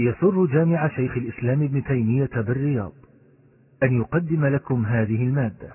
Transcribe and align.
يسر 0.00 0.46
جامع 0.52 0.88
شيخ 0.88 1.16
الإسلام 1.16 1.62
ابن 1.62 1.84
تيمية 1.84 2.30
بالرياض 2.36 2.92
أن 3.82 3.92
يقدم 3.92 4.46
لكم 4.46 4.84
هذه 4.86 5.22
المادة. 5.24 5.68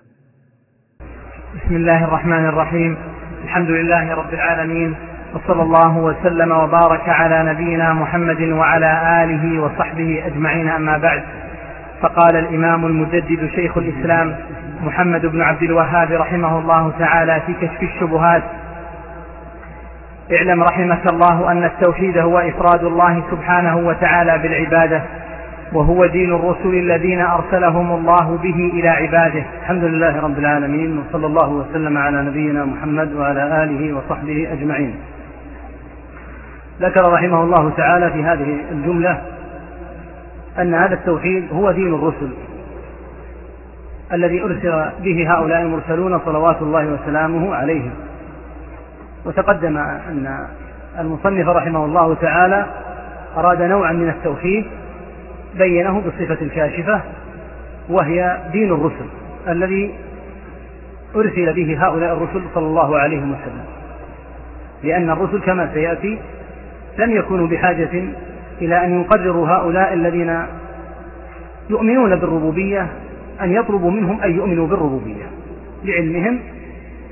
بسم 1.55 1.75
الله 1.75 2.03
الرحمن 2.03 2.45
الرحيم. 2.45 2.97
الحمد 3.43 3.69
لله 3.69 4.13
رب 4.13 4.33
العالمين 4.33 4.95
وصلى 5.33 5.61
الله 5.61 5.97
وسلم 5.97 6.51
وبارك 6.51 7.09
على 7.09 7.53
نبينا 7.53 7.93
محمد 7.93 8.41
وعلى 8.41 9.23
آله 9.23 9.61
وصحبه 9.61 10.25
أجمعين 10.25 10.69
أما 10.69 10.97
بعد. 10.97 11.23
فقال 12.01 12.35
الإمام 12.35 12.85
المجدد 12.85 13.49
شيخ 13.55 13.77
الإسلام 13.77 14.35
محمد 14.81 15.25
بن 15.25 15.41
عبد 15.41 15.63
الوهاب 15.63 16.11
رحمه 16.11 16.59
الله 16.59 16.93
تعالى 16.99 17.41
في 17.45 17.53
كشف 17.53 17.83
الشبهات 17.83 18.43
اعلم 20.31 20.63
رحمك 20.63 21.11
الله 21.11 21.51
أن 21.51 21.63
التوحيد 21.63 22.17
هو 22.17 22.39
إفراد 22.39 22.83
الله 22.83 23.23
سبحانه 23.31 23.77
وتعالى 23.77 24.37
بالعبادة 24.37 25.01
وهو 25.73 26.05
دين 26.05 26.35
الرسل 26.35 26.73
الذين 26.73 27.21
أرسلهم 27.21 27.91
الله 27.91 28.37
به 28.43 28.71
إلى 28.73 28.89
عباده. 28.89 29.43
الحمد 29.61 29.83
لله 29.83 30.21
رب 30.21 30.39
العالمين 30.39 30.99
وصلى 30.99 31.25
الله 31.25 31.49
وسلم 31.49 31.97
على 31.97 32.21
نبينا 32.21 32.65
محمد 32.65 33.13
وعلى 33.13 33.63
آله 33.63 33.97
وصحبه 33.97 34.47
أجمعين. 34.53 34.95
ذكر 36.81 37.01
رحمه 37.17 37.43
الله 37.43 37.71
تعالى 37.77 38.11
في 38.11 38.23
هذه 38.23 38.57
الجملة 38.71 39.21
أن 40.59 40.73
هذا 40.73 40.93
التوحيد 40.93 41.43
هو 41.53 41.71
دين 41.71 41.93
الرسل 41.93 42.29
الذي 44.13 44.43
أرسل 44.43 44.85
به 45.03 45.33
هؤلاء 45.33 45.61
المرسلون 45.61 46.19
صلوات 46.25 46.61
الله 46.61 46.87
وسلامه 46.87 47.55
عليهم. 47.55 47.91
وتقدم 49.25 49.77
أن 49.77 50.47
المصنف 50.99 51.47
رحمه 51.47 51.85
الله 51.85 52.13
تعالى 52.13 52.65
أراد 53.37 53.61
نوعا 53.61 53.91
من 53.91 54.09
التوحيد 54.09 54.65
بينه 55.57 56.01
بالصفة 56.01 56.37
الكاشفة 56.41 57.01
وهي 57.89 58.37
دين 58.51 58.71
الرسل 58.73 59.05
الذي 59.47 59.93
أرسل 61.15 61.53
به 61.53 61.87
هؤلاء 61.87 62.13
الرسل 62.13 62.41
صلى 62.53 62.65
الله 62.65 62.97
عليه 62.97 63.17
وسلم. 63.17 63.65
لأن 64.83 65.09
الرسل 65.09 65.41
كما 65.41 65.69
سيأتي 65.73 66.19
لم 66.97 67.11
يكونوا 67.11 67.47
بحاجة 67.47 68.03
إلى 68.61 68.85
أن 68.85 69.01
يقرروا 69.01 69.47
هؤلاء 69.47 69.93
الذين 69.93 70.45
يؤمنون 71.69 72.15
بالربوبية 72.15 72.87
أن 73.41 73.53
يطلبوا 73.53 73.91
منهم 73.91 74.21
أن 74.21 74.35
يؤمنوا 74.35 74.67
بالربوبية 74.67 75.25
لعلمهم 75.83 76.39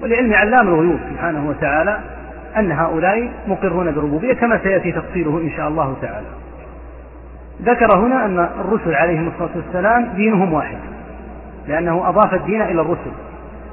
ولعلم 0.02 0.34
علام 0.34 0.68
الغيوب 0.68 1.00
سبحانه 1.10 1.50
وتعالى 1.50 2.00
أن 2.58 2.72
هؤلاء 2.72 3.32
مقرون 3.48 3.92
بالربوبية 3.92 4.34
كما 4.34 4.60
سيأتي 4.64 4.92
تفصيله 4.92 5.38
إن 5.42 5.52
شاء 5.58 5.68
الله 5.68 5.96
تعالى. 6.02 6.28
ذكر 7.62 7.98
هنا 7.98 8.26
أن 8.26 8.40
الرسل 8.40 8.96
عليهم 8.96 9.28
الصلاة 9.28 9.50
والسلام 9.56 10.06
دينهم 10.16 10.54
واحد 10.54 10.78
لأنه 11.68 12.10
أضاف 12.10 12.34
الدين 12.34 12.62
إلى 12.62 12.82
الرسل 12.82 13.12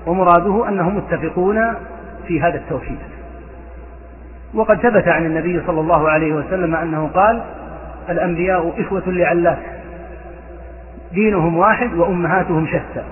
ومراده 0.06 0.68
أنهم 0.68 0.96
متفقون 0.96 1.74
في 2.27 2.42
هذا 2.42 2.56
التوحيد. 2.56 2.98
وقد 4.55 4.77
ثبت 4.77 5.08
عن 5.08 5.27
النبي 5.27 5.62
صلى 5.66 5.80
الله 5.80 6.08
عليه 6.08 6.33
وسلم 6.33 6.74
أنه 6.74 7.11
قال 7.14 7.42
الأنبياء 8.08 8.72
إخوة 8.78 9.02
لعلات 9.06 9.58
دينهم 11.12 11.56
واحد 11.56 11.94
وأمهاتهم 11.94 12.66
شتى. 12.66 13.05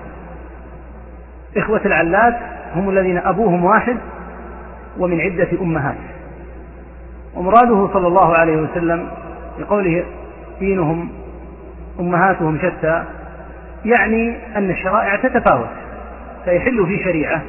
إخوة 1.57 1.81
العلات 1.85 2.54
هم 2.75 2.89
الذين 2.89 3.17
أبوهم 3.17 3.65
واحد 3.65 3.97
ومن 4.97 5.21
عدة 5.21 5.47
أمهات. 5.61 5.95
ومراده 7.35 7.93
صلى 7.93 8.07
الله 8.07 8.37
عليه 8.37 8.57
وسلم 8.57 9.07
بقوله 9.59 10.03
دينهم 10.59 11.09
أمهاتهم 11.99 12.57
شتى 12.57 13.03
يعني 13.85 14.37
أن 14.55 14.69
الشرائع 14.69 15.15
تتفاوت 15.15 15.69
فيحل 16.45 16.85
في 16.85 17.03
شريعة 17.03 17.41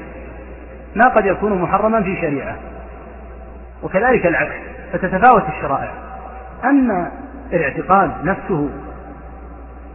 ما 0.95 1.09
قد 1.09 1.27
يكون 1.27 1.63
محرما 1.63 2.03
في 2.03 2.17
شريعة. 2.21 2.57
وكذلك 3.83 4.27
العكس 4.27 4.55
فتتفاوت 4.93 5.49
الشرائع. 5.49 5.91
أما 6.65 7.11
الاعتقاد 7.53 8.11
نفسه 8.25 8.71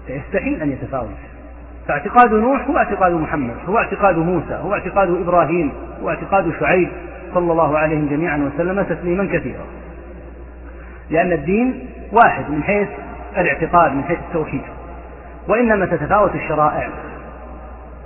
فيستحيل 0.07 0.61
أن 0.61 0.71
يتفاوت. 0.71 1.30
فاعتقاد 1.91 2.33
نوح 2.33 2.67
هو 2.67 2.77
اعتقاد 2.77 3.11
محمد 3.11 3.55
هو 3.69 3.77
اعتقاد 3.77 4.17
موسى 4.17 4.53
هو 4.63 4.73
اعتقاد 4.73 5.09
إبراهيم 5.09 5.71
هو 6.03 6.09
اعتقاد 6.09 6.53
شعيب 6.59 6.89
صلى 7.33 7.51
الله 7.51 7.77
عليهم 7.77 8.07
جميعا 8.07 8.37
وسلم 8.37 8.81
تسليما 8.81 9.25
كثيرا. 9.25 9.65
لأن 11.09 11.31
الدين 11.31 11.87
واحد 12.23 12.49
من 12.49 12.63
حيث 12.63 12.87
الاعتقاد 13.37 13.91
من 13.91 14.03
حيث 14.03 14.19
التوحيد 14.19 14.61
وإنما 15.47 15.85
تتفاوت 15.85 16.35
الشرائع. 16.35 16.89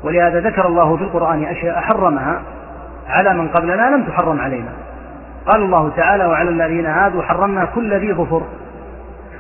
ولهذا 0.04 0.40
ذكر 0.40 0.68
الله 0.68 0.98
في 0.98 1.04
القرآن 1.04 1.44
أشياء 1.44 1.82
حرمها 1.82 2.42
على 3.08 3.34
من 3.34 3.48
قبلنا 3.48 3.96
لم 3.96 4.04
تحرم 4.04 4.40
علينا. 4.40 4.72
قال 5.52 5.64
الله 5.64 5.92
تعالى 5.96 6.26
وعلى 6.26 6.50
الذين 6.50 6.86
هادوا 6.86 7.24
حرمنا 7.24 7.66
كل 7.66 7.94
ذي 7.94 8.14
ظفر. 8.14 8.42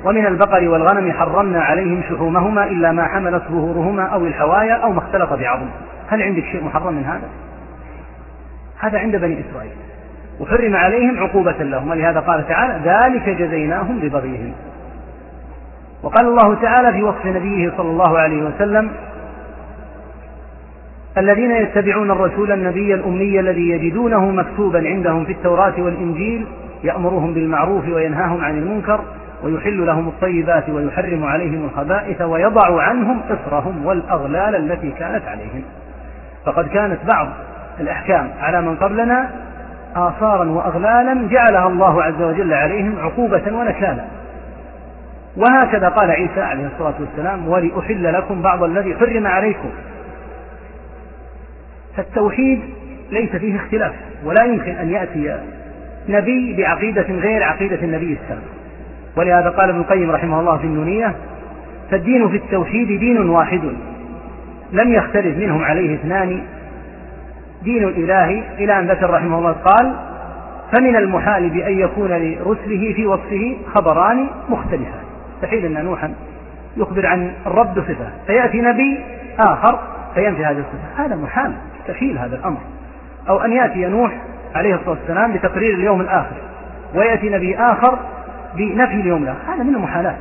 ومن 0.05 0.25
البقر 0.25 0.69
والغنم 0.69 1.11
حرمنا 1.11 1.61
عليهم 1.61 2.01
شحومهما 2.09 2.63
إلا 2.63 2.91
ما 2.91 3.05
حملت 3.05 3.43
ظهورهما 3.51 4.03
أو 4.03 4.25
الحوايا 4.25 4.73
أو 4.73 4.91
ما 4.91 4.99
اختلط 4.99 5.33
بعظم 5.33 5.67
هل 6.07 6.21
عندك 6.21 6.43
شيء 6.43 6.63
محرم 6.63 6.93
من 6.93 7.03
هذا؟ 7.03 7.29
هذا 8.79 8.99
عند 8.99 9.15
بني 9.15 9.43
إسرائيل. 9.49 9.71
وحرم 10.39 10.75
عليهم 10.75 11.19
عقوبة 11.19 11.51
لهم. 11.63 11.89
ولهذا 11.89 12.19
قال 12.19 12.47
تعالى 12.47 12.79
ذلك 12.85 13.29
جزيناهم 13.29 13.99
ببغيهم. 13.99 14.53
وقال 16.03 16.27
الله 16.27 16.55
تعالى 16.61 16.93
في 16.93 17.03
وصف 17.03 17.25
نبيه 17.25 17.71
صلى 17.77 17.89
الله 17.89 18.19
عليه 18.19 18.43
وسلم 18.43 18.91
الذين 21.17 21.51
يتبعون 21.51 22.11
الرسول 22.11 22.51
النبي 22.51 22.93
الأمي 22.93 23.39
الذي 23.39 23.69
يجدونه 23.69 24.31
مكتوبا 24.31 24.87
عندهم 24.87 25.25
في 25.25 25.31
التوراة 25.31 25.73
والإنجيل 25.77 26.47
يأمرهم 26.83 27.33
بالمعروف 27.33 27.87
وينهاهم 27.87 28.43
عن 28.43 28.57
المنكر 28.57 28.99
ويحل 29.43 29.85
لهم 29.85 30.07
الطيبات 30.07 30.69
ويحرم 30.69 31.25
عليهم 31.25 31.65
الخبائث 31.65 32.21
ويضع 32.21 32.81
عنهم 32.81 33.21
إصرهم 33.29 33.85
والأغلال 33.85 34.55
التي 34.55 34.91
كانت 34.91 35.27
عليهم. 35.27 35.63
فقد 36.45 36.67
كانت 36.67 36.99
بعض 37.13 37.27
الأحكام 37.79 38.29
على 38.39 38.61
من 38.61 38.75
قبلنا 38.75 39.29
آثارا 39.95 40.45
وأغلالا 40.49 41.27
جعلها 41.27 41.67
الله 41.67 42.03
عز 42.03 42.21
وجل 42.21 42.53
عليهم 42.53 42.99
عقوبة 42.99 43.43
ونكالا 43.51 44.05
وهكذا 45.37 45.89
قال 45.89 46.11
عيسى 46.11 46.41
عليه 46.41 46.67
الصلاة 46.67 46.93
والسلام 46.99 47.47
ولأحل 47.47 48.13
لكم 48.13 48.41
بعض 48.41 48.63
الذي 48.63 48.95
حرم 48.95 49.27
عليكم. 49.27 49.69
فالتوحيد 51.97 52.61
ليس 53.11 53.35
فيه 53.35 53.55
اختلاف 53.55 53.93
ولا 54.23 54.43
يمكن 54.43 54.71
أن 54.71 54.89
يأتي 54.89 55.39
نبي 56.09 56.55
بعقيدة 56.57 57.01
غير 57.01 57.43
عقيدة 57.43 57.75
النبي 57.83 58.17
السابق. 58.23 58.54
ولهذا 59.17 59.49
قال 59.49 59.69
ابن 59.69 59.79
القيم 59.79 60.11
رحمه 60.11 60.39
الله 60.39 60.57
في 60.57 60.63
النونية 60.63 61.15
فالدين 61.91 62.29
في 62.29 62.37
التوحيد 62.37 62.87
دين 62.87 63.29
واحد 63.29 63.61
لم 64.71 64.93
يختلف 64.93 65.37
منهم 65.37 65.63
عليه 65.63 65.95
اثنان. 65.95 66.41
دين 67.63 67.83
الإله 67.83 68.43
إلى 68.57 68.79
أن 68.79 68.87
ذكر 68.87 69.09
رحمه 69.09 69.39
الله 69.39 69.51
قال 69.51 69.95
فمن 70.75 70.95
المحال 70.95 71.49
بأن 71.49 71.79
يكون 71.79 72.11
لرسله 72.11 72.93
في 72.93 73.05
وصفه 73.05 73.57
خبران 73.75 74.27
مختلفان. 74.49 75.03
مستحيل 75.35 75.65
أن 75.65 75.85
نوحا 75.85 76.13
يخبر 76.77 77.05
عن 77.05 77.31
الرب 77.45 77.73
بصفة 77.73 78.09
فيأتي 78.27 78.61
نبي 78.61 78.99
آخر 79.47 79.79
فينفي 80.15 80.45
هذه 80.45 80.59
الصفة. 80.59 81.05
هذا 81.05 81.15
محال 81.15 81.51
مستحيل 81.79 82.17
هذا 82.17 82.35
الأمر. 82.35 82.59
أو 83.29 83.39
أن 83.39 83.51
يأتي 83.51 83.85
نوح 83.85 84.11
عليه 84.55 84.75
الصلاة 84.75 84.89
والسلام 84.89 85.33
بتقرير 85.33 85.73
اليوم 85.73 86.01
الآخر 86.01 86.35
ويأتي 86.95 87.29
نبي 87.29 87.57
آخر 87.57 87.99
بنفي 88.55 88.93
اليوم 88.93 89.23
الآخر. 89.23 89.53
هذا 89.53 89.63
من 89.63 89.75
المحالات. 89.75 90.15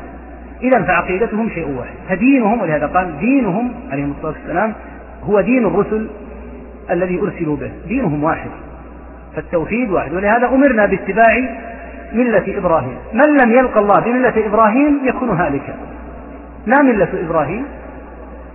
إذا 0.63 0.83
فعقيدتهم 0.83 1.49
شيء 1.49 1.69
واحد. 1.79 1.95
فدينهم 2.09 2.61
ولهذا 2.61 2.87
قال 2.87 3.19
دينهم 3.19 3.75
عليهم 3.91 4.11
الصلاة 4.11 4.33
والسلام 4.33 4.75
هو 5.23 5.41
دين 5.41 5.67
الرسل 5.67 6.09
الذي 6.91 7.21
أرسلوا 7.21 7.57
به. 7.57 7.71
دينهم 7.89 8.25
واحد. 8.25 8.51
فالتوحيد 9.37 9.91
واحد. 9.91 10.13
ولهذا 10.13 10.47
أمرنا 10.47 10.87
باتباع 10.87 11.59
ملة 12.13 12.59
إبراهيم. 12.59 12.97
من 13.13 13.37
لم 13.45 13.59
يلقى 13.59 13.81
الله 13.81 14.05
بملة 14.05 14.47
إبراهيم 14.47 15.01
يكون 15.05 15.29
هالكا. 15.29 15.75
ما 16.67 16.83
ملة 16.83 17.09
إبراهيم 17.27 17.65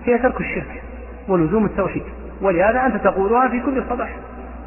هي 0.04 0.18
ترك 0.18 0.40
الشرك 0.40 0.82
ولزوم 1.28 1.64
التوحيد. 1.64 2.02
ولهذا 2.42 2.86
أنت 2.86 2.96
تقولها 2.96 3.48
في 3.48 3.60
كل 3.60 3.82
صباح. 3.90 4.08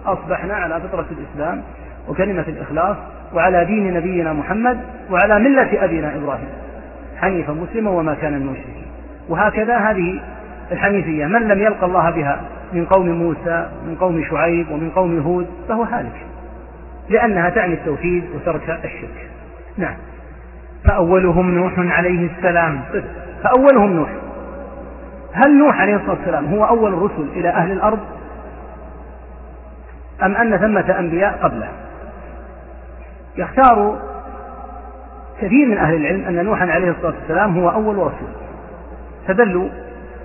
أصبحنا 0.05 0.53
على 0.53 0.81
فطرة 0.81 1.05
الإسلام 1.11 1.61
وكلمة 2.09 2.45
الإخلاص 2.47 2.97
وعلى 3.33 3.65
دين 3.65 3.93
نبينا 3.93 4.33
محمد 4.33 4.79
وعلى 5.11 5.39
ملة 5.39 5.85
أبينا 5.85 6.15
إبراهيم 6.15 6.49
حنيفا 7.17 7.53
مسلما 7.53 7.91
وما 7.91 8.13
كان 8.13 8.33
من 8.33 8.41
المشركين. 8.41 8.85
وهكذا 9.29 9.77
هذه 9.77 10.21
الحنيفية 10.71 11.25
من 11.25 11.47
لم 11.47 11.59
يلقى 11.59 11.85
الله 11.85 12.09
بها 12.09 12.41
من 12.73 12.85
قوم 12.85 13.09
موسى 13.09 13.69
من 13.87 13.95
قوم 13.99 14.23
شعيب 14.29 14.71
ومن 14.71 14.89
قوم 14.89 15.19
هود 15.19 15.47
فهو 15.69 15.83
هالك 15.83 16.25
لأنها 17.09 17.49
تعني 17.49 17.73
التوحيد 17.73 18.23
وترك 18.35 18.69
الشرك. 18.69 19.29
نعم. 19.77 19.95
فأولهم 20.89 21.55
نوح 21.55 21.73
عليه 21.77 22.29
السلام. 22.37 22.81
فأولهم 23.43 23.93
نوح. 23.93 24.09
هل 25.33 25.57
نوح 25.57 25.81
عليه 25.81 25.95
الصلاة 25.95 26.15
والسلام 26.15 26.45
هو 26.45 26.65
أول 26.65 26.93
الرسل 26.93 27.27
إلى 27.35 27.49
أهل 27.49 27.71
الأرض؟ 27.71 27.99
أم 30.23 30.35
أن 30.35 30.57
ثمة 30.57 30.99
أنبياء 30.99 31.39
قبله؟ 31.43 31.69
يختار 33.37 33.99
كثير 35.41 35.67
من 35.67 35.77
أهل 35.77 35.95
العلم 35.95 36.25
أن 36.25 36.45
نوحا 36.45 36.65
عليه 36.65 36.89
الصلاة 36.91 37.13
والسلام 37.19 37.57
هو 37.57 37.69
أول 37.69 37.97
رسول. 37.97 38.29
فدلوا 39.27 39.69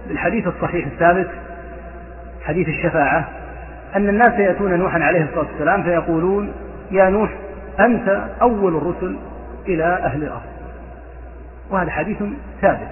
بالحديث 0.08 0.46
الصحيح 0.46 0.86
الثابت 0.86 1.30
حديث 2.44 2.68
الشفاعة 2.68 3.28
أن 3.96 4.08
الناس 4.08 4.30
يأتون 4.30 4.78
نوحا 4.78 4.98
عليه 4.98 5.22
الصلاة 5.22 5.46
والسلام 5.52 5.82
فيقولون 5.82 6.52
يا 6.90 7.10
نوح 7.10 7.30
أنت 7.80 8.22
أول 8.42 8.76
الرسل 8.76 9.16
إلى 9.68 9.84
أهل 9.84 10.22
الأرض. 10.22 10.42
وهذا 11.70 11.90
حديث 11.90 12.18
ثابت. 12.60 12.88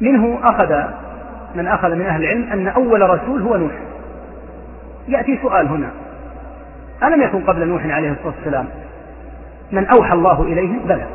منه 0.00 0.38
أخذ 0.42 0.82
من 1.54 1.66
أخذ 1.66 1.94
من 1.94 2.06
أهل 2.06 2.24
العلم 2.24 2.52
أن 2.52 2.68
أول 2.68 3.10
رسول 3.10 3.42
هو 3.42 3.56
نوح. 3.56 3.72
يأتي 5.08 5.38
سؤال 5.42 5.66
هنا. 5.66 5.90
ألم 7.02 7.22
يكن 7.22 7.44
قبل 7.44 7.68
نوح 7.68 7.86
عليه 7.86 8.10
الصلاة 8.10 8.34
والسلام 8.36 8.68
من 9.72 9.86
أوحى 9.86 10.10
الله 10.14 10.42
إليه؟ 10.42 10.78
بلى. 10.84 11.06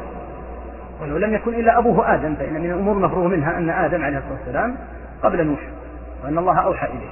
ولو 1.02 1.18
لم 1.18 1.34
يكن 1.34 1.54
إلا 1.54 1.78
أبوه 1.78 2.14
آدم 2.14 2.36
فإن 2.36 2.54
من 2.54 2.72
الأمور 2.72 2.96
المفروغ 2.96 3.28
منها 3.28 3.58
أن 3.58 3.70
آدم 3.70 4.04
عليه 4.04 4.18
الصلاة 4.18 4.38
والسلام 4.40 4.76
قبل 5.24 5.48
نوح 5.48 5.60
وأن 6.24 6.38
الله 6.38 6.60
أوحى 6.60 6.88
إليه. 6.88 7.12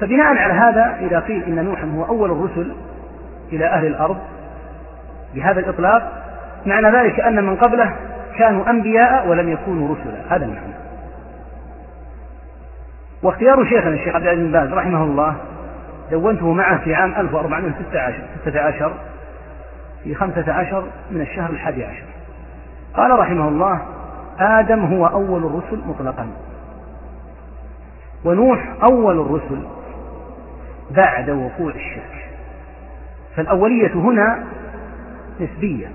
فبناء 0.00 0.36
على 0.36 0.52
هذا 0.52 1.06
إذا 1.06 1.20
قيل 1.20 1.44
إن 1.44 1.64
نوحا 1.64 1.86
هو 1.96 2.04
أول 2.04 2.30
الرسل 2.30 2.72
إلى 3.52 3.66
أهل 3.66 3.86
الأرض 3.86 4.16
بهذا 5.34 5.60
الإطلاق 5.60 6.12
معنى 6.66 6.98
ذلك 6.98 7.20
أن 7.20 7.44
من 7.44 7.56
قبله 7.56 7.94
كانوا 8.38 8.70
أنبياء 8.70 9.28
ولم 9.28 9.48
يكونوا 9.48 9.94
رسلا. 9.94 10.36
هذا 10.36 10.44
المعنى. 10.44 10.74
واختيار 13.22 13.64
شيخنا 13.64 13.94
الشيخ 13.94 14.14
عبد 14.14 14.24
العزيز 14.24 14.44
بن 14.44 14.52
باز 14.52 14.72
رحمه 14.72 15.04
الله 15.04 15.36
دونته 16.10 16.52
معه 16.52 16.84
في 16.84 16.94
عام 16.94 17.14
1416 17.14 18.92
في 20.04 20.14
خمسة 20.14 20.52
عشر 20.52 20.84
من 21.10 21.20
الشهر 21.20 21.50
الحادي 21.50 21.84
عشر. 21.84 22.04
قال 22.94 23.18
رحمه 23.18 23.48
الله 23.48 23.80
آدم 24.38 24.80
هو 24.80 25.06
أول 25.06 25.44
الرسل 25.44 25.80
مطلقا. 25.86 26.26
ونوح 28.24 28.74
أول 28.90 29.20
الرسل 29.20 29.62
بعد 30.90 31.30
وقوع 31.30 31.72
الشرك. 31.74 32.28
فالأولية 33.36 33.92
هنا 33.94 34.44
نسبية. 35.40 35.86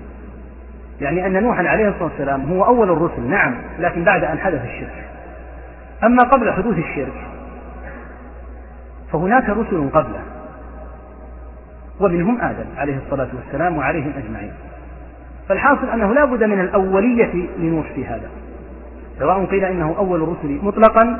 يعني 1.00 1.26
أن 1.26 1.42
نوحا 1.42 1.68
عليه 1.68 1.88
الصلاة 1.88 2.04
والسلام 2.04 2.52
هو 2.52 2.64
أول 2.64 2.90
الرسل 2.90 3.22
نعم 3.22 3.54
لكن 3.78 4.04
بعد 4.04 4.24
أن 4.24 4.38
حدث 4.38 4.64
الشرك. 4.64 5.04
أما 6.04 6.22
قبل 6.22 6.52
حدوث 6.52 6.78
الشرك 6.78 7.31
فهناك 9.12 9.48
رسل 9.48 9.90
قبله 9.90 10.22
ومنهم 12.00 12.40
آدم 12.40 12.64
عليه 12.76 12.96
الصلاة 12.96 13.28
والسلام 13.34 13.76
وعليهم 13.76 14.12
أجمعين. 14.16 14.52
فالحاصل 15.48 15.88
أنه 15.88 16.14
لا 16.14 16.24
بد 16.24 16.44
من 16.44 16.60
الأولية 16.60 17.48
لنوح 17.58 17.92
في 17.94 18.06
هذا 18.06 18.30
سواء 19.18 19.44
قيل 19.44 19.64
إنه 19.64 19.94
أول 19.98 20.22
الرسل 20.22 20.58
مطلقا 20.62 21.18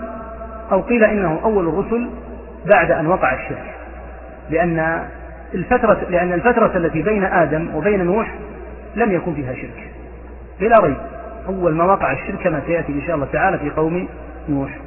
أو 0.73 0.81
قيل 0.81 1.05
إنه 1.05 1.41
أول 1.45 1.69
الرسل 1.69 2.09
بعد 2.75 2.91
أن 2.91 3.07
وقع 3.07 3.35
الشرك. 3.35 3.75
لأن 4.51 5.07
الفترة 5.55 6.01
لأن 6.11 6.33
الفترة 6.33 6.77
التي 6.77 7.03
بين 7.03 7.25
آدم 7.25 7.75
وبين 7.75 8.05
نوح 8.05 8.35
لم 8.97 9.13
يكن 9.13 9.35
فيها 9.35 9.55
شرك. 9.55 9.91
بلا 10.61 10.79
ريب 10.83 10.97
أول 11.49 11.75
ما 11.75 11.85
وقع 11.85 12.13
الشرك 12.13 12.39
كما 12.45 12.63
سيأتي 12.67 12.93
إن 12.93 13.03
شاء 13.07 13.17
الله 13.17 13.27
تعالى 13.33 13.59
في 13.59 13.71
قوم 13.71 14.09
نوح. 14.49 14.79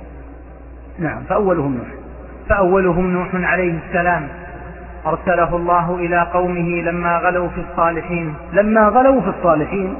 نعم 0.99 1.23
فأولهم 1.23 1.77
نوح. 1.77 2.04
فأولهم 2.49 3.11
نوح 3.11 3.29
عليه 3.33 3.79
السلام. 3.87 4.27
أرسله 5.05 5.55
الله 5.55 5.95
إلى 5.95 6.27
قومه 6.33 6.81
لما 6.81 7.17
غلوا 7.17 7.49
في 7.49 7.61
الصالحين. 7.71 8.33
لما 8.53 8.87
غلوا 8.87 9.21
في 9.21 9.29
الصالحين 9.29 9.97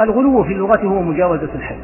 الغلو 0.00 0.44
في 0.44 0.52
اللغة 0.52 0.80
هو 0.80 1.02
مجاوزة 1.02 1.48
الحد. 1.54 1.76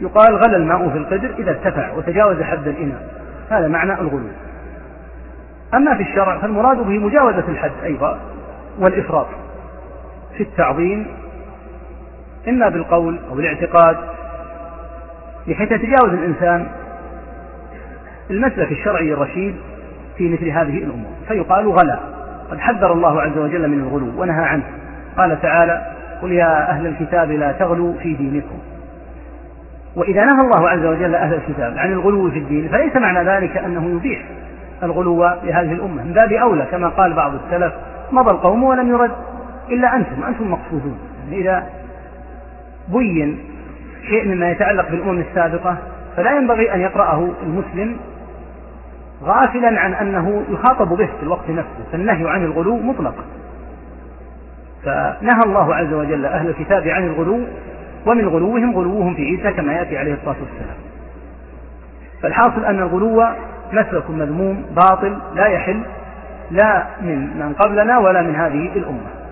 يقال 0.00 0.36
غلى 0.36 0.56
الماء 0.56 0.88
في 0.88 0.98
القدر 0.98 1.30
إذا 1.38 1.50
ارتفع 1.50 1.92
وتجاوز 1.92 2.42
حد 2.42 2.68
الإناء. 2.68 3.08
هذا 3.50 3.68
معنى 3.68 3.92
الغلو. 3.92 4.28
أما 5.74 5.94
في 5.94 6.02
الشرع 6.02 6.38
فالمراد 6.38 6.76
به 6.76 6.98
مجاوزة 6.98 7.44
الحد 7.48 7.72
أيضا 7.84 8.20
والإفراط 8.78 9.26
في 10.36 10.42
التعظيم 10.42 11.06
إما 12.48 12.68
بالقول 12.68 13.18
أو 13.30 13.38
الاعتقاد 13.38 13.96
بحيث 15.48 15.72
يتجاوز 15.72 16.12
الإنسان 16.12 16.66
المسلك 18.30 18.72
الشرعي 18.72 19.12
الرشيد 19.12 19.54
في 20.16 20.28
مثل 20.28 20.48
هذه 20.48 20.78
الأمور 20.78 21.12
فيقال 21.28 21.68
غلا. 21.68 21.98
قد 22.50 22.58
حذر 22.58 22.92
الله 22.92 23.22
عز 23.22 23.38
وجل 23.38 23.68
من 23.68 23.80
الغلو 23.80 24.22
ونهى 24.22 24.44
عنه. 24.44 24.62
قال 25.16 25.42
تعالى 25.42 25.86
قل 26.22 26.32
يا 26.32 26.70
أهل 26.70 26.86
الكتاب 26.86 27.30
لا 27.30 27.52
تغلوا 27.52 27.94
في 28.02 28.14
دينكم. 28.14 28.58
وإذا 29.96 30.24
نهى 30.24 30.38
الله 30.44 30.68
عز 30.68 30.84
وجل 30.84 31.14
أهل 31.14 31.34
الكتاب 31.34 31.78
عن 31.78 31.92
الغلو 31.92 32.30
في 32.30 32.38
الدين 32.38 32.68
فليس 32.68 32.96
معنى 33.06 33.28
ذلك 33.28 33.56
أنه 33.56 33.96
يبيح 33.96 34.22
الغلو 34.82 35.24
لهذه 35.24 35.72
الأمة. 35.72 36.02
من 36.02 36.12
باب 36.12 36.32
أولى 36.32 36.66
كما 36.70 36.88
قال 36.88 37.12
بعض 37.12 37.32
السلف 37.34 37.72
مضى 38.12 38.30
القوم 38.30 38.64
ولم 38.64 38.88
يرد 38.88 39.10
إلا 39.70 39.96
أنتم 39.96 40.24
أنتم 40.28 40.50
مقصودون. 40.50 40.98
يعني 41.24 41.42
إذا 41.42 41.66
بين 42.88 43.38
شيء 44.08 44.28
مما 44.28 44.50
يتعلق 44.50 44.90
بالأمم 44.90 45.20
السابقة 45.20 45.76
فلا 46.16 46.36
ينبغي 46.36 46.74
أن 46.74 46.80
يقرأه 46.80 47.28
المسلم 47.42 47.96
غافلا 49.22 49.80
عن 49.80 49.94
أنه 49.94 50.42
يخاطب 50.48 50.88
به 50.88 51.06
في 51.06 51.22
الوقت 51.22 51.50
نفسه 51.50 51.84
فالنهي 51.92 52.30
عن 52.30 52.44
الغلو 52.44 52.76
مطلق. 52.76 53.14
فنهى 54.84 55.40
الله 55.46 55.74
عز 55.74 55.92
وجل 55.92 56.26
أهل 56.26 56.48
الكتاب 56.48 56.88
عن 56.88 57.04
الغلو 57.06 57.40
ومن 58.06 58.28
غلوهم 58.28 58.76
غلوهم 58.76 59.14
في 59.14 59.22
عيسى 59.22 59.52
كما 59.52 59.72
يأتي 59.72 59.98
عليه 59.98 60.14
الصلاة 60.14 60.36
والسلام. 60.40 60.76
فالحاصل 62.22 62.64
أن 62.64 62.78
الغلو 62.78 63.26
مسلك 63.72 64.10
مذموم 64.10 64.64
باطل 64.76 65.18
لا 65.34 65.46
يحل 65.46 65.80
لا 66.50 66.86
من 67.02 67.18
من 67.18 67.52
قبلنا 67.52 67.98
ولا 67.98 68.22
من 68.22 68.34
هذه 68.34 68.70
الأمة. 68.76 69.24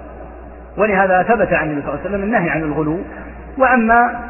ولهذا 0.76 1.22
ثبت 1.22 1.52
عن 1.52 1.70
النبي 1.70 1.82
صلى 1.82 1.90
الله 1.90 2.00
عليه 2.00 2.10
وسلم 2.10 2.22
النهي 2.22 2.50
عن 2.50 2.62
الغلو 2.62 2.98
وعما 3.58 4.20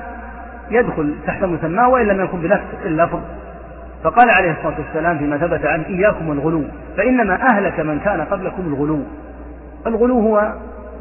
يدخل 0.71 1.15
تحت 1.27 1.45
مسماه 1.45 1.89
وإن 1.89 2.07
لم 2.07 2.25
يكن 2.25 2.41
بنفس 2.41 2.65
اللفظ 2.85 3.21
فقال 4.05 4.31
عليه 4.31 4.51
الصلاة 4.51 4.75
والسلام 4.79 5.19
فيما 5.19 5.39
ثبت 5.39 5.67
عنه 5.67 5.87
إياكم 5.87 6.33
الغلو 6.33 6.65
فإنما 6.97 7.39
أهلك 7.53 7.81
من 7.81 8.01
كان 8.01 8.21
قبلكم 8.21 8.63
الغلو. 8.67 9.03
الغلو 9.87 10.21
هو 10.21 10.53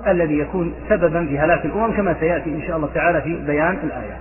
الذي 0.07 0.39
يكون 0.39 0.73
سببا 0.89 1.25
في 1.25 1.39
هلاك 1.39 1.65
الأمم 1.65 1.91
كما 1.91 2.15
سيأتي 2.19 2.49
إن 2.49 2.61
شاء 2.67 2.77
الله 2.77 2.89
تعالى 2.93 3.21
في 3.21 3.35
بيان 3.35 3.77
الآية. 3.83 4.17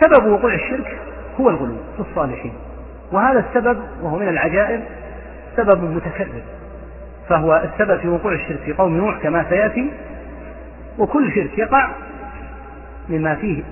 سبب 0.00 0.26
وقوع 0.26 0.54
الشرك 0.54 0.98
هو 1.40 1.50
الغلو 1.50 1.76
في 1.96 2.00
الصالحين 2.10 2.52
وهذا 3.12 3.44
السبب 3.48 3.78
وهو 4.02 4.18
من 4.18 4.28
العجائب 4.28 4.80
سبب 5.56 5.84
متكرر 5.84 6.42
فهو 7.28 7.62
السبب 7.64 7.98
في 7.98 8.08
وقوع 8.08 8.32
الشرك 8.32 8.58
في 8.58 8.72
قوم 8.72 8.96
نوح 8.96 9.18
كما 9.22 9.44
سيأتي. 9.48 9.90
وكل 10.98 11.32
شرك 11.34 11.58
يقع 11.58 11.88
مما 13.08 13.34
فيه 13.34 13.62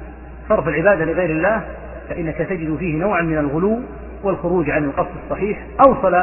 صرف 0.49 0.69
العبادة 0.69 1.05
لغير 1.05 1.31
الله 1.31 1.62
فإنك 2.11 2.37
تجد 2.37 2.76
فيه 2.76 2.97
نوعا 2.97 3.23
من 3.23 3.38
الغلو 3.38 3.79
والخروج 4.23 4.71
عن 4.71 4.85
القصد 4.85 5.11
الصحيح 5.25 5.59
أوصل 5.88 6.14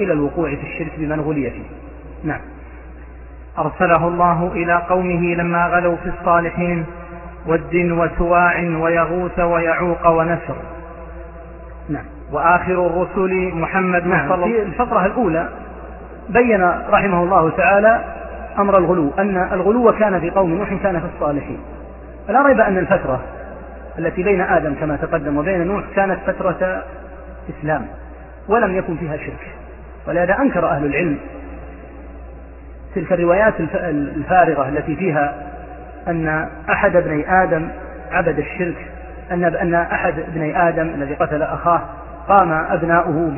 إلى 0.00 0.12
الوقوع 0.12 0.54
في 0.54 0.62
الشرك 0.62 0.92
بمن 0.98 1.20
غلي 1.20 1.50
فيه. 1.50 1.64
نعم. 2.24 2.40
أرسله 3.58 4.08
الله 4.08 4.52
إلى 4.52 4.82
قومه 4.88 5.34
لما 5.34 5.66
غلوا 5.66 5.96
في 5.96 6.08
الصالحين 6.08 6.84
ود 7.46 7.74
وسواع 7.74 8.60
ويغوث 8.60 9.38
ويعوق 9.38 10.06
ونسر. 10.06 10.56
نعم. 11.88 12.04
وآخر 12.32 12.86
الرسل 12.86 13.54
محمد 13.54 14.06
نعم 14.06 14.28
صلى 14.28 14.44
في 14.44 14.62
الفقرة 14.62 15.06
الأولى 15.06 15.48
بين 16.28 16.62
رحمه 16.96 17.22
الله 17.22 17.50
تعالى 17.50 18.04
أمر 18.58 18.72
الغلو 18.78 19.10
أن 19.18 19.48
الغلو 19.52 19.86
كان 19.86 20.20
في 20.20 20.30
قوم 20.30 20.54
نوح 20.54 20.74
كان 20.74 21.00
في 21.00 21.06
الصالحين. 21.14 21.58
لا 22.28 22.42
ريب 22.42 22.60
أن 22.60 22.78
الفترة 22.78 23.20
التي 23.98 24.22
بين 24.22 24.40
آدم 24.40 24.74
كما 24.74 24.96
تقدم 24.96 25.36
وبين 25.36 25.66
نوح 25.66 25.84
كانت 25.96 26.18
فترة 26.26 26.84
إسلام 27.50 27.86
ولم 28.48 28.76
يكن 28.76 28.96
فيها 28.96 29.16
شرك. 29.16 29.54
ولهذا 30.08 30.38
أنكر 30.38 30.68
أهل 30.68 30.86
العلم 30.86 31.18
تلك 32.94 33.12
الروايات 33.12 33.54
الفارغة 33.90 34.68
التي 34.68 34.96
فيها 34.96 35.34
أن 36.08 36.48
أحد 36.74 36.96
ابني 36.96 37.42
آدم 37.42 37.68
عبد 38.10 38.38
الشرك 38.38 38.86
أن 39.30 39.44
أن 39.44 39.74
أحد 39.74 40.18
ابني 40.18 40.68
آدم 40.68 40.88
الذي 40.88 41.14
قتل 41.14 41.42
أخاه 41.42 41.80
قام 42.28 42.52
أبناؤه 42.52 43.32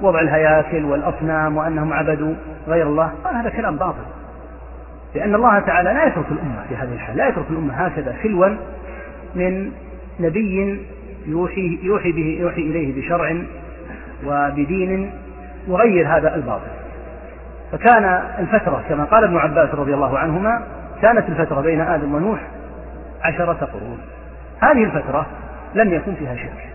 بوضع 0.00 0.20
الهياكل 0.20 0.84
والأصنام 0.84 1.56
وأنهم 1.56 1.92
عبدوا 1.92 2.34
غير 2.68 2.86
الله. 2.86 3.12
قال 3.24 3.36
هذا 3.36 3.50
كلام 3.50 3.76
باطل 3.76 4.04
لأن 5.14 5.34
الله 5.34 5.58
تعالى 5.58 5.92
لا 5.92 6.06
يترك 6.06 6.26
الأمة 6.30 6.64
في 6.68 6.76
هذه 6.76 6.92
الحال 6.92 7.16
لا 7.16 7.28
يترك 7.28 7.50
الأمة 7.50 7.74
هكذا 7.74 8.16
خلوا 8.22 8.56
من 9.34 9.72
نبي 10.20 10.80
يوحي, 11.26 11.78
يوحي, 11.82 12.12
به 12.12 12.36
يوحي 12.40 12.60
إليه 12.60 13.00
بشرع 13.00 13.36
وبدين 14.26 15.10
يغير 15.68 16.16
هذا 16.16 16.34
الباطل. 16.34 16.70
فكان 17.72 18.22
الفترة 18.38 18.84
كما 18.88 19.04
قال 19.04 19.24
ابن 19.24 19.36
عباس 19.36 19.74
رضي 19.74 19.94
الله 19.94 20.18
عنهما 20.18 20.62
كانت 21.02 21.28
الفترة 21.28 21.60
بين 21.60 21.80
آدم 21.80 22.14
ونوح 22.14 22.40
عشرة 23.22 23.68
قرون. 23.72 23.98
هذه 24.60 24.84
الفترة 24.84 25.26
لم 25.74 25.94
يكن 25.94 26.14
فيها 26.14 26.36
شرك. 26.36 26.68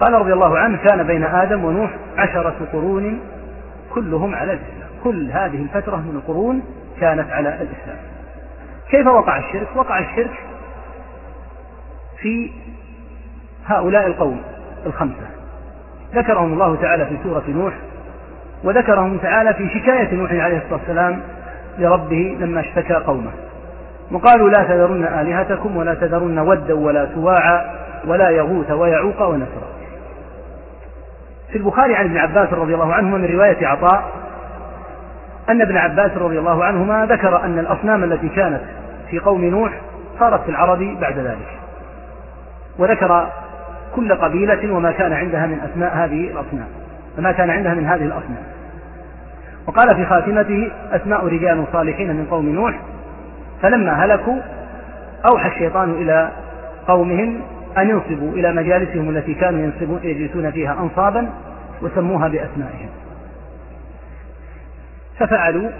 قال 0.00 0.20
رضي 0.20 0.32
الله 0.32 0.58
عنه 0.58 0.78
كان 0.88 1.02
بين 1.02 1.24
آدم 1.24 1.64
ونوح 1.64 1.90
عشرة 2.18 2.54
قرون 2.72 3.20
كلهم 3.94 4.34
على 4.34 4.52
الإسلام. 4.52 4.88
كل 5.04 5.30
هذه 5.30 5.62
الفترة 5.62 5.96
من 5.96 6.16
القرون 6.16 6.62
كانت 7.00 7.30
على 7.30 7.48
الإسلام. 7.48 7.98
كيف 8.94 9.06
وقع 9.06 9.38
الشرك؟ 9.38 9.68
وقع 9.76 9.98
الشرك 9.98 10.45
في 12.18 12.50
هؤلاء 13.66 14.06
القوم 14.06 14.42
الخمسة. 14.86 15.26
ذكرهم 16.14 16.52
الله 16.52 16.76
تعالى 16.76 17.06
في 17.06 17.16
سورة 17.24 17.44
نوح 17.48 17.74
وذكرهم 18.64 19.18
تعالى 19.18 19.54
في 19.54 19.68
شكاية 19.68 20.14
نوح 20.14 20.32
عليه 20.32 20.56
الصلاة 20.56 20.78
والسلام 20.78 21.20
لربه 21.78 22.36
لما 22.40 22.60
اشتكى 22.60 22.94
قومه. 22.94 23.30
وقالوا 24.12 24.48
لا 24.48 24.64
تذرن 24.64 25.04
آلهتكم 25.04 25.76
ولا 25.76 25.94
تذرن 25.94 26.38
ودا 26.38 26.74
ولا 26.74 27.08
سواعا 27.14 27.76
ولا 28.06 28.30
يغوث 28.30 28.70
ويعوق 28.70 29.22
ونسرا. 29.22 29.76
في 31.50 31.58
البخاري 31.58 31.94
عن 31.94 32.04
ابن 32.04 32.16
عباس 32.16 32.52
رضي 32.52 32.74
الله 32.74 32.94
عنهما 32.94 33.18
من 33.18 33.34
رواية 33.34 33.66
عطاء 33.66 34.12
أن 35.48 35.62
ابن 35.62 35.76
عباس 35.76 36.10
رضي 36.16 36.38
الله 36.38 36.64
عنهما 36.64 37.06
ذكر 37.06 37.44
أن 37.44 37.58
الأصنام 37.58 38.04
التي 38.04 38.28
كانت 38.28 38.60
في 39.10 39.18
قوم 39.18 39.44
نوح 39.44 39.72
صارت 40.18 40.42
في 40.42 40.48
العرب 40.48 40.78
بعد 40.78 41.18
ذلك. 41.18 41.65
وذكر 42.78 43.32
كل 43.94 44.14
قبيلة 44.14 44.72
وما 44.72 44.92
كان 44.92 45.12
عندها 45.12 45.46
من 45.46 45.60
أسماء 45.60 45.96
هذه 45.96 46.30
الأصنام 46.30 46.68
وما 47.18 47.32
كان 47.32 47.50
عندها 47.50 47.74
من 47.74 47.86
هذه 47.86 48.04
الأصنام. 48.04 48.42
وقال 49.66 49.96
في 49.96 50.06
خاتمته 50.06 50.70
أسماء 50.92 51.26
رجال 51.26 51.64
صالحين 51.72 52.08
من 52.08 52.26
قوم 52.30 52.48
نوح 52.48 52.80
فلما 53.62 54.04
هلكوا 54.04 54.36
أوحى 55.32 55.48
الشيطان 55.48 55.90
إلى 55.90 56.30
قومهم 56.88 57.40
أن 57.78 57.90
ينصبوا 57.90 58.32
إلى 58.32 58.52
مجالسهم 58.52 59.16
التي 59.16 59.34
كانوا 59.34 59.70
يجلسون 60.02 60.50
فيها 60.50 60.72
أنصابا 60.72 61.28
وسموها 61.82 62.28
بأسمائهم. 62.28 62.88
ففعلوا 65.18 65.70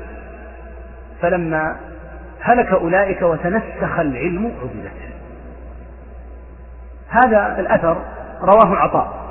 فلما 1.23 1.77
هلك 2.41 2.73
أولئك 2.73 3.23
وتنسخ 3.23 3.99
العلم 3.99 4.53
عبدت 4.63 5.16
هذا 7.09 7.57
الأثر 7.59 7.97
رواه 8.43 8.77
عطاء 8.77 9.27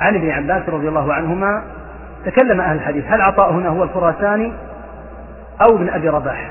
عن 0.00 0.14
ابن 0.14 0.30
عباس 0.30 0.68
رضي 0.68 0.88
الله 0.88 1.14
عنهما 1.14 1.62
تكلم 2.24 2.60
أهل 2.60 2.76
الحديث 2.76 3.04
هل 3.08 3.20
عطاء 3.20 3.52
هنا 3.52 3.68
هو 3.68 3.82
الخراساني 3.82 4.52
أو 5.68 5.76
ابن 5.76 5.88
أبي 5.88 6.08
رباح؟ 6.08 6.50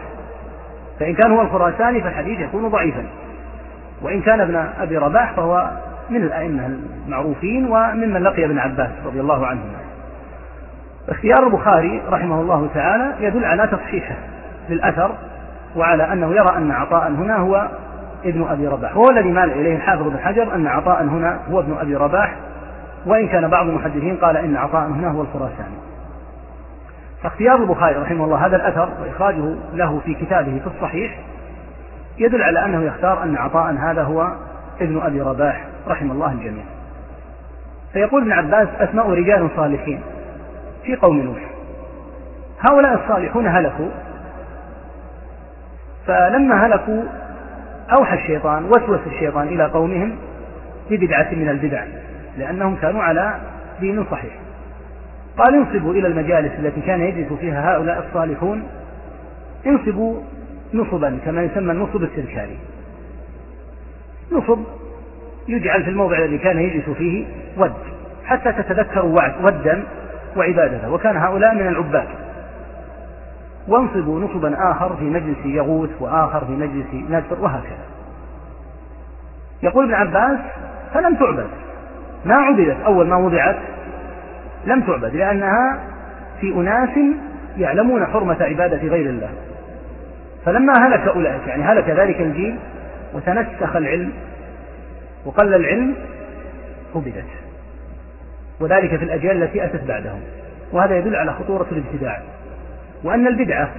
فإن 1.00 1.14
كان 1.16 1.32
هو 1.32 1.42
الخراساني 1.42 2.02
فالحديث 2.02 2.40
يكون 2.40 2.70
ضعيفا. 2.70 3.04
وإن 4.02 4.22
كان 4.22 4.42
ابن 4.42 4.56
أبي 4.56 4.98
رباح 4.98 5.34
فهو 5.34 5.70
من 6.10 6.24
الأئمة 6.24 6.78
المعروفين 7.06 7.66
وممن 7.66 8.24
لقي 8.24 8.46
ابن 8.46 8.60
عباس 8.60 8.90
رضي 9.06 9.20
الله 9.20 9.48
عنهما. 9.48 9.78
اختيار 11.10 11.48
البخاري 11.48 12.02
رحمه 12.10 12.42
الله 12.42 12.70
تعالى 12.74 13.14
يدل 13.20 13.46
على 13.46 13.68
تصحيحه 13.68 14.16
للأثر 14.70 15.12
وعلى 15.76 16.14
أنه 16.14 16.32
يرى 16.32 16.58
أن 16.58 16.72
عطاء 16.72 17.08
هنا 17.08 17.38
هو 17.38 17.68
ابن 18.26 18.48
أبي 18.50 18.68
رباح. 18.68 18.98
وهو 18.98 19.10
الذي 19.10 19.30
مال 19.30 19.52
إليه 19.52 19.76
الحافظ 19.76 20.08
بن 20.08 20.20
حجر 20.20 20.56
أن 20.56 20.68
عطاء 20.68 21.04
هنا 21.04 21.40
هو 21.52 21.60
ابن 21.60 21.78
أبي 21.78 21.96
رباح 21.96 22.36
وإن 23.06 23.28
كان 23.28 23.48
بعض 23.48 23.68
المحدثين 23.68 24.18
قال 24.18 24.38
إن 24.38 24.58
عطاء 24.58 24.88
هنا 24.88 25.08
هو 25.08 25.22
الخراساني. 25.22 25.76
فاختيار 27.24 27.56
البخاري 27.60 27.96
رحمه 27.96 28.26
الله 28.26 28.46
هذا 28.46 28.56
الأثر 28.56 28.90
وإخراجه 29.02 29.56
له 29.74 30.00
في 30.00 30.14
كتابه 30.14 30.60
في 30.60 30.68
الصحيح 30.76 31.20
يدل 32.18 32.42
على 32.42 32.66
أنه 32.66 32.84
يختار 32.84 33.24
أن 33.24 33.36
عطاء 33.36 33.74
هذا 33.74 34.04
هو 34.04 34.28
ابن 34.82 35.02
أبي 35.02 35.22
رباح 35.22 35.66
رحم 35.88 36.12
الله 36.12 36.32
الجميع. 36.32 36.64
فيقول 37.94 38.22
ابن 38.22 38.32
عباس 38.32 38.68
أسماء 38.80 39.10
رجال 39.10 39.50
صالحين 39.56 40.02
في 40.84 40.96
قوم 40.96 41.20
نوح. 41.20 41.40
هؤلاء 42.70 42.94
الصالحون 42.94 43.48
هلكوا 43.48 43.90
فلما 46.08 46.66
هلكوا 46.66 47.04
أوحى 48.00 48.16
الشيطان 48.16 48.66
وسوس 48.66 49.00
الشيطان 49.08 49.48
إلى 49.48 49.66
قومهم 49.66 50.16
ببدعة 50.90 51.28
من 51.32 51.50
البدع 51.50 51.84
لأنهم 52.38 52.76
كانوا 52.76 53.04
على 53.04 53.36
دين 53.80 54.06
صحيح. 54.12 54.34
قال 55.38 55.56
انصبوا 55.56 55.94
إلى 55.94 56.08
المجالس 56.08 56.52
التي 56.60 56.82
كان 56.82 57.02
يجلس 57.02 57.34
فيها 57.34 57.76
هؤلاء 57.76 58.06
الصالحون. 58.08 58.64
انصبوا 59.68 60.22
نصبا 60.74 61.20
كما 61.26 61.44
يسمى 61.44 61.72
النصب 61.72 62.04
التذكاري 62.04 62.58
نصب 64.32 64.60
يجعل 65.48 65.84
في 65.84 65.90
الموضع 65.90 66.18
الذي 66.18 66.38
كان 66.38 66.60
يجلس 66.60 66.90
فيه 66.90 67.26
ود 67.58 67.74
حتى 68.26 68.52
تتذكروا 68.52 69.16
ودا 69.42 69.84
وعبادته 70.38 70.92
وكان 70.92 71.18
هؤلاء 71.18 71.56
من 71.56 71.68
العباد. 71.68 72.08
وانصبوا 73.68 74.20
نصبا 74.20 74.72
آخر 74.72 74.96
في 74.96 75.04
مجلس 75.04 75.38
يغوث 75.46 75.90
وآخر 76.00 76.46
في 76.46 76.52
مجلس 76.52 76.86
نسر 77.10 77.42
وهكذا. 77.42 77.86
يقول 79.64 79.84
ابن 79.84 79.94
عباس 79.94 80.40
فلم 80.94 81.16
تعبد. 81.16 81.48
ما 82.26 82.34
عبدت. 82.38 82.78
أول 82.86 83.08
ما 83.08 83.16
وضعت 83.16 83.58
لم 84.66 84.82
تعبد 84.82 85.16
لأنها 85.16 85.80
في 86.42 86.54
أناس 86.54 86.90
يعلمون 87.58 88.06
حرمة 88.06 88.38
عبادة 88.44 88.78
غير 88.78 89.10
الله. 89.10 89.30
فلما 90.46 90.74
هلك 90.80 91.08
أولئك 91.08 91.48
يعني 91.48 91.64
هلك 91.64 91.90
ذلك 91.90 92.22
الجيل 92.22 92.60
وتنسخ 93.14 93.76
العلم 93.76 94.12
وقل 95.26 95.54
العلم 95.54 95.96
عبدت. 96.96 97.26
وذلك 98.60 98.96
في 98.96 99.06
الأجيال 99.06 99.44
التي 99.44 99.66
أتت 99.66 99.84
بعدهم. 99.84 100.22
وهذا 100.72 100.98
يدل 100.98 101.16
على 101.16 101.34
خطورة 101.34 101.66
الابتداع. 101.72 102.22
وأن 103.06 103.28
البدعة 103.28 103.70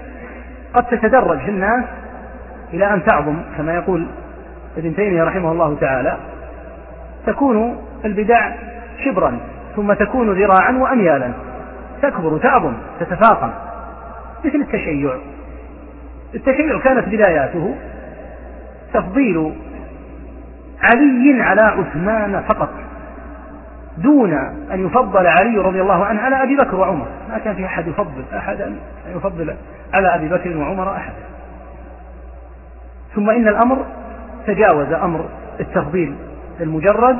قد 0.74 0.84
تتدرج 0.84 1.38
في 1.38 1.50
الناس 1.50 1.84
إلى 2.72 2.94
أن 2.94 3.04
تعظم 3.04 3.36
كما 3.56 3.74
يقول 3.74 4.06
ابن 4.76 4.96
تيمية 4.96 5.24
رحمه 5.24 5.52
الله 5.52 5.76
تعالى 5.80 6.16
تكون 7.26 7.76
البدع 8.04 8.50
شبرا 9.04 9.38
ثم 9.76 9.92
تكون 9.92 10.32
ذراعا 10.32 10.72
وأميالا 10.72 11.32
تكبر 12.02 12.38
تعظم 12.38 12.72
تتفاقم 13.00 13.50
مثل 14.44 14.56
التشيع. 14.56 15.16
التشيع 16.34 16.78
كانت 16.78 17.08
بداياته 17.08 17.74
تفضيل 18.94 19.52
علي 20.82 21.42
على 21.42 21.60
عثمان 21.62 22.42
فقط. 22.48 22.70
دون 23.96 24.32
أن 24.72 24.86
يفضل 24.86 25.26
علي 25.26 25.58
رضي 25.58 25.80
الله 25.80 26.04
عنه 26.04 26.20
على 26.20 26.42
أبي 26.42 26.56
بكر 26.56 26.76
وعمر. 26.76 27.06
ما 27.30 27.38
كان 27.38 27.54
في 27.54 27.66
أحد 27.66 27.88
يفضل 27.88 28.24
أحدا 28.36 28.74
يفضل 29.14 29.54
على 29.94 30.14
أبي 30.14 30.28
بكر 30.28 30.56
وعمر 30.56 30.96
أحدا 30.96 31.26
ثم 33.14 33.30
إن 33.30 33.48
الأمر 33.48 33.84
تجاوز 34.46 34.92
أمر 34.92 35.24
التفضيل 35.60 36.16
المجرد 36.60 37.18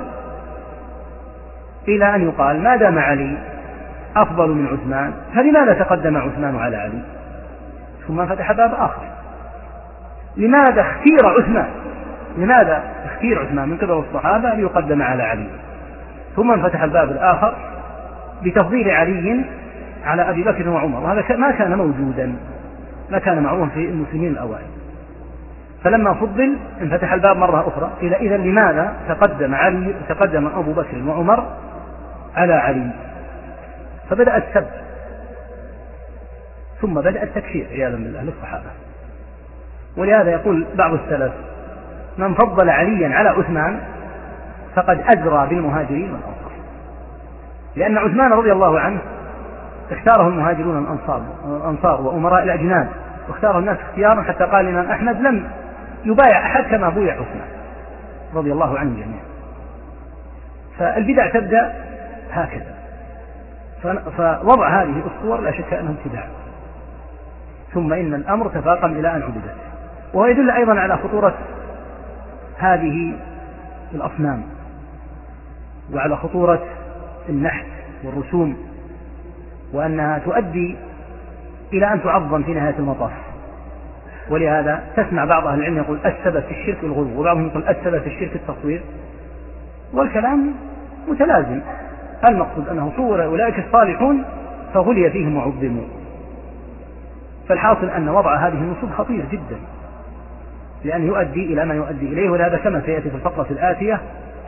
إلى 1.88 2.14
أن 2.14 2.28
يقال 2.28 2.62
ما 2.62 2.76
دام 2.76 2.98
علي 2.98 3.38
أفضل 4.16 4.48
من 4.48 4.66
عثمان 4.66 5.12
فلماذا 5.34 5.72
تقدم 5.72 6.16
عثمان 6.16 6.56
على 6.56 6.76
علي؟ 6.76 7.02
ثم 8.08 8.26
فتح 8.26 8.52
باب 8.52 8.74
آخر. 8.74 9.02
لماذا 10.36 10.80
اختير 10.80 11.26
عثمان؟ 11.38 11.68
لماذا 12.38 12.82
اختير 13.04 13.42
عثمان 13.42 13.68
من 13.68 13.76
قبل 13.76 13.92
الصحابة 13.92 14.54
ليقدم 14.54 15.02
على 15.02 15.22
علي؟ 15.22 15.48
ثم 16.36 16.52
انفتح 16.52 16.82
الباب 16.82 17.10
الآخر 17.10 17.54
بتفضيل 18.42 18.90
علي 18.90 19.44
على 20.04 20.30
أبي 20.30 20.42
بكر 20.42 20.68
وعمر 20.68 21.00
وهذا 21.00 21.36
ما 21.36 21.50
كان 21.50 21.78
موجودا 21.78 22.36
ما 23.10 23.18
كان 23.18 23.42
معروفا 23.42 23.70
في 23.74 23.88
المسلمين 23.88 24.32
الأوائل. 24.32 24.66
فلما 25.84 26.14
فضل 26.14 26.56
انفتح 26.80 27.12
الباب 27.12 27.36
مرة 27.36 27.68
أخرى 27.68 27.90
قيل 28.00 28.14
إذا 28.14 28.36
لماذا 28.36 28.92
تقدم 29.08 29.54
علي 29.54 29.94
تقدم 30.08 30.46
أبو 30.46 30.72
بكر 30.72 31.02
وعمر 31.06 31.46
على 32.36 32.52
علي؟ 32.52 32.90
فبدأ 34.10 34.36
السب 34.36 34.66
ثم 36.80 36.94
بدأ 36.94 37.22
التكفير 37.22 37.66
عياذا 37.70 37.96
بالله 37.96 38.22
للصحابة. 38.22 38.70
ولهذا 39.96 40.30
يقول 40.30 40.66
بعض 40.74 40.92
السلف 40.92 41.32
من 42.18 42.34
فضل 42.34 42.70
عليا 42.70 43.08
على 43.08 43.28
عثمان 43.28 43.80
فقد 44.76 45.00
أجرى 45.16 45.46
بالمهاجرين 45.48 46.12
والأنصار. 46.12 46.52
لأن 47.76 47.98
عثمان 47.98 48.32
رضي 48.32 48.52
الله 48.52 48.80
عنه 48.80 48.98
اختاره 49.90 50.28
المهاجرون 50.28 50.78
الأنصار 50.78 51.22
الأنصار 51.44 52.00
وأمراء 52.00 52.42
الأجناد 52.42 52.88
واختاره 53.28 53.58
الناس 53.58 53.78
اختيارا 53.78 54.22
حتى 54.22 54.44
قال 54.44 54.68
الإمام 54.68 54.90
أحمد 54.90 55.20
لم 55.20 55.48
يبايع 56.04 56.46
أحد 56.46 56.64
كما 56.64 56.88
بويع 56.88 57.12
عثمان 57.12 57.48
رضي 58.34 58.52
الله 58.52 58.78
عنه 58.78 58.90
جميعا. 58.90 59.24
فالبدع 60.78 61.30
تبدأ 61.30 61.74
هكذا. 62.32 62.76
فوضع 64.16 64.82
هذه 64.82 65.02
الصور 65.06 65.40
لا 65.40 65.52
شك 65.52 65.74
أنه 65.74 65.94
ابتداع. 65.98 66.24
ثم 67.74 67.92
إن 67.92 68.14
الأمر 68.14 68.48
تفاقم 68.48 68.92
إلى 68.92 69.10
أن 69.10 69.22
عبدت. 69.22 69.56
وهو 70.14 70.26
يدل 70.26 70.50
أيضا 70.50 70.80
على 70.80 70.96
خطورة 70.96 71.34
هذه 72.58 73.14
الأصنام. 73.94 74.42
وعلى 75.94 76.16
خطورة 76.16 76.62
النحت 77.28 77.66
والرسوم 78.04 78.56
وأنها 79.72 80.18
تؤدي 80.18 80.76
إلى 81.72 81.92
أن 81.92 82.02
تعظم 82.02 82.42
في 82.42 82.54
نهاية 82.54 82.74
المطاف. 82.78 83.12
ولهذا 84.30 84.84
تسمع 84.96 85.24
بعض 85.24 85.46
أهل 85.46 85.58
العلم 85.58 85.76
يقول 85.76 85.98
السبب 86.06 86.40
في 86.40 86.50
الشرك 86.50 86.84
الغلو 86.84 87.20
وبعضهم 87.20 87.46
يقول 87.46 87.68
السبب 87.68 87.98
في 87.98 88.06
الشرك 88.06 88.36
التصوير 88.36 88.82
والكلام 89.92 90.54
متلازم. 91.08 91.60
المقصود 92.30 92.68
أنه 92.68 92.92
صور 92.96 93.24
أولئك 93.24 93.58
الصالحون 93.58 94.24
فغلي 94.74 95.10
فيهم 95.10 95.36
وعظموا. 95.36 95.84
فالحاصل 97.48 97.88
أن 97.88 98.08
وضع 98.08 98.36
هذه 98.36 98.52
النصوص 98.54 98.90
خطير 98.90 99.24
جدا 99.32 99.56
لأن 100.84 101.06
يؤدي 101.06 101.52
إلى 101.52 101.64
ما 101.64 101.74
يؤدي 101.74 102.06
إليه 102.06 102.30
ولهذا 102.30 102.56
كما 102.56 102.82
سيأتي 102.86 103.10
في 103.10 103.16
الفقرة 103.16 103.46
الآتية 103.50 104.00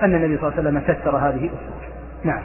أن 0.03 0.15
النبي 0.15 0.39
صلى 0.39 0.49
الله 0.49 0.59
عليه 0.59 0.69
وسلم 0.69 0.79
كسر 0.79 1.17
هذه 1.17 1.45
الأصول. 1.45 1.89
نعم. 2.25 2.43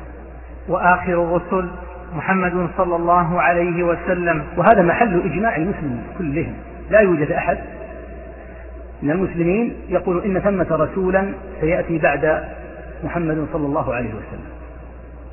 وآخر 0.67 1.13
الرسل 1.13 1.69
محمد 2.15 2.67
صلى 2.77 2.95
الله 2.95 3.41
عليه 3.41 3.83
وسلم. 3.83 4.43
وهذا 4.57 4.81
محل 4.81 5.22
إجماع 5.25 5.55
المسلمين 5.55 6.03
كلهم. 6.17 6.53
لا 6.89 7.00
يوجد 7.00 7.31
أحد. 7.31 7.57
من 9.01 9.12
المسلمين 9.12 9.74
يقول 9.89 10.24
إن 10.24 10.39
ثمة 10.39 10.67
رسولا 10.72 11.33
سيأتي 11.62 11.98
بعد 11.98 12.43
محمد 13.03 13.48
صلى 13.53 13.65
الله 13.65 13.95
عليه 13.95 14.10
وسلم. 14.10 14.53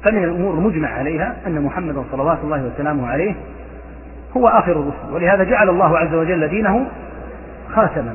فمن 0.08 0.24
الأمور 0.24 0.54
المجمع 0.54 0.88
عليها 0.88 1.36
أن 1.46 1.62
محمدا 1.62 2.04
صلوات 2.12 2.38
الله 2.44 2.64
وسلامه 2.74 3.08
عليه 3.08 3.34
هو 4.36 4.46
آخر 4.46 4.72
الرسل. 4.72 5.14
ولهذا 5.14 5.44
جعل 5.44 5.68
الله 5.68 5.98
عز 5.98 6.14
وجل 6.14 6.48
دينه 6.48 6.86
خاتما. 7.68 8.14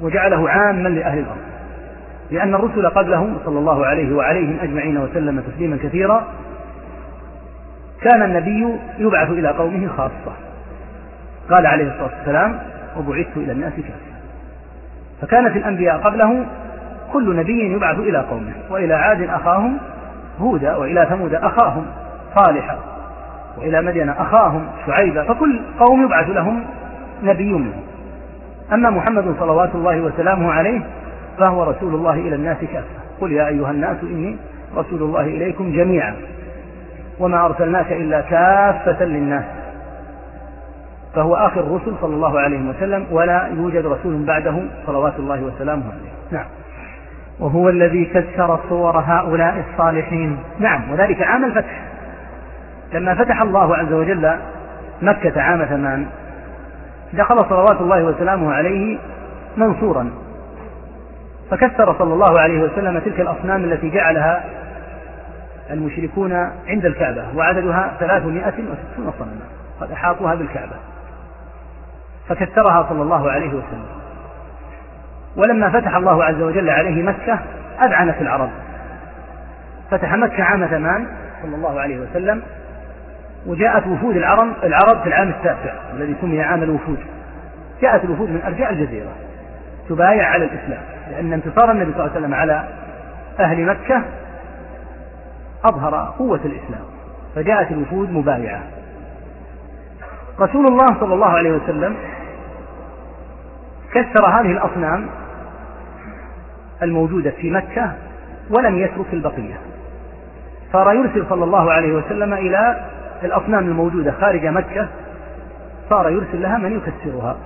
وجعله 0.00 0.50
عاما 0.50 0.88
لأهل 0.88 1.18
الأرض. 1.18 1.49
لأن 2.30 2.54
الرسل 2.54 2.86
قبله 2.86 3.36
صلى 3.44 3.58
الله 3.58 3.86
عليه 3.86 4.16
وعليهم 4.16 4.58
أجمعين 4.62 4.98
وسلم 4.98 5.40
تسليما 5.40 5.78
كثيرا 5.82 6.24
كان 8.00 8.22
النبي 8.22 8.78
يبعث 8.98 9.30
إلى 9.30 9.48
قومه 9.48 9.88
خاصة. 9.88 10.32
قال 11.50 11.66
عليه 11.66 11.84
الصلاة 11.84 12.10
والسلام 12.18 12.58
وبعثت 12.96 13.36
إلى 13.36 13.52
الناس 13.52 13.72
كافة. 13.72 14.10
فكانت 15.22 15.56
الأنبياء 15.56 15.98
قبله 15.98 16.46
كل 17.12 17.36
نبي 17.36 17.72
يبعث 17.72 17.98
إلى 17.98 18.18
قومه 18.18 18.52
وإلى 18.70 18.94
عاد 18.94 19.22
أخاهم 19.22 19.78
هودا 20.40 20.76
وإلى 20.76 21.06
ثمود 21.10 21.34
أخاهم 21.34 21.86
صالحا 22.36 22.78
وإلى 23.58 23.82
مدين 23.82 24.08
أخاهم 24.08 24.66
شعيبا 24.86 25.24
فكل 25.24 25.60
قوم 25.78 26.04
يبعث 26.04 26.30
لهم 26.30 26.64
نبي 27.22 27.52
منهم. 27.52 27.82
أما 28.72 28.90
محمد 28.90 29.34
صلوات 29.40 29.74
الله 29.74 30.00
وسلامه 30.00 30.52
عليه 30.52 30.80
فهو 31.40 31.62
رسول 31.62 31.94
الله 31.94 32.14
إلى 32.14 32.34
الناس 32.34 32.58
كافة. 32.58 32.86
قل 33.20 33.32
يا 33.32 33.48
أيها 33.48 33.70
الناس 33.70 33.96
إني 34.02 34.36
رسول 34.76 35.02
الله 35.02 35.20
إليكم 35.20 35.72
جميعا. 35.72 36.16
وما 37.20 37.46
أرسلناك 37.46 37.92
إلا 37.92 38.20
كافة 38.20 39.04
للناس. 39.04 39.44
فهو 41.14 41.34
آخر 41.34 41.60
الرسل 41.60 41.92
صلى 42.00 42.14
الله 42.14 42.40
عليه 42.40 42.68
وسلم 42.68 43.06
ولا 43.10 43.46
يوجد 43.56 43.86
رسول 43.86 44.24
بعده 44.24 44.54
صلوات 44.86 45.14
الله 45.18 45.42
وسلامه 45.42 45.82
عليه. 45.84 46.38
نعم. 46.38 46.46
وهو 47.40 47.68
الذي 47.68 48.04
كسر 48.04 48.58
صور 48.68 48.98
هؤلاء 48.98 49.64
الصالحين. 49.70 50.38
نعم 50.58 50.92
وذلك 50.92 51.22
عام 51.22 51.44
الفتح. 51.44 51.82
لما 52.92 53.14
فتح 53.14 53.42
الله 53.42 53.76
عز 53.76 53.92
وجل 53.92 54.36
مكة 55.02 55.42
عام 55.42 55.64
ثمان 55.64 56.06
دخل 57.12 57.38
صلوات 57.48 57.80
الله 57.80 58.04
وسلامه 58.04 58.52
عليه 58.52 58.98
منصورا. 59.56 60.10
فكسر 61.50 61.98
صلى 61.98 62.14
الله 62.14 62.40
عليه 62.40 62.62
وسلم 62.62 62.98
تلك 62.98 63.20
الأصنام 63.20 63.64
التي 63.64 63.90
جعلها 63.90 64.44
المشركون 65.70 66.32
عند 66.66 66.84
الكعبة 66.84 67.24
وعددها 67.36 67.92
ثلاثمائة 68.00 68.54
وستون 68.54 69.12
صنما 69.18 69.40
قد 69.80 69.92
أحاطوها 69.92 70.34
بالكعبة. 70.34 70.76
فكسرها 72.28 72.86
صلى 72.88 73.02
الله 73.02 73.30
عليه 73.30 73.48
وسلم. 73.48 73.86
ولما 75.36 75.70
فتح 75.70 75.96
الله 75.96 76.24
عز 76.24 76.42
وجل 76.42 76.70
عليه 76.70 77.02
مكة 77.02 77.38
أذعنت 77.82 78.20
العرب. 78.20 78.50
فتح 79.90 80.14
مكة 80.14 80.44
عام 80.44 80.66
ثمان 80.66 81.06
صلى 81.42 81.56
الله 81.56 81.80
عليه 81.80 81.98
وسلم 81.98 82.42
وجاءت 83.46 83.86
وفود 83.86 84.16
العرب 84.16 84.48
العرب 84.62 85.02
في 85.02 85.08
العام 85.08 85.28
التاسع 85.28 85.72
الذي 85.94 86.16
سمي 86.20 86.42
عام 86.42 86.62
الوفود. 86.62 86.98
جاءت 87.82 88.04
الوفود 88.04 88.28
من 88.30 88.42
أرجاء 88.46 88.72
الجزيرة 88.72 89.12
تبايع 89.88 90.28
على 90.28 90.44
الإسلام. 90.44 90.82
لأن 91.10 91.32
انتصار 91.32 91.70
النبي 91.70 91.92
صلى 91.92 92.00
الله 92.00 92.10
عليه 92.10 92.20
وسلم 92.20 92.34
على 92.34 92.68
أهل 93.40 93.66
مكة 93.66 94.02
أظهر 95.64 96.14
قوة 96.18 96.40
الإسلام 96.44 96.84
فجاءت 97.34 97.72
الوفود 97.72 98.10
مبايعة. 98.10 98.62
رسول 100.40 100.66
الله 100.66 101.00
صلى 101.00 101.14
الله 101.14 101.26
عليه 101.28 101.50
وسلم 101.52 101.96
كسر 103.92 104.30
هذه 104.30 104.52
الأصنام 104.52 105.06
الموجودة 106.82 107.30
في 107.30 107.50
مكة 107.50 107.92
ولم 108.58 108.78
يترك 108.78 109.06
البقية. 109.12 109.54
صار 110.72 110.92
يرسل 110.92 111.26
صلى 111.28 111.44
الله 111.44 111.72
عليه 111.72 111.92
وسلم 111.92 112.32
إلى 112.32 112.86
الأصنام 113.22 113.68
الموجودة 113.68 114.12
خارج 114.12 114.46
مكة 114.46 114.88
صار 115.90 116.10
يرسل 116.10 116.42
لها 116.42 116.58
من 116.58 116.76
يكسرها. 116.76 117.36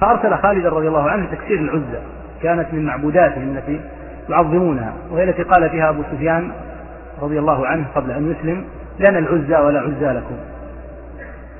فأرسل 0.00 0.38
خالد 0.38 0.66
رضي 0.66 0.88
الله 0.88 1.10
عنه 1.10 1.26
تكسير 1.32 1.58
العزة. 1.58 2.00
كانت 2.42 2.66
من 2.72 2.84
معبوداتهم 2.86 3.56
التي 3.56 3.80
يعظمونها 4.28 4.92
وهي 5.10 5.24
التي 5.24 5.42
قال 5.42 5.70
فيها 5.70 5.88
أبو 5.90 6.02
سفيان 6.12 6.50
رضي 7.22 7.38
الله 7.38 7.66
عنه 7.66 7.86
قبل 7.94 8.10
أن 8.10 8.30
يسلم 8.30 8.64
لنا 8.98 9.18
العزى 9.18 9.56
ولا 9.56 9.80
عزى 9.80 10.06
لكم. 10.06 10.36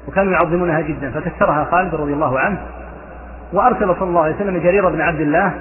وكانوا 0.08 0.32
يعظمونها 0.32 0.80
جدا 0.80 1.10
فكسرها 1.10 1.64
خالد 1.64 1.94
رضي 1.94 2.12
الله 2.12 2.38
عنه 2.38 2.58
وأرسل 3.52 3.94
صلى 3.98 4.08
الله 4.08 4.22
عليه 4.22 4.34
وسلم 4.34 4.58
جرير 4.58 4.88
بن 4.88 5.00
عبد 5.00 5.20
الله 5.20 5.52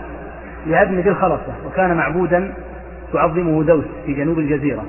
لهدم 0.65 0.99
ذي 0.99 1.09
الخلصة 1.09 1.53
وكان 1.67 1.97
معبودا 1.97 2.53
تعظمه 3.13 3.63
دوس 3.63 3.85
في 4.05 4.13
جنوب 4.13 4.39
الجزيرة. 4.39 4.83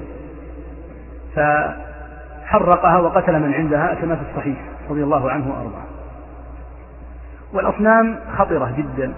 فحرقها 1.36 2.98
وقتل 2.98 3.32
من 3.32 3.54
عندها 3.54 3.94
كما 3.94 4.16
في 4.16 4.22
الصحيح 4.30 4.56
رضي 4.90 5.02
الله 5.02 5.30
عنه 5.30 5.48
وأرضاه. 5.48 5.86
والأصنام 7.52 8.16
خطرة 8.38 8.72
جدا. 8.76 9.12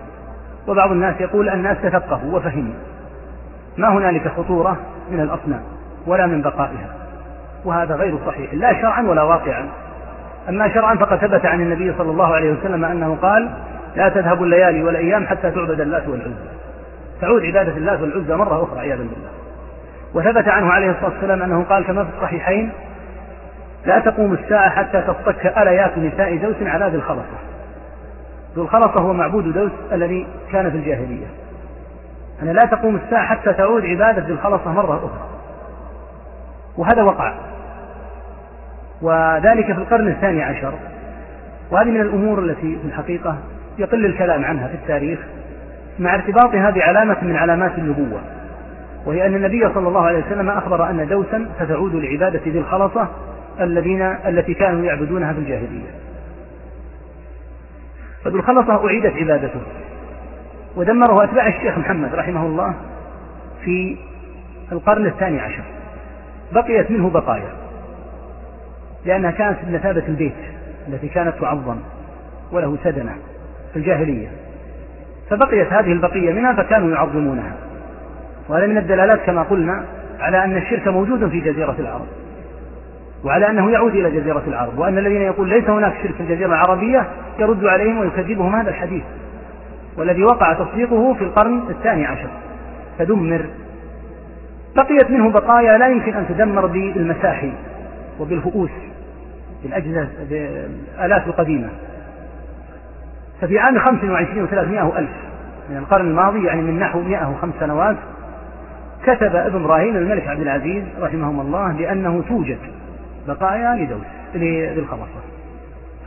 وبعض 0.68 0.90
الناس 0.90 1.20
يقول 1.20 1.48
الناس 1.48 1.76
تفقهوا 1.82 2.36
وفهموا. 2.36 2.74
ما 3.76 3.88
هنالك 3.88 4.28
خطورة 4.28 4.76
من 5.10 5.20
الأصنام 5.20 5.62
ولا 6.06 6.26
من 6.26 6.42
بقائها. 6.42 6.94
وهذا 7.64 7.94
غير 7.94 8.18
صحيح 8.26 8.54
لا 8.54 8.80
شرعا 8.80 9.02
ولا 9.02 9.22
واقعا. 9.22 9.68
أما 10.48 10.74
شرعا 10.74 10.94
فقد 10.94 11.16
ثبت 11.16 11.46
عن 11.46 11.60
النبي 11.60 11.94
صلى 11.98 12.10
الله 12.10 12.34
عليه 12.34 12.52
وسلم 12.52 12.84
أنه 12.84 13.16
قال 13.22 13.50
لا 13.96 14.08
تذهب 14.08 14.42
الليالي 14.42 14.82
والأيام 14.82 15.26
حتى 15.26 15.50
تعبد 15.50 15.80
اللات 15.80 16.08
والعزى. 16.08 16.34
تعود 17.20 17.44
عبادة 17.44 17.76
اللات 17.76 18.00
والعزى 18.00 18.36
مرة 18.36 18.62
أخرى 18.62 18.80
عياذا 18.80 19.02
بالله. 19.02 19.28
وثبت 20.14 20.48
عنه 20.48 20.72
عليه 20.72 20.90
الصلاة 20.90 21.10
والسلام 21.10 21.42
أنه 21.42 21.64
قال 21.64 21.84
كما 21.84 22.04
في 22.04 22.10
الصحيحين 22.16 22.72
لا 23.86 23.98
تقوم 23.98 24.32
الساعة 24.32 24.70
حتى 24.70 25.02
تصطك 25.02 25.46
أليات 25.58 25.98
نساء 25.98 26.36
دوس 26.36 26.56
على 26.62 26.86
ذي 26.86 26.96
الخلصة 26.96 27.38
ذو 28.56 28.62
الخلصة 28.62 29.02
هو 29.02 29.12
معبود 29.12 29.52
دوس 29.52 29.72
الذي 29.92 30.26
كان 30.52 30.70
في 30.70 30.76
الجاهلية. 30.76 31.26
أن 32.42 32.46
لا 32.46 32.60
تقوم 32.70 32.96
الساعة 32.96 33.26
حتى 33.26 33.52
تعود 33.52 33.84
عبادة 33.84 34.26
ذي 34.26 34.32
الخلصة 34.32 34.72
مرة 34.72 34.96
أخرى. 34.96 35.28
وهذا 36.76 37.02
وقع. 37.02 37.34
وذلك 39.02 39.66
في 39.66 39.78
القرن 39.78 40.08
الثاني 40.08 40.42
عشر. 40.42 40.74
وهذه 41.70 41.88
من 41.88 42.00
الأمور 42.00 42.38
التي 42.38 42.78
في 42.78 42.84
الحقيقة 42.84 43.36
يقل 43.78 44.06
الكلام 44.06 44.44
عنها 44.44 44.68
في 44.68 44.74
التاريخ 44.74 45.18
مع 45.98 46.14
ارتباطها 46.14 46.70
بعلامة 46.70 47.16
من 47.22 47.36
علامات 47.36 47.78
النبوة. 47.78 48.20
وهي 49.06 49.26
أن 49.26 49.34
النبي 49.34 49.74
صلى 49.74 49.88
الله 49.88 50.06
عليه 50.06 50.24
وسلم 50.26 50.48
أخبر 50.48 50.90
أن 50.90 51.08
دوسا 51.08 51.46
ستعود 51.60 51.94
لعبادة 51.94 52.40
ذي 52.46 52.58
الخلصة 52.58 53.08
الذين 53.60 54.02
التي 54.02 54.54
كانوا 54.54 54.84
يعبدونها 54.84 55.32
في 55.32 55.38
الجاهلية. 55.38 56.07
فذو 58.24 58.36
الخلصة 58.38 58.86
أعيدت 58.86 59.16
عبادته. 59.16 59.60
ودمره 60.76 61.24
أتباع 61.24 61.46
الشيخ 61.46 61.78
محمد 61.78 62.14
رحمه 62.14 62.46
الله 62.46 62.74
في 63.64 63.96
القرن 64.72 65.06
الثاني 65.06 65.40
عشر. 65.40 65.62
بقيت 66.52 66.90
منه 66.90 67.10
بقايا. 67.10 67.52
لأنها 69.06 69.30
كانت 69.30 69.58
بمثابة 69.64 70.02
البيت 70.08 70.34
التي 70.88 71.08
كانت 71.08 71.34
تعظم 71.40 71.76
وله 72.52 72.76
سدنة 72.84 73.14
في 73.72 73.78
الجاهلية. 73.78 74.28
فبقيت 75.30 75.72
هذه 75.72 75.92
البقية 75.92 76.32
منها 76.32 76.52
فكانوا 76.52 76.90
يعظمونها. 76.90 77.52
وهذا 78.48 78.66
من 78.66 78.78
الدلالات 78.78 79.26
كما 79.26 79.42
قلنا 79.42 79.84
على 80.20 80.44
أن 80.44 80.56
الشرك 80.56 80.88
موجود 80.88 81.28
في 81.28 81.40
جزيرة 81.40 81.76
العرب 81.78 82.06
وعلى 83.24 83.50
أنه 83.50 83.70
يعود 83.70 83.94
إلى 83.94 84.10
جزيرة 84.10 84.42
العرب 84.46 84.78
وأن 84.78 84.98
الذين 84.98 85.22
يقول 85.22 85.48
ليس 85.48 85.70
هناك 85.70 85.94
شرك 86.02 86.14
في 86.14 86.20
الجزيرة 86.20 86.48
العربية 86.48 87.08
يرد 87.38 87.64
عليهم 87.64 87.98
ويكذبهم 87.98 88.54
هذا 88.54 88.70
الحديث 88.70 89.02
والذي 89.96 90.22
وقع 90.22 90.52
تصديقه 90.52 91.14
في 91.14 91.24
القرن 91.24 91.62
الثاني 91.70 92.06
عشر 92.06 92.28
فدمر. 92.98 93.44
بقيت 94.76 95.10
منه 95.10 95.30
بقايا 95.30 95.78
لا 95.78 95.88
يمكن 95.88 96.14
أن 96.14 96.26
تدمر 96.28 96.66
بالمساحي 96.66 97.52
وبالفؤوس 98.20 98.70
بالأجهزة 99.62 100.08
بالآلات 100.30 101.26
القديمة. 101.26 101.68
ففي 103.40 103.58
عام 103.58 103.78
25 103.78 104.48
و300 104.48 104.96
ألف 104.96 105.10
من 105.70 105.76
القرن 105.76 106.06
الماضي 106.06 106.44
يعني 106.44 106.62
من 106.62 106.78
نحو 106.78 107.00
105 107.00 107.52
سنوات 107.60 107.96
كتب 109.02 109.36
ابن 109.36 109.64
إبراهيم 109.64 109.96
الملك 109.96 110.28
عبد 110.28 110.40
العزيز 110.40 110.84
رحمهم 111.00 111.40
الله 111.40 111.72
بأنه 111.72 112.22
توجد 112.28 112.58
بقايا 113.26 113.74
لدوس 113.74 114.06
للخلاصة 114.76 115.20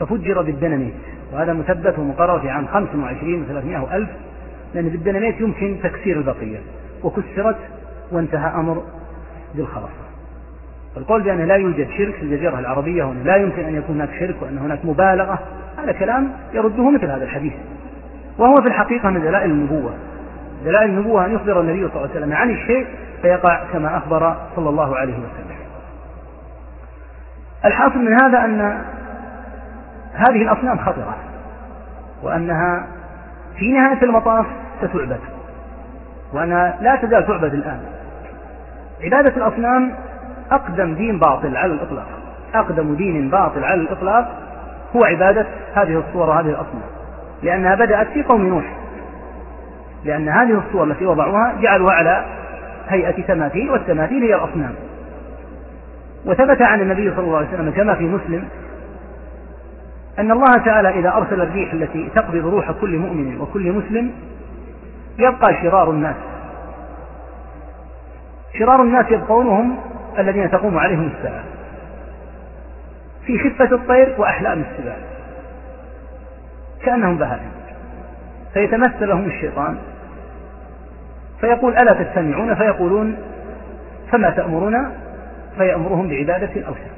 ففجر 0.00 0.42
بالدنميت 0.42 0.94
وهذا 1.32 1.52
مثبت 1.52 1.98
ومقرر 1.98 2.40
في 2.40 2.50
عام 2.50 2.66
25 2.66 3.46
و300 3.46 3.92
ألف 3.92 4.10
لأن 4.74 4.88
بالدنميت 4.88 5.40
يمكن 5.40 5.76
تكسير 5.82 6.16
البقية 6.16 6.58
وكسرت 7.02 7.56
وانتهى 8.12 8.54
أمر 8.54 8.82
بالخلاصة 9.54 10.02
القول 10.96 11.22
بأنه 11.22 11.44
لا 11.44 11.56
يوجد 11.56 11.88
شرك 11.98 12.14
في 12.14 12.22
الجزيرة 12.22 12.58
العربية 12.58 13.04
وأنه 13.04 13.22
لا 13.24 13.36
يمكن 13.36 13.64
أن 13.64 13.74
يكون 13.74 13.96
هناك 13.96 14.10
شرك 14.20 14.42
وأن 14.42 14.58
هناك 14.58 14.84
مبالغة 14.84 15.38
هذا 15.78 15.92
كلام 15.92 16.32
يرده 16.54 16.90
مثل 16.90 17.06
هذا 17.06 17.24
الحديث. 17.24 17.52
وهو 18.38 18.54
في 18.54 18.68
الحقيقة 18.68 19.10
من 19.10 19.20
دلائل 19.20 19.50
النبوة. 19.50 19.94
دلائل 20.64 20.90
النبوة 20.90 21.26
أن 21.26 21.34
يخبر 21.34 21.60
النبي 21.60 21.88
صلى 21.88 21.96
الله 21.96 22.08
عليه 22.08 22.20
وسلم 22.20 22.32
عن 22.32 22.50
الشيء 22.50 22.86
فيقع 23.22 23.64
كما 23.72 23.96
أخبر 23.96 24.36
صلى 24.56 24.68
الله 24.68 24.96
عليه 24.96 25.14
وسلم. 25.14 25.51
الحاصل 27.64 27.98
من 27.98 28.16
هذا 28.22 28.44
أن 28.44 28.82
هذه 30.14 30.42
الأصنام 30.42 30.78
خطرة 30.78 31.16
وأنها 32.22 32.86
في 33.58 33.72
نهاية 33.72 34.02
المطاف 34.02 34.46
ستعبد 34.78 35.20
وأنها 36.32 36.76
لا 36.80 36.96
تزال 36.96 37.26
تعبد 37.26 37.54
الآن. 37.54 37.80
عبادة 39.04 39.36
الأصنام 39.36 39.92
أقدم 40.50 40.94
دين 40.94 41.18
باطل 41.18 41.56
على 41.56 41.72
الإطلاق 41.72 42.06
أقدم 42.54 42.94
دين 42.94 43.30
باطل 43.30 43.64
على 43.64 43.80
الإطلاق 43.80 44.28
هو 44.96 45.04
عبادة 45.04 45.46
هذه 45.74 45.98
الصور 46.08 46.28
وهذه 46.28 46.48
الأصنام 46.48 46.82
لأنها 47.42 47.74
بدأت 47.74 48.06
في 48.06 48.22
قوم 48.22 48.46
نوح 48.46 48.64
لأن 50.04 50.28
هذه 50.28 50.62
الصور 50.66 50.84
التي 50.84 51.06
وضعوها 51.06 51.54
جعلوها 51.60 51.94
على 51.94 52.24
هيئة 52.88 53.22
تماثيل 53.22 53.70
والتماثيل 53.70 54.22
هي 54.22 54.34
الأصنام. 54.34 54.74
وثبت 56.26 56.62
عن 56.62 56.80
النبي 56.80 57.10
صلى 57.10 57.24
الله 57.24 57.36
عليه 57.36 57.48
وسلم 57.48 57.70
كما 57.70 57.94
في 57.94 58.04
مسلم 58.04 58.48
أن 60.18 60.30
الله 60.30 60.54
تعالى 60.64 60.88
إذا 60.88 61.12
أرسل 61.12 61.40
الريح 61.40 61.72
التي 61.72 62.10
تقبض 62.16 62.46
روح 62.46 62.70
كل 62.70 62.98
مؤمن 62.98 63.40
وكل 63.40 63.72
مسلم 63.72 64.12
يبقى 65.18 65.54
شرار 65.62 65.90
الناس. 65.90 66.16
شرار 68.58 68.82
الناس 68.82 69.06
يبقون 69.10 69.46
هم 69.46 69.78
الذين 70.18 70.50
تقوم 70.50 70.78
عليهم 70.78 71.10
الساعة 71.16 71.44
في 73.26 73.38
خفة 73.38 73.74
الطير 73.74 74.14
وأحلام 74.18 74.64
السباع 74.70 74.96
كأنهم 76.84 77.18
بهائم. 77.18 77.50
فيتمثل 78.54 79.08
لهم 79.08 79.24
الشيطان. 79.24 79.78
فيقول 81.40 81.72
ألا 81.72 82.04
تستمعون؟ 82.04 82.54
فيقولون 82.54 83.16
فما 84.12 84.30
تأمرنا؟ 84.30 84.92
فيأمرهم 85.58 86.08
بعبادة 86.08 86.50
الأوثان. 86.56 86.90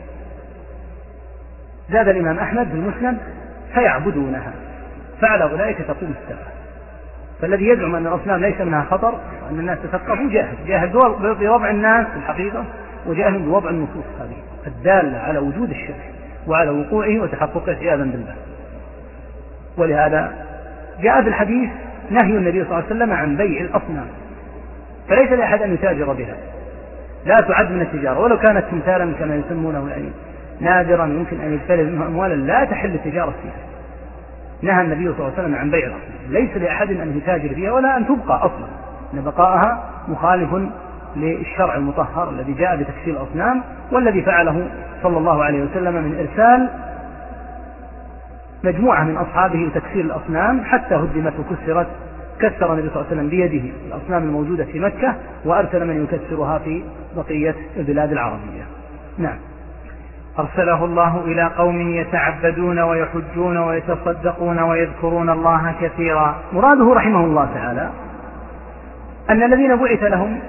زاد 1.91 2.09
الإمام 2.09 2.39
أحمد 2.39 2.69
في 2.69 2.75
المسلم 2.75 3.19
فيعبدونها. 3.75 4.53
فعلى 5.21 5.45
أولئك 5.45 5.79
تقوم 5.79 6.15
الساعة. 6.23 6.47
فالذي 7.41 7.69
يزعم 7.69 7.95
أن 7.95 8.07
الأصنام 8.07 8.41
ليس 8.41 8.61
منها 8.61 8.85
خطر 8.91 9.21
وأن 9.45 9.59
الناس 9.59 9.79
تثقفوا 9.83 10.31
جاهل. 10.31 10.57
جاهل 10.67 10.89
بوضع 11.39 11.71
الناس 11.71 12.07
في 12.07 12.17
الحقيقة 12.17 12.65
وجاهل 13.07 13.39
بوضع 13.39 13.71
النصوص 13.71 14.05
هذه 14.21 14.67
الدالة 14.67 15.19
على 15.19 15.39
وجود 15.39 15.71
الشرك 15.71 16.11
وعلى 16.47 16.71
وقوعه 16.71 17.21
وتحققه 17.21 17.73
عياذا 17.73 18.03
بالله. 18.05 18.35
ولهذا 19.77 20.47
جاء 21.01 21.23
في 21.23 21.29
الحديث 21.29 21.71
نهي 22.11 22.31
النبي 22.31 22.65
صلى 22.65 22.73
الله 22.73 22.75
عليه 22.75 22.87
وسلم 22.87 23.13
عن 23.13 23.37
بيع 23.37 23.61
الأصنام 23.61 24.07
فليس 25.09 25.33
لأحد 25.33 25.63
أن 25.63 25.75
يتاجر 25.75 26.13
بها. 26.13 26.37
لا 27.25 27.35
تعد 27.49 27.71
من 27.71 27.81
التجارة. 27.81 28.21
ولو 28.21 28.39
كانت 28.39 28.65
تمثالا 28.71 29.13
كما 29.19 29.35
يسمونه 29.35 29.89
يعني 29.89 30.09
نادرا 30.61 31.07
يمكن 31.07 31.41
أن 31.41 31.53
يجتلب 31.53 31.89
منه 31.93 32.07
أموالا 32.07 32.35
لا 32.35 32.65
تحل 32.65 32.95
التجارة 32.95 33.35
فيها. 33.43 33.65
نهى 34.63 34.83
النبي 34.83 35.05
صلى 35.05 35.19
الله 35.19 35.33
عليه 35.39 35.43
وسلم 35.43 35.55
عن 35.55 35.71
بيع 35.71 35.87
الأصنام 35.87 36.31
ليس 36.31 36.57
لأحد 36.57 36.91
أن 36.91 37.17
يتاجر 37.17 37.55
فيها 37.55 37.73
ولا 37.73 37.97
أن 37.97 38.07
تبقى 38.07 38.37
أصلا. 38.37 38.67
أن 39.15 39.25
بقاءها 39.25 39.85
مخالف 40.09 40.51
للشرع 41.17 41.75
المطهر 41.75 42.31
الذي 42.31 42.53
جاء 42.53 42.77
بتكسير 42.77 43.15
الأصنام 43.23 43.63
والذي 43.93 44.23
فعله 44.23 44.69
صلى 45.03 45.19
الله 45.19 45.45
عليه 45.45 45.63
وسلم 45.63 45.95
من 45.95 46.29
إرسال 46.29 46.69
مجموعة 48.65 49.05
من 49.05 49.17
أصحابه 49.17 49.59
لتكسير 49.59 50.05
الأصنام 50.05 50.65
حتى 50.65 50.95
هدمت 50.95 51.33
وكسرت 51.39 51.87
كسر 52.41 52.73
النبي 52.73 52.89
صلى 52.89 52.97
الله 52.97 53.07
عليه 53.11 53.17
وسلم 53.17 53.29
بيده 53.29 53.71
الأصنام 53.87 54.23
الموجودة 54.23 54.65
في 54.65 54.81
مكة 54.81 55.15
وأرسل 55.45 55.87
من 55.87 56.05
يكسرها 56.05 56.59
في 56.59 56.83
بقية 57.17 57.55
البلاد 57.77 58.13
العربية. 58.13 58.63
نعم. 59.19 59.37
أرسله 60.39 60.85
الله 60.85 61.25
إلى 61.25 61.51
قوم 61.59 61.91
يتعبدون 61.91 62.79
ويحجون 62.79 63.57
ويتصدقون 63.57 64.59
ويذكرون 64.59 65.31
الله 65.31 65.75
كثيرا. 65.81 66.37
مراده 66.53 66.95
رحمه 66.95 67.25
الله 67.25 67.49
تعالى 67.55 67.91
أن 69.31 69.43
الذين 69.43 69.77
بعث 69.77 70.03
لهم 70.03 70.41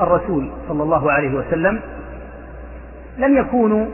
الرسول 0.00 0.50
صلى 0.68 0.82
الله 0.82 1.12
عليه 1.12 1.34
وسلم 1.34 1.80
لم 3.18 3.36
يكونوا 3.36 3.86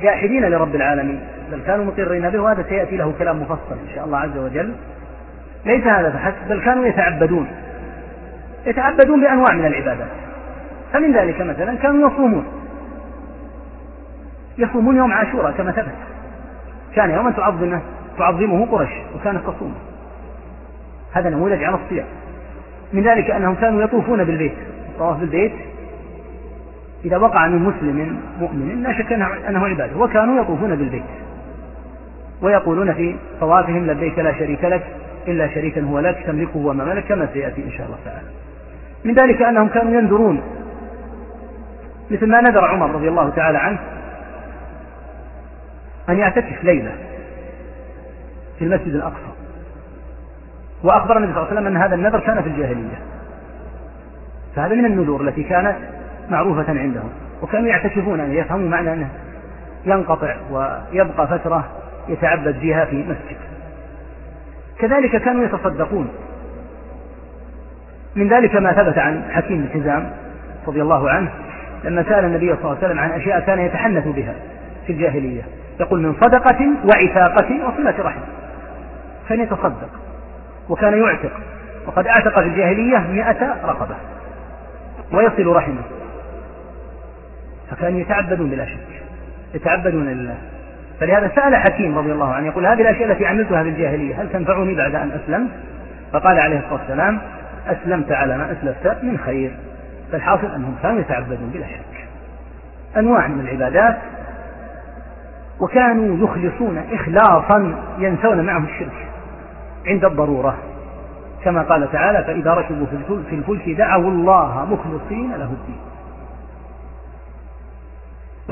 جاحدين 0.00 0.44
لرب 0.44 0.74
العالمين 0.74 1.20
بل 1.52 1.60
كانوا 1.66 1.84
مقرين 1.84 2.30
به 2.30 2.40
وهذا 2.40 2.64
سيأتي 2.68 2.96
له 2.96 3.14
كلام 3.18 3.42
مفصل 3.42 3.76
إن 3.88 3.94
شاء 3.94 4.04
الله 4.04 4.18
عز 4.18 4.36
وجل. 4.36 4.74
ليس 5.66 5.86
هذا 5.86 6.10
فحسب 6.10 6.48
بل 6.48 6.60
كانوا 6.60 6.86
يتعبدون. 6.86 7.48
يتعبدون 8.66 9.20
بأنواع 9.20 9.54
من 9.54 9.66
العبادات. 9.66 10.08
فمن 10.92 11.12
ذلك 11.12 11.40
مثلا 11.40 11.74
كانوا 11.74 12.10
يصومون. 12.10 12.44
يصومون 14.58 14.96
يوم 14.96 15.12
عاشوراء 15.12 15.52
كما 15.52 15.72
ثبت. 15.72 15.92
كان 16.94 17.10
يوما 17.10 17.30
تعظمه 17.30 17.80
تعظمه 18.18 18.66
قريش 18.66 18.90
وكانت 19.16 19.40
تصومه. 19.42 19.74
هذا 21.12 21.30
نموذج 21.30 21.64
على 21.64 21.78
الصيام. 21.84 22.06
من 22.92 23.02
ذلك 23.02 23.30
أنهم 23.30 23.54
كانوا 23.54 23.82
يطوفون 23.82 24.24
بالبيت. 24.24 24.54
الطواف 24.88 25.20
بالبيت 25.20 25.52
إذا 27.04 27.16
وقع 27.16 27.46
من 27.46 27.58
مسلم 27.58 28.20
مؤمن 28.40 28.82
لا 28.82 28.92
شك 28.98 29.12
أنه 29.48 29.66
عبادة. 29.66 29.96
وكانوا 29.96 30.42
يطوفون 30.42 30.76
بالبيت. 30.76 31.04
ويقولون 32.42 32.92
في 32.92 33.16
طوافهم 33.40 33.86
لبيك 33.86 34.18
لا 34.18 34.32
شريك 34.38 34.64
لك. 34.64 34.82
إلا 35.28 35.54
شريكا 35.54 35.80
هو 35.80 35.98
لك 35.98 36.22
تملكه 36.26 36.56
وما 36.56 36.84
ملك 36.84 37.04
كما 37.04 37.28
سيأتي 37.32 37.64
إن 37.64 37.70
شاء 37.70 37.86
الله 37.86 37.98
تعالى. 38.04 38.28
من 39.04 39.14
ذلك 39.14 39.42
أنهم 39.42 39.68
كانوا 39.68 39.92
ينذرون. 39.92 40.42
مثل 42.10 42.26
ما 42.26 42.40
نذر 42.40 42.64
عمر 42.64 42.90
رضي 42.90 43.08
الله 43.08 43.30
تعالى 43.30 43.58
عنه 43.58 43.78
أن 46.08 46.18
يعتكف 46.18 46.64
ليلة 46.64 46.92
في 48.58 48.64
المسجد 48.64 48.94
الأقصى. 48.94 49.32
وأخبر 50.84 51.16
النبي 51.16 51.32
صلى 51.32 51.42
الله 51.42 51.50
عليه 51.50 51.60
وسلم 51.60 51.76
أن 51.76 51.82
هذا 51.82 51.94
النذر 51.94 52.20
كان 52.20 52.42
في 52.42 52.48
الجاهلية. 52.48 52.98
فهذا 54.56 54.74
من 54.74 54.84
النذور 54.84 55.28
التي 55.28 55.42
كانت 55.42 55.76
معروفة 56.30 56.80
عندهم. 56.80 57.10
وكانوا 57.42 57.68
يعتكفون 57.68 58.20
أن 58.20 58.32
يفهموا 58.32 58.68
معنى 58.68 58.92
أنه 58.92 59.08
ينقطع 59.84 60.36
ويبقى 60.50 61.26
فترة 61.38 61.64
يتعبد 62.08 62.54
فيها 62.60 62.84
في 62.84 62.96
مسجد. 62.96 63.51
كذلك 64.82 65.16
كانوا 65.16 65.44
يتصدقون. 65.44 66.08
من 68.16 68.28
ذلك 68.28 68.54
ما 68.56 68.72
ثبت 68.72 68.98
عن 68.98 69.22
حكيم 69.30 69.60
بن 69.62 69.80
حزام 69.80 70.10
رضي 70.66 70.82
الله 70.82 71.10
عنه 71.10 71.30
لما 71.84 72.02
سأل 72.02 72.24
النبي 72.24 72.46
صلى 72.46 72.58
الله 72.58 72.76
عليه 72.76 72.86
وسلم 72.86 72.98
عن 72.98 73.10
أشياء 73.10 73.40
كان 73.40 73.58
يتحنث 73.58 74.08
بها 74.08 74.34
في 74.86 74.92
الجاهلية. 74.92 75.42
يقول 75.80 76.00
من 76.00 76.14
صدقة 76.14 76.66
وعتاقة 76.84 77.68
وصلة 77.68 77.94
رحم. 77.98 78.20
كان 79.28 79.40
يتصدق 79.40 79.88
وكان 80.68 81.02
يعتق 81.02 81.32
وقد 81.86 82.06
اعتق 82.06 82.40
في 82.40 82.46
الجاهلية 82.46 82.98
مئة 82.98 83.56
رقبة 83.64 83.96
ويصل 85.12 85.46
رحمه. 85.46 85.82
فكانوا 87.70 88.00
يتعبدون 88.00 88.50
بلا 88.50 88.66
شك 88.66 89.02
يتعبدون 89.54 90.08
لله. 90.08 90.36
فلهذا 91.02 91.32
سأل 91.34 91.56
حكيم 91.56 91.98
رضي 91.98 92.12
الله 92.12 92.32
عنه 92.32 92.46
يقول 92.46 92.66
هذه 92.66 92.80
الأشياء 92.80 93.10
التي 93.12 93.26
عملتها 93.26 93.62
في 93.62 93.68
الجاهلية 93.68 94.22
هل 94.22 94.28
تنفعني 94.32 94.74
بعد 94.74 94.94
أن 94.94 95.10
أسلمت؟ 95.10 95.50
فقال 96.12 96.38
عليه 96.38 96.58
الصلاة 96.58 96.80
والسلام 96.80 97.18
أسلمت 97.66 98.12
على 98.12 98.38
ما 98.38 98.52
أسلفت 98.52 99.04
من 99.04 99.18
خير. 99.18 99.52
فالحاصل 100.12 100.46
أنهم 100.46 100.74
كانوا 100.82 101.00
يتعبدون 101.00 101.50
بلا 101.54 101.66
شك. 101.66 102.08
أنواع 102.96 103.26
من 103.26 103.40
العبادات 103.40 103.98
وكانوا 105.60 106.24
يخلصون 106.24 106.84
إخلاصا 106.92 107.74
ينسون 107.98 108.40
معه 108.40 108.64
الشرك 108.64 109.06
عند 109.86 110.04
الضرورة. 110.04 110.56
كما 111.44 111.62
قال 111.62 111.92
تعالى 111.92 112.24
فإذا 112.24 112.54
ركبوا 112.54 112.86
في 113.30 113.34
الفلك 113.34 113.68
دعوا 113.68 114.10
الله 114.10 114.64
مخلصين 114.70 115.30
له 115.30 115.44
الدين. 115.52 115.80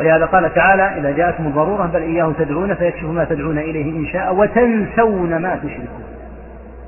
ولهذا 0.00 0.26
قال 0.26 0.54
تعالى 0.54 1.00
إذا 1.00 1.10
جاءتم 1.10 1.46
الضرورة 1.46 1.86
بل 1.86 2.02
إياه 2.02 2.32
تدعون 2.38 2.74
فيكشف 2.74 3.04
ما 3.04 3.24
تدعون 3.24 3.58
إليه 3.58 3.84
إن 3.84 4.06
شاء 4.06 4.34
وتنسون 4.34 5.36
ما 5.36 5.56
تشركون. 5.56 6.04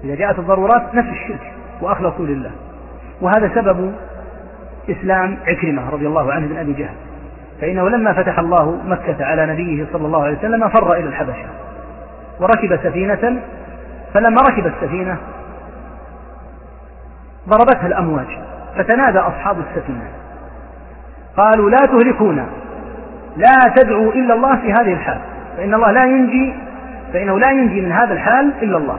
إذا 0.04 0.14
جاءت 0.14 0.38
الضرورات 0.38 0.94
نفس 0.94 1.10
الشرك 1.10 1.52
وأخلصوا 1.80 2.26
لله. 2.26 2.50
وهذا 3.20 3.50
سبب 3.54 3.94
إسلام 4.90 5.36
عكرمة 5.46 5.90
رضي 5.90 6.06
الله 6.06 6.32
عنه 6.32 6.46
بن 6.46 6.56
أبي 6.56 6.72
جهل. 6.72 6.94
فإنه 7.60 7.88
لما 7.88 8.12
فتح 8.12 8.38
الله 8.38 8.78
مكة 8.86 9.24
على 9.24 9.46
نبيه 9.46 9.86
صلى 9.92 10.06
الله 10.06 10.22
عليه 10.24 10.38
وسلم 10.38 10.68
فر 10.68 10.88
إلى 10.98 11.08
الحبشة. 11.08 11.48
وركب 12.40 12.76
سفينة 12.82 13.40
فلما 14.14 14.40
ركب 14.50 14.66
السفينة 14.66 15.16
ضربتها 17.48 17.86
الأمواج. 17.86 18.38
فتنادى 18.76 19.18
أصحاب 19.18 19.56
السفينة. 19.58 20.08
قالوا 21.36 21.70
لا 21.70 21.78
تهلكونا. 21.86 22.46
لا 23.36 23.74
تدعوا 23.76 24.12
إلا 24.12 24.34
الله 24.34 24.56
في 24.56 24.72
هذه 24.72 24.92
الحال. 24.92 25.18
فإن 25.56 25.74
الله 25.74 25.90
لا 25.92 26.04
ينجي 26.04 26.54
فإنه 27.12 27.38
لا 27.38 27.50
ينجي 27.50 27.80
من 27.80 27.92
هذا 27.92 28.12
الحال 28.12 28.52
إلا 28.62 28.78
الله. 28.78 28.98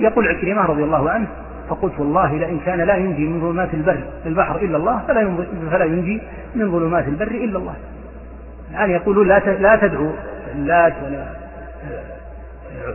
يقول 0.00 0.28
عكرمة 0.28 0.66
رضي 0.66 0.84
الله 0.84 1.10
عنه 1.10 1.26
فقلت 1.68 1.92
والله 1.98 2.36
لئن 2.36 2.60
كان 2.66 2.80
لا 2.80 2.96
ينجي 2.96 3.26
من 3.26 3.40
ظلمات 3.40 3.74
البر 3.74 4.00
البحر 4.26 4.56
إلا 4.56 4.76
الله 4.76 5.00
فلا 5.08 5.36
فلا 5.70 5.84
ينجي 5.84 6.22
من 6.54 6.72
ظلمات 6.72 7.08
البر 7.08 7.30
إلا 7.30 7.58
الله. 7.58 7.74
يعني 8.72 8.92
يقولون 8.92 9.28
لا 9.28 9.38
لا 9.38 9.76
تدعوا 9.76 10.12
اللات 10.54 10.92
ولا 11.06 11.24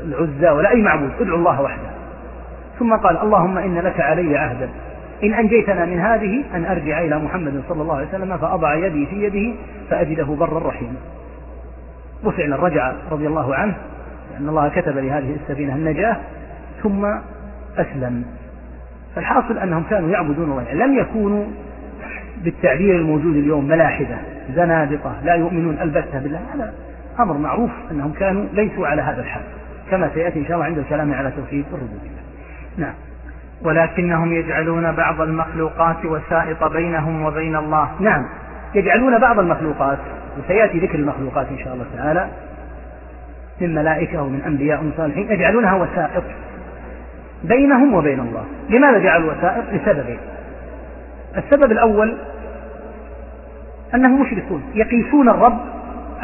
العزى 0.04 0.50
ولا 0.50 0.70
أي 0.70 0.82
معبود 0.82 1.12
ادعوا 1.20 1.38
الله 1.38 1.62
وحده. 1.62 1.90
ثم 2.80 2.96
قال 2.96 3.18
اللهم 3.18 3.58
إن 3.58 3.78
لك 3.78 4.00
علي 4.00 4.38
عهدا. 4.38 4.70
إن 5.24 5.34
أنجيتنا 5.34 5.86
من 5.86 6.00
هذه 6.00 6.44
أن 6.54 6.66
أرجع 6.66 7.02
إلى 7.02 7.20
محمد 7.20 7.64
صلى 7.70 7.82
الله 7.82 7.96
عليه 7.96 8.08
وسلم 8.08 8.38
فأضع 8.38 8.76
يدي 8.76 9.06
في 9.06 9.24
يده 9.24 9.56
فأجده 9.90 10.24
برا 10.26 10.68
رحيما 10.68 10.98
وفعلا 12.24 12.56
رجع 12.56 12.94
رضي 13.12 13.28
الله 13.28 13.56
عنه 13.56 13.76
لأن 14.34 14.50
الله 14.50 14.70
كتب 14.70 14.98
لهذه 14.98 15.36
السفينة 15.36 15.76
النجاة 15.76 16.18
ثم 16.84 17.06
أسلم. 17.78 18.26
فالحاصل 19.16 19.58
أنهم 19.58 19.84
كانوا 19.90 20.10
يعبدون 20.10 20.52
الله 20.52 20.74
لم 20.74 20.98
يكونوا 20.98 21.46
بالتعبير 22.44 22.96
الموجود 22.96 23.36
اليوم 23.36 23.68
ملاحدة 23.68 24.18
زنادقة 24.56 25.16
لا 25.24 25.34
يؤمنون 25.36 25.78
البتة 25.82 26.20
بالله. 26.20 26.40
هذا 26.54 26.74
أمر 27.20 27.38
معروف 27.38 27.72
أنهم 27.92 28.12
كانوا 28.12 28.46
ليسوا 28.54 28.88
على 28.88 29.02
هذا 29.02 29.22
الحال 29.22 29.44
كما 29.92 30.10
سيأتي 30.14 30.40
إن 30.40 30.46
شاء 30.46 30.54
الله 30.54 30.66
عند 30.66 30.78
الكلام 30.78 31.14
على 31.14 31.32
توحيد 31.32 31.66
الربوبية. 31.74 32.22
نعم. 32.78 32.94
ولكنهم 33.62 34.34
يجعلون 34.34 34.92
بعض 34.92 35.22
المخلوقات 35.22 36.06
وسائط 36.06 36.64
بينهم 36.64 37.26
وبين 37.26 37.56
الله. 37.56 37.90
نعم 38.00 38.26
يجعلون 38.76 39.20
بعض 39.20 39.40
المخلوقات 39.40 39.98
وسيأتي 40.38 40.80
ذكر 40.80 40.96
المخلوقات 40.96 41.48
إن 41.48 41.58
شاء 41.58 41.74
الله 41.74 41.86
تعالى 41.98 42.28
من 43.62 43.76
ملائكة 43.76 44.22
ومن 44.22 44.42
أنبياء 44.48 44.84
وصالحين 44.84 45.32
يجعلونها 45.32 45.76
وسائط 45.76 46.24
بينهم 47.44 47.94
وبين 47.94 48.20
الله. 48.20 48.46
لماذا 48.70 49.00
جعلوا 49.00 49.34
وسائط؟ 49.34 49.64
لسببين. 49.74 50.20
السبب 51.38 51.72
الأول 51.72 52.18
أنهم 53.96 54.22
مشركون 54.22 54.64
يقيسون 54.74 55.30
الرب 55.30 55.60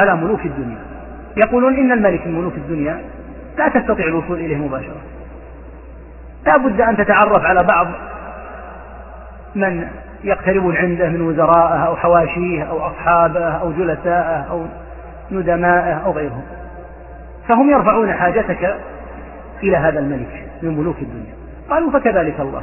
على 0.03 0.15
ملوك 0.15 0.45
الدنيا. 0.45 0.79
يقولون 1.45 1.75
إن 1.75 1.91
الملك 1.91 2.27
من 2.27 2.39
ملوك 2.39 2.53
الدنيا 2.53 3.01
لا 3.57 3.67
تستطيع 3.67 4.05
الوصول 4.05 4.39
إليه 4.39 4.57
مباشرة. 4.57 5.01
لا 6.47 6.63
بد 6.63 6.81
أن 6.81 6.97
تتعرف 6.97 7.45
على 7.45 7.59
بعض 7.73 7.87
من 9.55 9.87
يقتربون 10.23 10.77
عنده 10.77 11.09
من 11.09 11.21
وزرائه 11.21 11.85
أو 11.87 11.95
حواشيه 11.95 12.63
أو 12.63 12.87
أصحابه 12.87 13.45
أو 13.45 13.71
جلسائه 13.71 14.45
أو 14.51 14.65
ندمائه 15.31 15.93
أو 16.05 16.11
غيرهم. 16.11 16.43
فهم 17.53 17.69
يرفعون 17.69 18.13
حاجتك 18.13 18.75
إلى 19.63 19.77
هذا 19.77 19.99
الملك 19.99 20.45
من 20.61 20.77
ملوك 20.77 20.97
الدنيا. 21.01 21.33
قالوا 21.69 21.91
فكذلك 21.91 22.39
الله. 22.39 22.61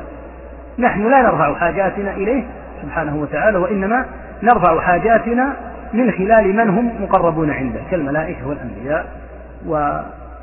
نحن 0.79 1.11
لا 1.11 1.23
نرفع 1.23 1.55
حاجاتنا 1.55 2.11
إليه 2.11 2.45
سبحانه 2.83 3.17
وتعالى 3.17 3.59
وإنما 3.59 4.05
نرفع 4.43 4.81
حاجاتنا 4.81 5.57
من 5.93 6.11
خلال 6.11 6.57
من 6.57 6.69
هم 6.69 7.03
مقربون 7.03 7.51
عنده 7.51 7.81
كالملائكة 7.91 8.49
والأنبياء 8.49 9.07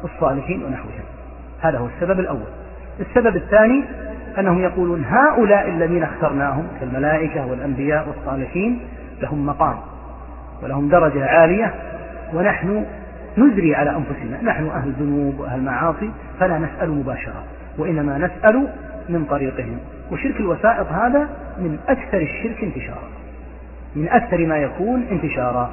والصالحين 0.03 0.63
ونحوهم. 0.63 1.05
هذا 1.61 1.77
هو 1.77 1.85
السبب 1.85 2.19
الأول. 2.19 2.66
السبب 2.99 3.35
الثاني 3.35 3.83
أنهم 4.39 4.61
يقولون 4.61 5.05
هؤلاء 5.05 5.69
الذين 5.69 6.03
اخترناهم 6.03 6.67
كالملائكة 6.79 7.45
والأنبياء 7.45 8.07
والصالحين 8.07 8.79
لهم 9.21 9.45
مقام 9.45 9.75
ولهم 10.63 10.89
درجة 10.89 11.25
عالية 11.25 11.73
ونحن 12.33 12.85
نزري 13.37 13.75
على 13.75 13.89
أنفسنا. 13.89 14.51
نحن 14.51 14.67
أهل 14.67 14.91
ذنوب 14.99 15.39
وأهل 15.39 15.61
معاصي 15.61 16.11
فلا 16.39 16.57
نسأل 16.57 16.91
مباشرة 16.91 17.43
وإنما 17.77 18.17
نسأل 18.17 18.67
من 19.09 19.25
طريقهم. 19.25 19.77
وشرك 20.11 20.39
الوسائط 20.39 20.87
هذا 20.87 21.29
من 21.57 21.79
أكثر 21.89 22.17
الشرك 22.17 22.63
انتشارا. 22.63 23.07
من 23.95 24.09
أكثر 24.09 24.45
ما 24.45 24.57
يكون 24.57 25.03
انتشارا. 25.11 25.71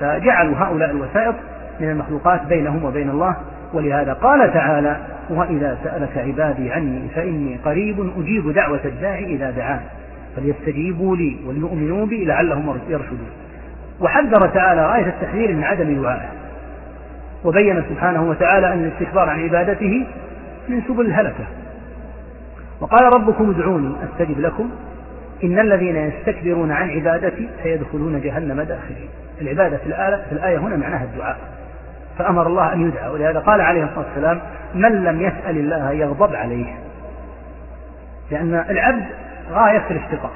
فجعلوا 0.00 0.56
هؤلاء 0.56 0.90
الوسائط 0.90 1.34
من 1.80 1.90
المخلوقات 1.90 2.46
بينهم 2.46 2.84
وبين 2.84 3.10
الله 3.10 3.36
ولهذا 3.72 4.12
قال 4.12 4.52
تعالى 4.52 4.96
وإذا 5.30 5.78
سألك 5.84 6.18
عبادي 6.18 6.72
عني 6.72 7.08
فإني 7.14 7.58
قريب 7.64 8.10
أجيب 8.18 8.52
دعوة 8.52 8.80
الداعي 8.84 9.24
إذا 9.24 9.50
دعان 9.50 9.80
فليستجيبوا 10.36 11.16
لي 11.16 11.36
وليؤمنوا 11.46 12.06
بي 12.06 12.24
لعلهم 12.24 12.78
يرشدون. 12.88 13.30
وحذر 14.00 14.48
تعالى 14.54 14.86
غاية 14.86 15.06
التحذير 15.06 15.52
من 15.52 15.64
عدم 15.64 16.02
دعائه 16.02 16.28
وبين 17.44 17.82
سبحانه 17.88 18.22
وتعالى 18.22 18.72
أن 18.72 18.84
الاستكبار 18.84 19.28
عن 19.28 19.40
عبادته 19.40 20.06
من 20.68 20.82
سبل 20.88 21.06
الهلكة. 21.06 21.44
وقال 22.80 23.10
ربكم 23.18 23.50
ادعوني 23.50 23.94
أستجب 24.04 24.40
لكم 24.40 24.70
إن 25.44 25.58
الذين 25.58 25.96
يستكبرون 25.96 26.70
عن 26.70 26.90
عبادتي 26.90 27.48
سيدخلون 27.62 28.20
جهنم 28.20 28.60
داخلين. 28.60 29.08
العبادة 29.40 29.76
في 29.76 29.86
الآية, 29.86 30.16
في 30.16 30.32
الآية 30.32 30.58
هنا 30.58 30.76
معناها 30.76 31.04
الدعاء. 31.04 31.57
فأمر 32.18 32.46
الله 32.46 32.72
أن 32.72 32.88
يدعى. 32.88 33.08
ولهذا 33.08 33.38
قال 33.38 33.60
عليه 33.60 33.84
الصلاة 33.84 34.04
والسلام 34.08 34.40
من 34.74 35.04
لم 35.04 35.20
يسأل 35.20 35.56
الله 35.58 35.92
يغضب 35.92 36.34
عليه. 36.34 36.66
لأن 38.30 38.64
العبد 38.70 39.04
غاية 39.52 39.78
في 39.78 39.90
الافتقار. 39.90 40.30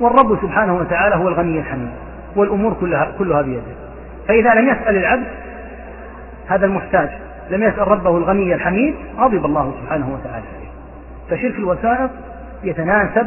والرب 0.00 0.38
سبحانه 0.42 0.76
وتعالى 0.76 1.14
هو 1.14 1.28
الغني 1.28 1.58
الحميد. 1.58 1.90
والأمور 2.36 2.74
كلها, 2.80 3.08
كلها 3.18 3.42
بيده. 3.42 3.62
فإذا 4.28 4.54
لم 4.54 4.68
يسأل 4.68 4.96
العبد 4.96 5.26
هذا 6.48 6.66
المحتاج 6.66 7.08
لم 7.50 7.62
يسأل 7.62 7.88
ربه 7.88 8.16
الغني 8.16 8.54
الحميد 8.54 8.94
غضب 9.18 9.44
الله 9.44 9.74
سبحانه 9.82 10.08
وتعالى 10.14 10.44
عليه. 10.56 10.68
فشرك 11.30 11.54
الوسائط 11.58 12.10
يتناسب 12.64 13.26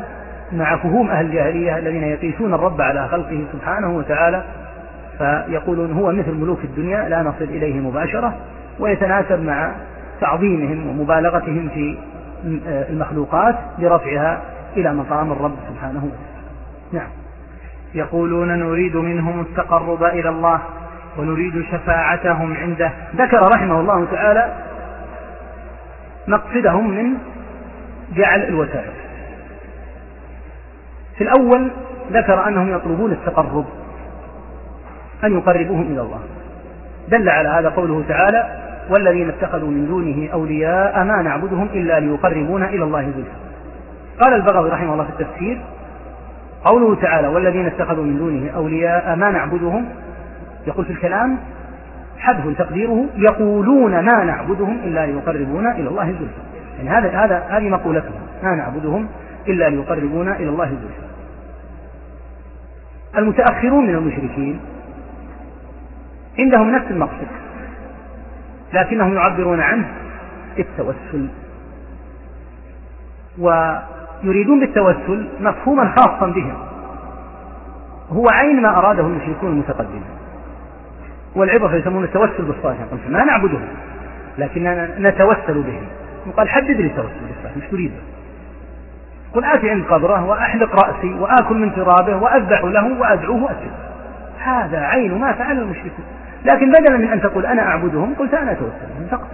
مع 0.52 0.76
فهوم 0.76 1.10
أهل 1.10 1.26
الجاهلية 1.26 1.78
الذين 1.78 2.04
يقيسون 2.04 2.54
الرب 2.54 2.82
على 2.82 3.08
خلقه 3.08 3.44
سبحانه 3.54 3.98
وتعالى 3.98 4.44
فيقولون 5.22 5.92
هو 5.92 6.12
مثل 6.12 6.34
ملوك 6.34 6.60
الدنيا 6.64 7.10
لا 7.10 7.22
نصل 7.22 7.44
إليه 7.44 7.80
مباشرة 7.80 8.34
ويتناسب 8.80 9.44
مع 9.44 9.72
تعظيمهم 10.22 10.88
ومبالغتهم 10.88 11.70
في 11.70 11.98
المخلوقات 12.90 13.56
لرفعها 13.80 14.42
إلى 14.78 14.94
مقام 14.94 15.32
الرب 15.32 15.56
سبحانه 15.70 16.06
وتعالى. 16.06 16.42
نعم. 16.92 17.10
يقولون 17.94 18.60
نريد 18.60 18.96
منهم 18.96 19.42
التقرب 19.42 20.04
إلى 20.04 20.30
الله 20.30 20.60
ونريد 21.18 21.66
شفاعتهم 21.72 22.54
عنده. 22.54 22.92
ذكر 23.16 23.40
رحمه 23.56 23.80
الله 23.80 24.06
تعالى 24.12 24.54
مقصدهم 26.28 26.90
من 26.90 27.14
جعل 28.16 28.44
الوسائل. 28.44 28.92
في 31.18 31.24
الأول 31.24 31.72
ذكر 32.12 32.48
أنهم 32.48 32.76
يطلبون 32.76 33.12
التقرب. 33.12 33.66
أن 35.24 35.38
يقربوهم 35.38 35.82
إلى 35.82 36.02
الله. 36.02 36.20
دل 37.10 37.30
على 37.30 37.50
هذا 37.50 37.70
قوله 37.70 38.04
تعالى 38.08 38.58
والذين 38.90 39.30
اتخذوا 39.30 39.70
من 39.70 39.88
دونه 39.88 40.30
أولياء 40.34 41.04
ما 41.04 41.22
نعبدهم 41.22 41.68
إلا 41.74 42.00
ليقربونا 42.00 42.70
إلى 42.70 42.84
الله 42.84 43.02
زلفى. 43.02 43.32
قال 44.24 44.34
البغوي 44.34 44.70
رحمه 44.70 44.94
الله 44.94 45.04
في 45.04 45.10
التفسير 45.10 45.62
قوله 46.66 46.96
تعالى 46.96 47.28
والذين 47.28 47.66
اتخذوا 47.66 48.04
من 48.04 48.18
دونه 48.18 48.52
أولياء 48.56 49.16
ما 49.16 49.32
نعبدهم 49.32 49.86
يقول 50.68 50.86
في 50.86 50.92
الكلام 50.92 51.38
حذف 52.18 52.58
تقديره 52.58 53.06
يقولون 53.16 53.92
ما 53.92 54.24
نعبدهم 54.24 54.78
إلا 54.84 55.06
ليقربونا 55.06 55.72
إلى 55.72 55.90
الله 55.90 56.06
زلفى. 56.06 56.42
يعني 56.78 56.90
هذا 56.90 57.20
هذا 57.20 57.44
هذه 57.50 57.70
مقولتهم 57.70 58.22
ما 58.44 58.56
نعبدهم 58.56 59.08
إلا 59.48 59.70
ليقربونا 59.70 60.36
إلى 60.36 60.50
الله 60.50 60.66
زلفى. 60.66 61.12
المتأخرون 63.18 63.88
من 63.88 63.96
المشركين 63.96 64.60
عندهم 66.40 66.72
نفس 66.72 66.92
المقصد 66.92 67.28
لكنهم 68.74 69.14
يعبرون 69.14 69.62
عنه 69.62 69.88
التوسل 70.60 71.28
ويريدون 73.40 74.60
بالتوسل 74.60 75.28
مفهوما 75.40 75.94
خاصا 75.98 76.28
بهم. 76.28 76.54
هو 78.12 78.26
عين 78.32 78.62
ما 78.62 78.78
أراده 78.78 79.02
المشركون 79.02 79.50
المتقدمين 79.50 80.04
والعبرة 81.36 81.76
يسمون 81.76 82.04
التوسل 82.04 82.44
بالصالحين 82.44 82.88
ما 83.10 83.24
نعبدهم 83.24 83.68
لكننا 84.38 85.00
نتوسل 85.00 85.62
بهم. 85.62 85.84
يقال 86.28 86.50
حدد 86.50 86.72
لي 86.72 86.88
التوسل 86.88 87.20
بالصالحين 87.28 87.62
إيش 87.62 87.72
تريد؟ 87.72 87.92
قل 89.34 89.46
آتي 89.46 89.70
عند 89.70 89.86
قبره 89.86 90.26
وأحلق 90.26 90.86
رأسي 90.86 91.14
وآكل 91.14 91.56
من 91.56 91.76
ترابه 91.76 92.16
وأذبح 92.16 92.64
له 92.64 93.00
وأدعوه 93.00 93.44
وأسجد 93.44 93.72
هذا 94.40 94.80
عين 94.80 95.20
ما 95.20 95.34
فعل 95.34 95.58
المشركون. 95.58 96.06
لكن 96.46 96.72
بدلا 96.72 96.98
من 96.98 97.08
أن 97.08 97.22
تقول 97.22 97.46
أنا 97.46 97.62
أعبدهم 97.62 98.14
قلت 98.14 98.34
أنا 98.34 98.52
أتوسل 98.52 98.88
بهم 98.98 99.08
فقط. 99.12 99.28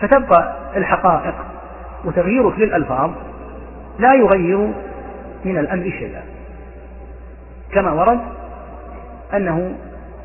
فتبقى 0.00 0.54
الحقائق 0.76 1.34
وتغييرك 2.04 2.58
للألفاظ 2.58 3.10
لا 3.98 4.08
يغير 4.14 4.58
من 5.44 5.58
الأمر 5.58 5.90
شيئا. 5.90 6.22
كما 7.72 7.92
ورد 7.92 8.20
أنه 9.34 9.74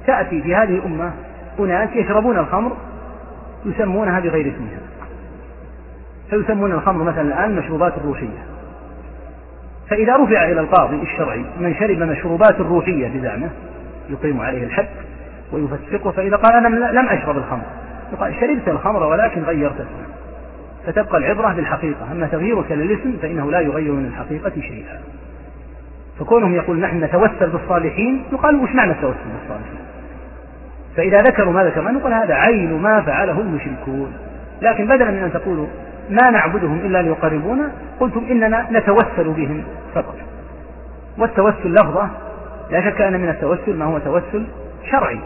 تأتي 0.08 0.42
في 0.42 0.56
هذه 0.56 0.76
الأمة 0.76 1.12
أناس 1.60 1.90
يشربون 1.94 2.38
الخمر 2.38 2.72
يسمونها 3.66 4.20
بغير 4.20 4.54
اسمها. 4.56 4.80
فيسمون 6.30 6.72
الخمر 6.72 7.04
مثلا 7.04 7.22
الآن 7.22 7.52
المشروبات 7.52 7.98
الروحية. 7.98 8.46
فإذا 9.90 10.16
رفع 10.16 10.46
إلى 10.46 10.60
القاضي 10.60 11.02
الشرعي 11.02 11.46
من 11.60 11.76
شرب 11.76 11.98
مشروبات 11.98 12.60
الروحية 12.60 13.08
بزعمه 13.08 13.50
يقيم 14.10 14.42
عليه 14.42 14.64
الحد 14.64 14.88
ويفسقه 15.52 16.12
فإذا 16.12 16.36
قال 16.36 16.56
أنا 16.56 16.68
لم 17.00 17.08
أشرب 17.08 17.38
الخمر. 17.38 17.64
يقال 18.14 18.36
شربت 18.40 18.68
الخمر 18.68 19.04
ولكن 19.04 19.44
غيرت 19.44 19.76
اسمه 19.76 20.14
فتبقى 20.86 21.18
العبرة 21.18 21.54
بالحقيقة. 21.54 22.12
أما 22.12 22.28
تغييرك 22.28 22.72
للاسم 22.72 23.18
فإنه 23.22 23.52
لا 23.52 23.60
يغير 23.60 23.92
من 23.92 24.06
الحقيقة 24.06 24.62
شيئا. 24.62 25.02
فكونهم 26.20 26.56
يقول 26.56 26.80
نحن 26.80 27.04
نتوسل 27.04 27.50
بالصالحين 27.50 28.24
يقال 28.32 28.56
وش 28.56 28.70
معنى 28.70 28.92
التوسل 28.92 29.18
بالصالحين؟ 29.40 29.80
فإذا 30.98 31.18
ذكروا 31.18 31.54
ما 31.54 31.64
ذكرنا 31.64 31.92
نقول 31.92 32.14
هذا 32.14 32.34
عين 32.34 32.82
ما 32.82 33.02
فعله 33.02 33.40
المشركون. 33.40 34.14
لكن 34.62 34.86
بدلا 34.86 35.12
من 35.12 35.24
أن 35.24 35.34
تقولوا 35.34 35.68
ما 36.10 36.32
نعبدهم 36.32 36.80
إلا 36.80 37.02
ليقربونا 37.02 37.72
قلتم 38.00 38.26
إننا 38.32 38.68
نتوسل 38.72 39.30
بهم 39.30 39.64
فقط. 39.96 40.16
والتوسل 41.18 41.74
لفظة 41.74 42.10
لا 42.70 42.82
شك 42.82 43.02
أن 43.02 43.22
من 43.22 43.30
التوسل 43.30 43.76
ما 43.76 43.86
هو 43.86 43.98
توسل 43.98 44.48
شرعي 44.92 45.20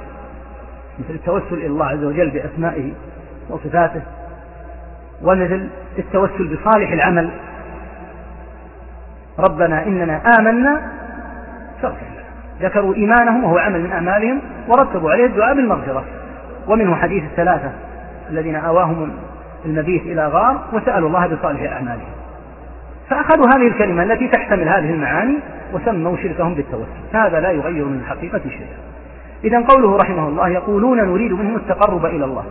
مثل 1.00 1.14
التوسل 1.14 1.54
إلى 1.54 1.68
الله 1.68 1.86
عز 1.86 2.04
وجل 2.04 2.30
بأسمائه 2.30 2.92
وصفاته 3.50 4.02
ومثل 5.24 5.68
التوسل 5.98 6.48
بصالح 6.48 6.92
العمل. 6.92 7.30
ربنا 9.50 9.86
إننا 9.86 10.22
آمنا 10.40 10.82
فاغفر 11.82 12.06
ذكروا 12.62 12.96
إيمانهم 12.96 13.44
وهو 13.44 13.58
عمل 13.58 13.84
من 13.84 13.92
أعمالهم 13.92 14.42
ورتبوا 14.68 15.12
عليه 15.12 15.26
الدعاء 15.26 15.56
بالمغفرة. 15.56 16.04
ومنه 16.68 16.96
حديث 16.96 17.24
الثلاثة 17.24 17.72
الذين 18.30 18.56
آواهم 18.56 19.12
المبيت 19.66 20.02
إلى 20.02 20.28
غار 20.28 20.64
وسألوا 20.74 21.08
الله 21.08 21.28
بصالح 21.28 21.72
أعمالهم. 21.72 22.12
فأخذوا 23.10 23.46
هذه 23.56 23.68
الكلمة 23.68 24.04
التي 24.04 24.28
تحتمل 24.28 24.68
هذه 24.68 24.90
المعاني 24.94 25.40
وسموا 25.74 26.18
شركهم 26.18 26.54
بالتوسل. 26.54 26.88
هذا 27.14 27.40
لا 27.40 27.52
يغير 27.52 27.86
من 27.86 28.00
الحقيقة 28.00 28.42
شيئا 28.50 28.78
إذا 29.44 29.66
قوله 29.68 29.98
رحمه 29.98 30.28
الله 30.28 30.50
يقولون 30.50 30.98
نريد 30.98 31.32
منهم 31.32 31.56
التقرب 31.56 32.06
إلى 32.06 32.26
الله. 32.26 32.44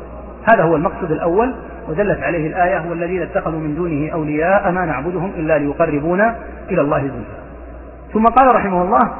هذا 0.51 0.65
هو 0.65 0.77
المقصد 0.77 1.11
الأول 1.11 1.55
ودلت 1.89 2.23
عليه 2.23 2.47
الآية 2.47 2.91
والذين 2.91 3.23
اتخذوا 3.23 3.61
من 3.61 3.75
دونه 3.75 4.13
أولياء 4.13 4.73
ما 4.73 4.85
نعبدهم 4.85 5.33
إلا 5.37 5.59
ليقربونا 5.59 6.37
إلى 6.71 6.81
الله 6.81 7.01
زلفى. 7.01 7.37
ثم 8.13 8.25
قال 8.25 8.55
رحمه 8.55 8.83
الله 8.83 9.13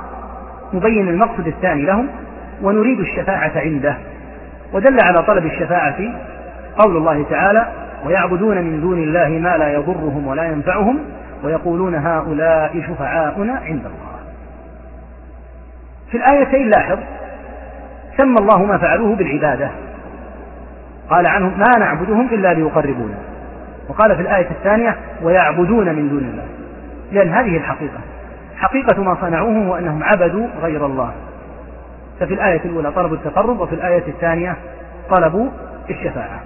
مبين 0.73 1.09
المقصد 1.09 1.47
الثاني 1.47 1.83
لهم 1.83 2.09
ونريد 2.63 3.01
الشفاعة 3.01 3.53
عنده. 3.57 3.97
ودل 4.73 4.97
على 5.05 5.27
طلب 5.27 5.47
الشفاعة 5.47 5.99
قول 6.79 6.97
الله 6.97 7.25
تعالى 7.31 7.67
ويعبدون 8.07 8.57
من 8.57 8.81
دون 8.81 8.99
الله 8.99 9.29
ما 9.29 9.57
لا 9.57 9.73
يضرهم 9.73 10.27
ولا 10.27 10.45
ينفعهم 10.45 10.99
ويقولون 11.47 11.95
هؤلاء 11.95 12.83
شفعاؤنا 12.89 13.53
عند 13.53 13.87
الله. 13.87 14.17
في 16.11 16.17
الآيتين 16.17 16.71
لاحظ 16.77 16.99
سمى 18.19 18.37
الله 18.41 18.65
ما 18.65 18.79
فعلوه 18.79 19.17
بالعبادة. 19.17 19.71
قال 21.11 21.25
عنهم 21.29 21.59
ما 21.59 21.79
نعبدهم 21.79 22.29
إلا 22.33 22.55
ليقربونا. 22.55 23.19
وقال 23.89 24.17
في 24.17 24.23
الآية 24.23 24.51
الثانية 24.51 24.97
ويعبدون 25.23 25.95
من 25.95 26.09
دون 26.09 26.19
الله. 26.19 26.47
لأن 27.13 27.35
هذه 27.35 27.57
الحقيقة. 27.57 27.99
حقيقة 28.57 29.03
ما 29.03 29.17
صنعوه 29.21 29.67
هو 29.67 29.77
أنهم 29.77 30.03
عبدوا 30.03 30.47
غير 30.63 30.87
الله. 30.87 31.13
ففي 32.21 32.35
الآية 32.35 32.61
الأولى 32.65 32.93
طلبوا 32.93 33.17
التقرب 33.17 33.61
وفي 33.61 33.75
الآية 33.75 34.09
الثانية 34.09 34.57
طلبوا 35.17 35.49
الشفاعة. 35.91 36.41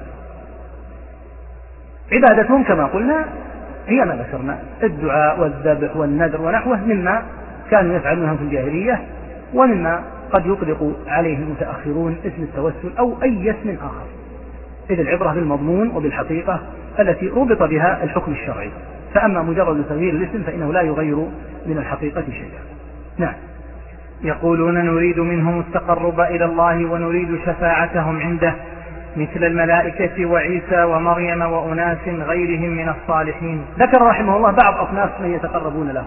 عبادتهم 2.12 2.64
كما 2.64 2.84
قلنا 2.84 3.24
هي 3.90 4.04
ما 4.04 4.16
ذكرنا. 4.16 4.58
الدعاء 4.82 5.40
والذبح 5.40 5.96
والنذر 5.96 6.40
ونحوه 6.40 6.84
مما 6.86 7.22
كانوا 7.70 7.96
يفعلونها 7.96 8.34
في 8.34 8.42
الجاهلية 8.42 9.00
ومما 9.54 10.00
قد 10.32 10.46
يطلق 10.46 10.96
عليه 11.06 11.36
المتأخرون 11.36 12.16
اسم 12.26 12.42
التوسل 12.42 12.98
أو 12.98 13.22
أي 13.22 13.50
اسم 13.50 13.76
آخر. 13.82 14.06
إذ 14.90 15.00
العبرة 15.00 15.32
بالمضمون 15.32 15.88
وبالحقيقة 15.88 16.60
التي 17.00 17.28
ربط 17.28 17.62
بها 17.62 18.04
الحكم 18.04 18.32
الشرعي. 18.32 18.70
فأما 19.14 19.42
مجرد 19.42 19.84
تغيير 19.88 20.14
الاسم 20.14 20.42
فإنه 20.42 20.72
لا 20.72 20.80
يغير 20.80 21.16
من 21.66 21.78
الحقيقة 21.78 22.24
شيئا. 22.30 22.60
نعم. 23.18 23.34
يقولون 24.22 24.74
نريد 24.74 25.18
منهم 25.18 25.60
التقرب 25.60 26.20
إلى 26.20 26.44
الله 26.44 26.92
ونريد 26.92 27.38
شفاعتهم 27.46 28.20
عنده. 28.20 28.54
مثل 29.16 29.44
الملائكة 29.44 30.26
وعيسى 30.26 30.82
ومريم 30.82 31.42
وأناس 31.42 32.08
غيرهم 32.08 32.70
من 32.70 32.88
الصالحين. 32.88 33.64
ذكر 33.78 34.02
رحمه 34.02 34.36
الله 34.36 34.56
بعض 34.64 34.74
أصناف 34.74 35.20
من 35.20 35.34
يتقربون 35.34 35.90
له. 35.90 36.06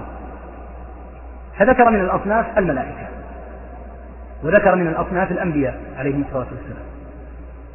فذكر 1.60 1.89
من 1.89 2.02
الأصناف 2.02 2.58
الملائكة. 2.58 3.08
وذكر 4.44 4.76
من 4.76 4.88
الأصناف 4.88 5.32
الأنبياء 5.32 5.78
عليهم 6.00 6.24
الصلاة 6.28 6.48
والسلام. 6.52 6.86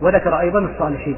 وذكر 0.03 0.41
أيضا 0.41 0.59
الصالحين. 0.59 1.17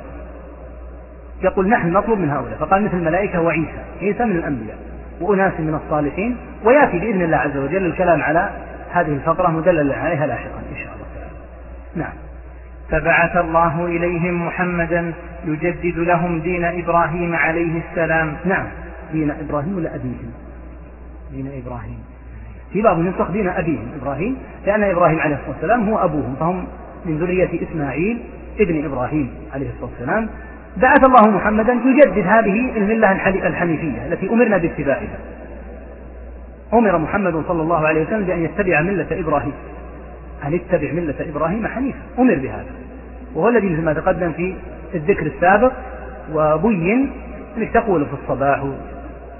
يقول 1.42 1.68
نحن 1.68 1.92
نطلب 1.92 2.18
من 2.18 2.31
هؤلاء. 2.31 2.59
فقال 2.59 2.85
مثل 2.85 2.96
الملائكة 2.96 3.40
وعيسى. 3.40 3.83
عيسى 4.01 4.25
من 4.25 4.37
الأنبياء 4.37 4.79
وأناس 5.20 5.61
من 5.61 5.81
الصالحين. 5.85 6.37
ويأتي 6.64 6.99
بإذن 6.99 7.23
الله 7.23 7.37
عز 7.37 7.57
وجل 7.57 7.87
الكلام 7.87 8.23
على 8.23 8.51
هذه 8.92 9.09
الفقرة 9.09 9.49
مدلل 9.49 9.92
عليها 9.92 10.27
لاحقا 10.27 10.59
إن 10.73 10.77
شاء 10.77 10.92
الله 10.94 11.01
نعم. 11.94 12.30
فبعث 12.90 13.37
الله 13.37 13.87
إليهم 13.87 14.46
محمدا 14.46 15.12
يجدد 15.44 15.98
لهم 15.98 16.40
دين 16.40 16.64
إبراهيم 16.64 17.35
عليه 17.35 17.81
السلام. 17.90 18.35
نعم 18.44 18.66
دين 19.12 19.31
إبراهيم 19.31 19.76
ولا 19.76 19.94
أبيهم 19.94 20.33
دين 21.33 21.62
إبراهيم. 21.66 21.98
في 22.72 22.83
بعض 22.83 22.98
النسخ 22.98 23.31
دين 23.31 23.48
أبيهم 23.48 23.88
إبراهيم 24.03 24.37
لأن 24.67 24.83
إبراهيم 24.83 25.21
عليه 25.21 25.35
الصلاة 25.35 25.50
والسلام 25.50 25.88
هو 25.88 25.98
أبوهم 25.98 26.37
فهم 26.40 26.65
من 27.06 27.19
ذرية 27.19 27.48
إسماعيل 27.71 28.23
ابن 28.60 28.85
إبراهيم 28.85 29.31
عليه 29.54 29.71
الصلاة 29.71 29.90
والسلام. 29.90 30.29
بعث 30.77 31.04
الله 31.04 31.37
محمدا 31.37 31.73
يجدد 31.73 32.27
هذه 32.27 32.77
الملة 32.77 33.12
الحنيفية 33.46 34.06
التي 34.06 34.31
أمرنا 34.31 34.56
باتباعها 34.56 35.19
أمر 36.75 36.98
محمد 36.98 37.42
صلى 37.48 37.62
الله 37.62 37.87
عليه 37.87 38.02
وسلم 38.06 38.25
بأن 38.25 38.44
يتبع 38.44 38.81
ملة 38.81 39.06
إبراهيم. 39.10 39.52
أن 40.45 40.55
اتبع 40.55 40.93
ملة 40.93 41.15
إبراهيم 41.21 41.67
حنيفا. 41.67 41.99
أمر 42.19 42.35
بهذا. 42.35 42.67
وهو 43.35 43.49
الذي 43.49 43.69
مثل 43.69 43.83
ما 43.83 43.93
تقدم 43.93 44.33
في 44.33 44.55
الذكر 44.95 45.27
السابق 45.27 45.73
وبين 46.33 47.13
أنك 47.57 47.71
تقول 47.71 48.07
في 48.07 48.13
الصباح 48.23 48.65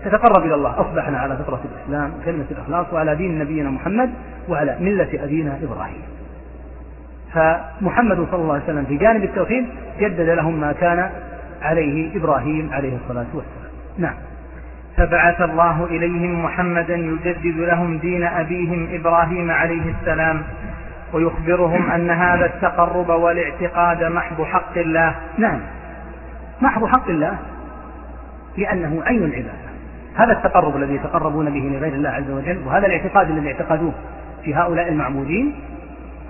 تتقرب 0.05 0.47
إلى 0.47 0.55
الله. 0.55 0.81
أصبحنا 0.81 1.19
على 1.19 1.37
فطرة 1.37 1.61
الإسلام 1.65 2.13
كلمة 2.25 2.45
الإخلاص 2.51 2.93
وعلى 2.93 3.17
دين 3.17 3.39
نبينا 3.39 3.71
محمد 3.71 4.11
وعلى 4.49 4.77
ملة 4.81 5.25
أبينا 5.25 5.59
إبراهيم. 5.63 6.03
فمحمد 7.35 8.27
صلى 8.31 8.43
الله 8.43 8.55
عليه 8.55 8.65
وسلم 8.65 8.85
في 8.85 8.97
جانب 8.97 9.25
التوحيد 9.25 9.67
جدد 10.01 10.29
لهم 10.29 10.61
ما 10.61 10.73
كان 10.73 11.11
عليه 11.63 12.17
إبراهيم 12.17 12.71
عليه 12.73 12.97
الصلاة 12.97 13.27
والسلام. 13.35 13.71
نعم. 13.99 14.15
فبعث 14.97 15.41
الله 15.41 15.85
إليهم 15.85 16.45
محمدا 16.45 16.97
يجدد 16.97 17.59
لهم 17.59 17.99
دين 17.99 18.23
أبيهم 18.23 18.89
إبراهيم 18.93 19.51
عليه 19.51 19.95
السلام. 20.01 20.43
ويخبرهم 21.13 21.91
أن 21.91 22.11
هذا 22.11 22.47
التقرب 22.47 23.09
والاعتقاد 23.09 24.05
محض 24.05 24.43
حق 24.43 24.79
الله. 24.79 25.15
نعم. 25.39 25.61
محض 26.61 26.85
حق 26.85 27.09
الله. 27.09 27.39
لأنه 28.59 29.03
عين 29.07 29.25
العبادة. 29.25 29.71
هذا 30.17 30.33
التقرب 30.33 30.77
الذي 30.77 30.95
يتقربون 30.95 31.51
به 31.51 31.79
لغير 31.79 31.93
الله 31.93 32.11
عز 32.11 32.31
وجل 32.31 32.59
وهذا 32.67 32.87
الاعتقاد 32.87 33.31
الذي 33.31 33.53
اعتقدوه 33.53 33.93
في 34.45 34.55
هؤلاء 34.55 34.89
المعبودين 34.89 35.55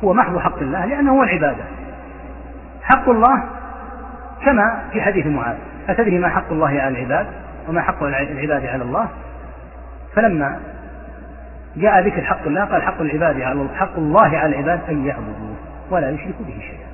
هو 0.05 0.13
محض 0.13 0.39
حق 0.39 0.59
الله 0.59 0.87
لأنه 0.87 1.13
هو 1.13 1.23
العبادة. 1.23 1.65
حق 2.83 3.09
الله 3.09 3.43
كما 4.45 4.83
في 4.93 5.03
حديث 5.03 5.27
معاذ. 5.27 5.57
أتدري 5.89 6.19
ما 6.19 6.29
حق 6.29 6.53
الله 6.53 6.69
على 6.69 6.89
العباد 6.89 7.27
وما 7.69 7.81
حق 7.81 8.03
العباد 8.03 8.67
على 8.67 8.83
الله؟ 8.83 9.09
فلما 10.15 10.61
جاء 11.77 12.07
ذكر 12.07 12.23
حق 12.23 12.47
الله 12.47 12.65
قال 12.65 12.83
حق 12.83 13.01
العباد 13.01 13.41
على 13.41 13.67
حق 13.75 13.97
الله 13.97 14.39
على 14.39 14.47
العباد 14.47 14.81
أن 14.89 15.07
يعبدوه 15.07 15.55
ولا 15.91 16.11
يشركوا 16.11 16.47
به 16.47 16.61
شيئا. 16.61 16.91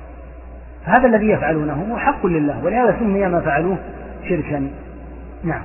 فهذا 0.85 1.07
الذي 1.07 1.29
يفعلونه 1.29 1.87
هو 1.91 1.97
حق 1.97 2.25
لله 2.25 2.63
ولهذا 2.63 2.95
سمي 2.99 3.27
ما 3.27 3.41
فعلوه 3.41 3.77
شركا. 4.29 4.69
نعم. 5.43 5.61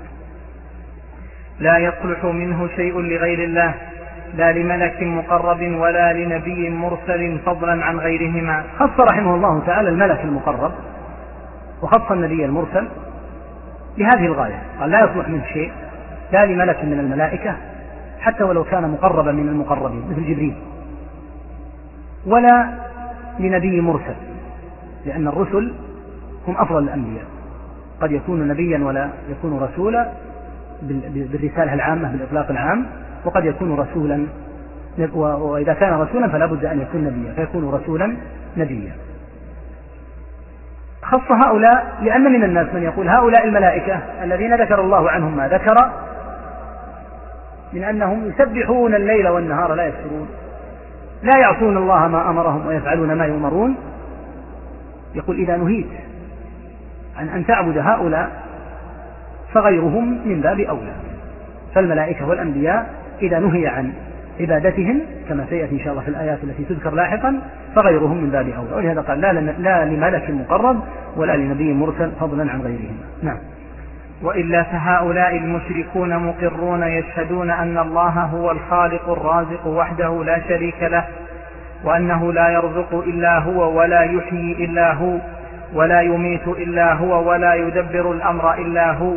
لا 1.61 1.79
يصلح 1.79 2.25
منه 2.25 2.69
شيء 2.77 3.01
لغير 3.01 3.45
الله 3.45 3.75
لا 4.37 4.53
لملك 4.53 5.03
مقرب 5.03 5.63
ولا 5.63 6.13
لنبي 6.13 6.71
مرسل 6.71 7.39
فضلا 7.47 7.85
عن 7.85 7.99
غيرهما. 7.99 8.65
خص 8.79 9.13
رحمه 9.13 9.35
الله 9.35 9.63
تعالى 9.67 9.89
الملك 9.89 10.21
المقرب 10.25 10.73
وخص 11.83 12.11
النبي 12.11 12.45
المرسل 12.45 12.89
لهذه 13.99 14.27
الغاية. 14.27 14.63
قال 14.81 14.91
لا 14.91 15.01
يصلح 15.01 15.29
منه 15.29 15.45
شيء 15.53 15.73
لا 16.33 16.47
لملك 16.47 16.85
من 16.85 17.01
الملائكة 17.01 17.57
حتى 18.23 18.45
ولو 18.45 18.65
كان 18.65 18.91
مقربا 18.91 19.33
من 19.33 19.49
المقربين 19.49 20.05
مثل 20.11 20.23
جبريل. 20.23 20.55
ولا 22.27 22.69
لنبي 23.39 23.81
مرسل 23.81 24.15
لأن 25.07 25.29
الرسل 25.29 25.73
هم 26.49 26.57
أفضل 26.57 26.83
الأنبياء. 26.83 27.25
قد 28.01 28.13
يكون 28.13 28.49
نبيا 28.49 28.85
ولا 28.85 29.09
يكون 29.31 29.59
رسولا 29.59 30.09
بالرسالة 30.83 31.75
العامة 31.75 32.13
بالإطلاق 32.13 32.51
العام 32.51 32.87
وقد 33.25 33.45
يكون 33.45 33.75
رسولا 33.75 34.27
وإذا 35.15 35.75
كان 35.75 35.95
رسولا 35.95 36.29
فلا 36.29 36.47
بد 36.47 36.65
أن 36.65 36.81
يكون 36.81 37.05
نبيا 37.05 37.33
فيكون 37.33 37.71
رسولا 37.75 38.17
نبيا. 38.57 38.93
خص 41.03 41.47
هؤلاء 41.47 41.99
لأن 42.03 42.33
من 42.33 42.45
الناس 42.45 42.67
من 42.75 42.83
يقول 42.83 43.09
هؤلاء 43.09 43.45
الملائكة 43.45 44.01
الذين 44.23 44.55
ذكر 44.55 44.81
الله 44.81 45.11
عنهم 45.11 45.37
ما 45.37 45.49
ذكر 45.49 45.77
من 47.73 47.85
أنهم 47.85 48.29
يسبحون 48.29 48.95
الليل 48.95 49.29
والنهار 49.29 49.75
لا 49.75 49.87
يكفرون 49.87 50.29
لا 51.23 51.41
يعصون 51.47 51.77
الله 51.77 52.09
ما 52.09 52.31
أمرهم 52.31 52.67
ويفعلون 52.67 53.13
ما 53.13 53.25
يؤمرون. 53.25 53.77
يقول 55.15 55.37
إذا 55.37 55.57
نهيت 55.57 55.87
عن 57.17 57.29
أن 57.29 57.47
تعبد 57.47 57.79
هؤلاء 57.79 58.31
فغيرهم 59.53 60.29
من 60.29 60.41
باب 60.41 60.61
أولى. 60.61 60.93
فالملائكة 61.75 62.29
والأنبياء 62.29 62.95
إذا 63.23 63.39
نهي 63.39 63.67
عن 63.67 63.93
عبادتهم 64.41 65.01
كما 65.29 65.47
سيأتي 65.51 65.75
إن 65.75 65.81
شاء 65.81 65.93
الله 65.93 66.03
في 66.03 66.09
الآيات 66.09 66.39
التي 66.45 66.65
تذكر 66.65 66.95
لاحقا 66.95 67.41
فغيرهم 67.77 68.17
من 68.17 68.31
باب 68.31 68.49
أولى. 68.49 68.77
ولهذا 68.77 69.01
قال 69.01 69.21
لا, 69.21 69.33
لا 69.59 69.85
لملك 69.85 70.31
مقرب 70.31 70.81
ولا 71.17 71.37
لنبي 71.37 71.73
مرسل 71.73 72.11
فضلا 72.21 72.53
عن 72.53 72.61
غيرهم. 72.61 72.97
نعم. 73.23 73.39
وإلا 74.23 74.63
فهؤلاء 74.63 75.37
المشركون 75.37 76.17
مقرون 76.19 76.83
يشهدون 76.83 77.51
أن 77.51 77.79
الله 77.79 78.11
هو 78.11 78.51
الخالق 78.51 79.11
الرازق 79.11 79.67
وحده 79.67 80.25
لا 80.25 80.41
شريك 80.49 80.83
له 80.83 81.05
وأنه 81.85 82.33
لا 82.33 82.49
يرزق 82.49 82.95
إلا 83.07 83.39
هو 83.39 83.79
ولا 83.79 84.03
يحيي 84.03 84.65
إلا 84.65 84.93
هو 84.93 85.19
ولا 85.75 86.01
يميت 86.01 86.49
إلا 86.49 86.93
هو 86.93 87.31
ولا 87.31 87.55
يدبر 87.55 88.13
الأمر 88.13 88.55
إلا 88.55 88.93
هو 88.93 89.15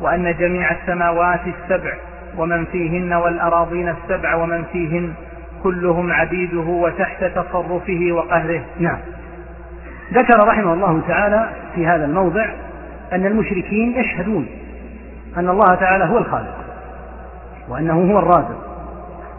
وأن 0.00 0.34
جميع 0.38 0.70
السماوات 0.70 1.40
السبع 1.46 1.92
ومن 2.38 2.64
فيهن 2.64 3.12
والأراضين 3.12 3.88
السبع 3.88 4.34
ومن 4.34 4.64
فيهن 4.72 5.12
كلهم 5.62 6.12
عبيده 6.12 6.60
وتحت 6.60 7.24
تصرفه 7.24 8.08
وقهره. 8.12 8.62
نعم. 8.78 8.98
ذكر 10.12 10.48
رحمه 10.48 10.72
الله 10.72 11.02
تعالى 11.08 11.48
في 11.74 11.86
هذا 11.86 12.04
الموضع 12.04 12.46
أن 13.12 13.26
المشركين 13.26 14.00
يشهدون 14.00 14.46
أن 15.36 15.48
الله 15.48 15.74
تعالى 15.80 16.04
هو 16.04 16.18
الخالق 16.18 16.56
وأنه 17.68 18.12
هو 18.12 18.18
الرازق 18.18 18.70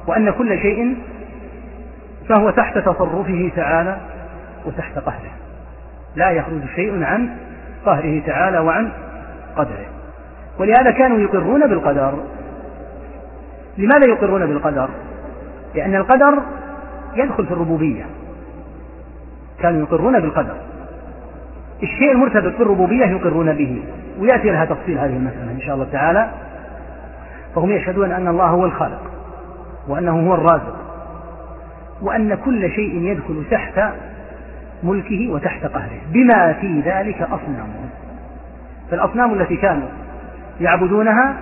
وأن 0.08 0.32
كل 0.32 0.60
شيء 0.60 0.98
فهو 2.30 2.50
تحت 2.50 2.78
تصرفه 2.78 3.52
تعالى 3.56 3.98
وتحت 4.66 5.00
قهره. 5.00 5.32
لا 6.16 6.32
يخرج 6.32 6.62
شيء 6.76 7.04
عن 7.04 7.30
قهره 7.86 8.22
تعالى 8.26 8.60
وعن 8.60 8.92
قدره. 9.56 9.86
ولهذا 10.60 10.92
كانوا 10.92 11.20
يقرون 11.20 11.68
بالقدر. 11.68 12.14
لماذا 13.78 14.10
يقرون 14.10 14.46
بالقدر؟ 14.46 14.90
لأن 15.76 15.96
القدر 15.96 16.44
يدخل 17.16 17.46
في 17.46 17.52
الربوبية. 17.52 18.06
كانوا 19.60 19.80
يقرون 19.82 20.20
بالقدر. 20.20 20.56
الشيء 21.84 22.12
المرتبط 22.12 22.58
بالربوبية 22.58 23.06
يقرون 23.06 23.54
به 23.54 23.84
ويأتي 24.20 24.50
لها 24.50 24.66
تفصيل 24.66 24.98
هذه 24.98 25.16
المسألة 25.16 25.52
إن 25.52 25.62
شاء 25.62 25.76
الله 25.76 25.88
تعالى. 25.92 26.30
فهم 27.56 27.72
يشهدون 27.72 28.12
أن 28.12 28.28
الله 28.28 28.46
هو 28.46 28.66
الخالق 28.66 29.02
وأنه 29.88 30.28
هو 30.28 30.34
الرازق 30.34 30.76
وأن 32.02 32.36
كل 32.36 32.72
شيء 32.72 33.02
يدخل 33.02 33.44
تحت 33.52 33.94
ملكه 34.84 35.30
وتحت 35.32 35.66
قهره. 35.66 36.02
بما 36.14 36.54
في 36.54 36.82
ذلك 36.86 37.22
أصنامهم 37.22 37.90
فالأصنام 38.92 39.34
التي 39.34 39.56
كانوا 39.56 39.88
يعبدونها 40.62 41.38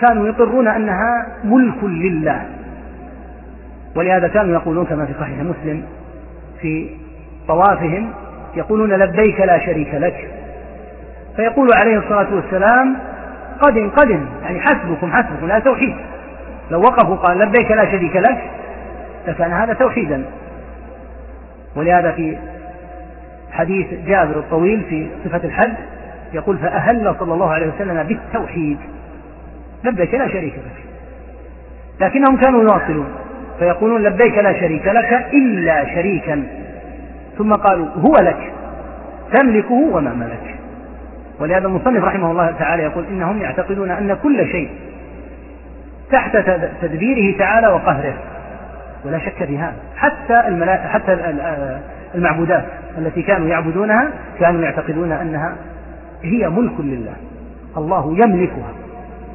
كانوا 0.00 0.26
يقرون 0.26 0.68
أنها 0.68 1.26
ملك 1.44 1.84
لله. 1.84 2.46
ولهذا 3.96 4.28
كانوا 4.28 4.52
يقولون 4.52 4.86
كما 4.86 5.06
في 5.06 5.12
صحيح 5.20 5.38
مسلم 5.38 5.84
في 6.60 6.90
طوافهم 7.48 8.12
يقولون 8.56 8.92
لبيك 8.92 9.40
لا 9.40 9.66
شريك 9.66 9.94
لك. 9.94 10.30
فيقول 11.36 11.68
عليه 11.84 11.98
الصلاة 11.98 12.34
والسلام 12.34 12.96
قدم 13.60 13.90
قدم 13.90 14.26
يعني 14.42 14.60
حسبكم 14.60 15.12
حسبكم 15.12 15.46
لا 15.46 15.58
توحيد. 15.58 15.94
لو 16.70 16.80
وقفوا 16.80 17.16
قال 17.16 17.38
لبيك 17.38 17.70
لا 17.70 17.84
شريك 17.84 18.16
لك 18.16 18.50
لكان 19.26 19.52
هذا 19.52 19.72
توحيدا. 19.72 20.24
ولهذا 21.76 22.12
في 22.12 22.36
حديث 23.52 23.86
جابر 24.06 24.36
الطويل 24.38 24.82
في 24.88 25.08
صفة 25.24 25.40
الحج 25.44 25.74
يقول 26.32 26.58
فأهل 26.58 27.14
صلى 27.18 27.34
الله 27.34 27.50
عليه 27.50 27.66
وسلم 27.66 28.02
بالتوحيد. 28.02 28.78
لبيك 29.84 30.14
لا 30.14 30.28
شريك 30.28 30.54
لك. 30.54 30.84
لكنهم 32.00 32.40
كانوا 32.40 32.62
يواصلون 32.62 33.08
فيقولون 33.58 34.02
لبيك 34.02 34.38
لا 34.38 34.60
شريك 34.60 34.86
لك 34.86 35.26
إلا 35.32 35.94
شريكا. 35.94 36.61
ثم 37.42 37.52
قالوا 37.52 37.86
هو 37.86 38.12
لك 38.22 38.52
تملكه 39.32 39.74
وما 39.74 40.14
ملك. 40.14 40.56
ولهذا 41.40 41.66
المصنف 41.66 42.04
رحمه 42.04 42.30
الله 42.30 42.50
تعالى 42.50 42.82
يقول 42.82 43.04
إنهم 43.04 43.42
يعتقدون 43.42 43.90
أن 43.90 44.16
كل 44.22 44.46
شيء 44.46 44.70
تحت 46.12 46.36
تدبيره 46.82 47.38
تعالى 47.38 47.68
وقهره. 47.68 48.14
ولا 49.04 49.18
شك 49.18 49.44
في 49.44 49.58
هذا. 49.58 49.76
حتى 49.96 50.34
حتى 50.88 51.12
المعبودات 52.14 52.64
التي 52.98 53.22
كانوا 53.22 53.48
يعبدونها 53.48 54.10
كانوا 54.40 54.62
يعتقدون 54.62 55.12
أنها 55.12 55.54
هي 56.22 56.48
ملك 56.48 56.80
لله. 56.80 57.14
الله 57.76 58.16
يملكها 58.24 58.72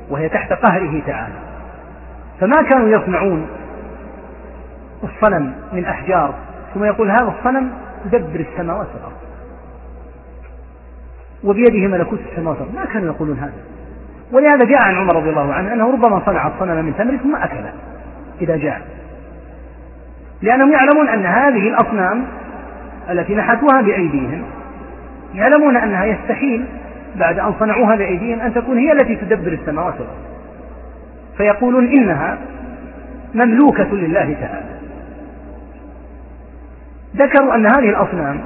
وهي 0.09 0.29
تحت 0.29 0.53
قهره 0.53 1.01
تعالى. 1.07 1.35
فما 2.39 2.69
كانوا 2.69 2.89
يصنعون 2.89 3.47
الصنم 5.03 5.53
من 5.73 5.85
أحجار 5.85 6.33
ثم 6.73 6.83
يقول 6.83 7.09
هذا 7.09 7.33
الصنم 7.39 7.71
يدبر 8.05 8.45
السماوات 8.51 8.87
والأرض. 8.95 9.17
وبيده 11.43 11.87
ملكوت 11.87 12.19
السماوات 12.31 12.61
والأرض. 12.61 12.75
ما 12.75 12.85
كانوا 12.85 13.07
يقولون 13.13 13.37
هذا. 13.37 13.53
ولهذا 14.31 14.65
جاء 14.67 14.85
عن 14.85 14.95
عمر 14.95 15.15
رضي 15.15 15.29
الله 15.29 15.53
عنه 15.53 15.73
أنه 15.73 15.91
ربما 15.91 16.21
صنع 16.25 16.47
الصنم 16.47 16.85
من 16.85 16.93
تمر 16.97 17.17
ثم 17.17 17.35
أكله 17.35 17.73
إذا 18.41 18.57
جاء. 18.57 18.81
لأنهم 20.41 20.71
يعلمون 20.71 21.09
أن 21.09 21.25
هذه 21.25 21.67
الأصنام 21.69 22.23
التي 23.09 23.35
نحتوها 23.35 23.81
بأيديهم 23.81 24.43
يعلمون 25.33 25.77
أنها 25.77 26.05
يستحيل 26.05 26.65
بعد 27.15 27.39
أن 27.39 27.53
صنعوها 27.59 27.95
بأيديهم 27.95 28.39
أن 28.39 28.53
تكون 28.53 28.77
هي 28.77 28.91
التي 28.91 29.15
تدبر 29.15 29.53
السماوات 29.53 29.93
والأرض. 29.93 30.17
فيقولون 31.37 31.87
إنها 31.87 32.37
مملوكة 33.33 33.95
لله 33.95 34.35
تعالى. 34.41 34.76
ذكروا 37.18 37.55
أن 37.55 37.65
هذه 37.65 37.89
الأصنام 37.89 38.41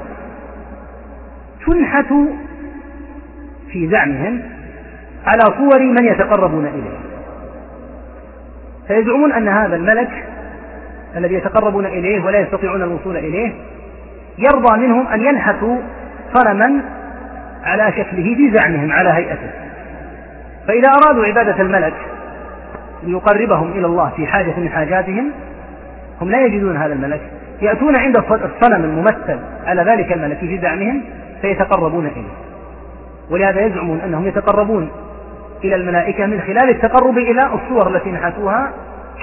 تنحت 1.65 2.13
في 3.71 3.87
زعمهم 3.87 4.41
على 5.25 5.57
صور 5.57 5.79
من 5.79 6.05
يتقربون 6.05 6.65
إليه. 6.65 6.99
فيزعمون 8.87 9.31
أن 9.31 9.47
هذا 9.47 9.75
الملك 9.75 10.25
الذي 11.15 11.33
يتقربون 11.33 11.85
إليه 11.85 12.25
ولا 12.25 12.39
يستطيعون 12.39 12.81
الوصول 12.81 13.17
إليه 13.17 13.53
يرضى 14.37 14.79
منهم 14.79 15.07
أن 15.07 15.21
ينحتوا 15.21 15.77
صنما 16.33 16.81
على 17.63 17.91
شكله 17.91 18.35
في 18.35 18.51
زعمهم 18.51 18.91
على 18.91 19.09
هيئته. 19.13 19.51
فإذا 20.67 20.89
أرادوا 21.03 21.25
عبادة 21.25 21.61
الملك 21.61 21.93
ليقربهم 23.03 23.71
إلى 23.71 23.85
الله 23.85 24.09
في 24.15 24.27
حاجة 24.27 24.53
من 24.57 24.69
حاجاتهم 24.69 25.31
هم 26.21 26.31
لا 26.31 26.45
يجدون 26.45 26.77
هذا 26.77 26.93
الملك 26.93 27.21
يأتون 27.61 27.93
عند 27.99 28.17
الصنم 28.17 28.83
الممثل. 28.83 29.39
على 29.65 29.81
ذلك 29.83 30.13
الملك 30.13 30.37
في 30.37 30.59
زعمهم؟ 30.59 31.03
فيتقربون 31.41 32.05
إليه. 32.05 32.33
ولهذا 33.29 33.61
يزعمون 33.61 33.99
أنهم 33.99 34.27
يتقربون 34.27 34.89
إلى 35.63 35.75
الملائكة 35.75 36.25
من 36.25 36.41
خلال 36.41 36.69
التقرب 36.69 37.17
إلى 37.17 37.39
الصور 37.39 37.95
التي 37.95 38.11
نحتوها 38.11 38.71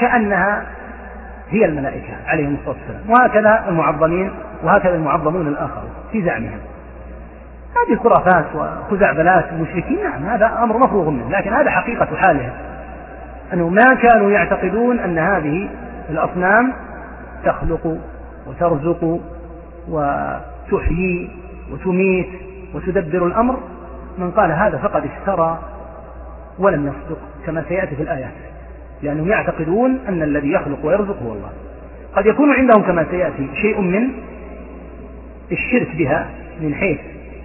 كأنها 0.01 0.63
هي 1.51 1.65
الملائكة 1.65 2.13
عليهم 2.27 2.55
الصلاة 2.55 2.77
والسلام. 2.77 3.11
وهكذا 3.11 3.65
المعظمين 3.69 4.31
وهكذا 4.63 4.95
المعظمون 4.95 5.47
الآخرون 5.47 5.91
في 6.13 6.23
زعمهم. 6.23 6.59
هذه 7.77 7.99
خرافات 7.99 8.45
وخزعبلات 8.55 9.45
المشركين 9.53 9.99
نعم 10.03 10.27
هذا 10.27 10.59
أمر 10.63 10.79
مفروغ 10.79 11.11
منه 11.11 11.31
لكن 11.31 11.53
هذا 11.53 11.71
حقيقة 11.71 12.09
حالهم. 12.27 12.53
أنهم 13.53 13.73
ما 13.75 14.01
كانوا 14.03 14.31
يعتقدون 14.31 14.99
أن 14.99 15.19
هذه 15.19 15.69
الأصنام 16.11 16.73
تخلق 17.45 17.99
وترزق 18.49 19.21
وتحيي 19.89 21.31
وتميت 21.73 22.29
وتدبر 22.75 23.27
الأمر 23.27 23.59
من 24.19 24.31
قال 24.31 24.53
هذا 24.53 24.79
فقد 24.79 25.03
افترى 25.05 25.59
ولم 26.59 26.87
يصدق 26.87 27.19
كما 27.47 27.65
سيأتي 27.69 27.97
في 27.97 28.03
الآيات 28.03 28.33
لأنهم 29.03 29.29
يعتقدون 29.29 29.99
أن 30.09 30.23
الذي 30.23 30.53
يخلق 30.53 30.79
ويرزق 30.87 31.23
هو 31.23 31.33
الله. 31.33 31.51
قد 32.17 32.27
يكون 32.27 32.53
عندهم 32.53 32.83
كما 32.83 33.07
سيأتي 33.11 33.49
شيء 33.55 33.81
من 33.81 34.09
الشرك 35.53 35.97
بها 35.97 36.29
من 36.61 36.75
حيث 36.75 36.99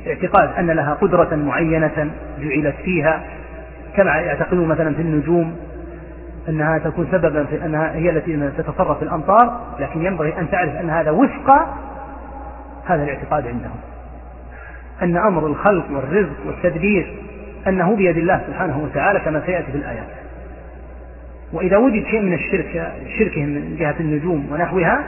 اعتقاد 0.07 0.49
أن 0.59 0.71
لها 0.71 0.93
قدرة 0.93 1.35
معينة 1.35 2.11
جعلت 2.41 2.75
فيها 2.83 3.23
كما 3.97 4.11
يعتقدون 4.11 4.67
مثلا 4.67 4.93
في 4.93 5.01
النجوم 5.01 5.55
أنها 6.49 6.77
تكون 6.77 7.07
سببا 7.11 7.43
في 7.43 7.65
أنها 7.65 7.95
هي 7.95 8.09
التي 8.09 8.51
تتصرف 8.57 8.97
في 8.97 9.03
الأمطار 9.03 9.61
لكن 9.79 10.05
ينبغي 10.05 10.39
أن 10.39 10.49
تعرف 10.49 10.75
أن 10.75 10.89
هذا 10.89 11.11
وفق 11.11 11.67
هذا 12.85 13.03
الاعتقاد 13.03 13.47
عندهم. 13.47 13.79
أن 15.01 15.17
أمر 15.17 15.47
الخلق 15.47 15.85
والرزق 15.91 16.45
والتدبير 16.45 17.15
أنه 17.67 17.95
بيد 17.95 18.17
الله 18.17 18.41
سبحانه 18.47 18.79
وتعالى 18.83 19.19
كما 19.19 19.41
سيأتي 19.45 19.71
في 19.71 19.77
الآيات. 19.77 20.07
وإذا 21.53 21.77
وجد 21.77 22.05
شيء 22.05 22.21
من 22.21 22.33
الشرك 22.33 22.93
شركهم 23.19 23.49
من 23.49 23.75
جهة 23.79 23.95
النجوم 23.99 24.47
ونحوها 24.51 25.03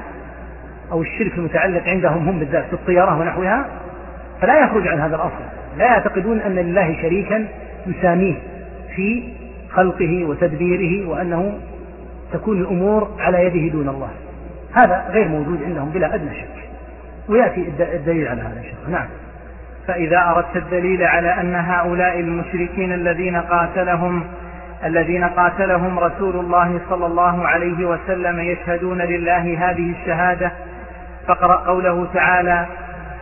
أو 0.91 1.01
الشرك 1.01 1.37
المتعلق 1.37 1.83
عندهم 1.87 2.27
هم 2.27 2.39
بالذات 2.39 2.65
في 2.65 2.73
الطيارة 2.73 3.19
ونحوها 3.19 3.65
فلا 4.41 4.59
يخرج 4.59 4.87
عن 4.87 4.99
هذا 4.99 5.15
الأصل. 5.15 5.43
لا 5.77 5.85
يعتقدون 5.85 6.39
أن 6.39 6.55
لله 6.55 7.01
شريكا 7.01 7.47
يساميه 7.87 8.35
في 8.95 9.23
خلقه 9.75 10.25
وتدبيره 10.25 11.09
وأنه 11.09 11.59
تكون 12.33 12.61
الأمور 12.61 13.11
على 13.19 13.45
يده 13.45 13.73
دون 13.73 13.89
الله. 13.89 14.09
هذا 14.73 15.09
غير 15.11 15.27
موجود 15.27 15.63
عندهم 15.63 15.89
بلا 15.89 16.15
أدنى 16.15 16.35
شك. 16.35 16.69
ويأتي 17.29 17.67
الدليل 17.79 18.27
على 18.27 18.41
هذا 18.41 18.57
إن 18.57 18.63
شاء 18.63 18.73
الله. 18.87 18.99
نعم. 18.99 19.07
فإذا 19.87 20.17
أردت 20.17 20.55
الدليل 20.55 21.03
على 21.03 21.41
أن 21.41 21.55
هؤلاء 21.55 22.19
المشركين 22.19 22.93
الذين 22.93 23.35
قاتلهم 23.35 24.23
الذين 24.85 25.23
قاتلهم 25.23 25.99
رسول 25.99 26.35
الله 26.35 26.79
صلى 26.89 27.05
الله 27.05 27.47
عليه 27.47 27.85
وسلم 27.85 28.39
يشهدون 28.39 29.01
لله 29.01 29.69
هذه 29.69 29.91
الشهادة 29.91 30.51
فاقرأ 31.27 31.55
قوله 31.55 32.07
تعالى 32.13 32.65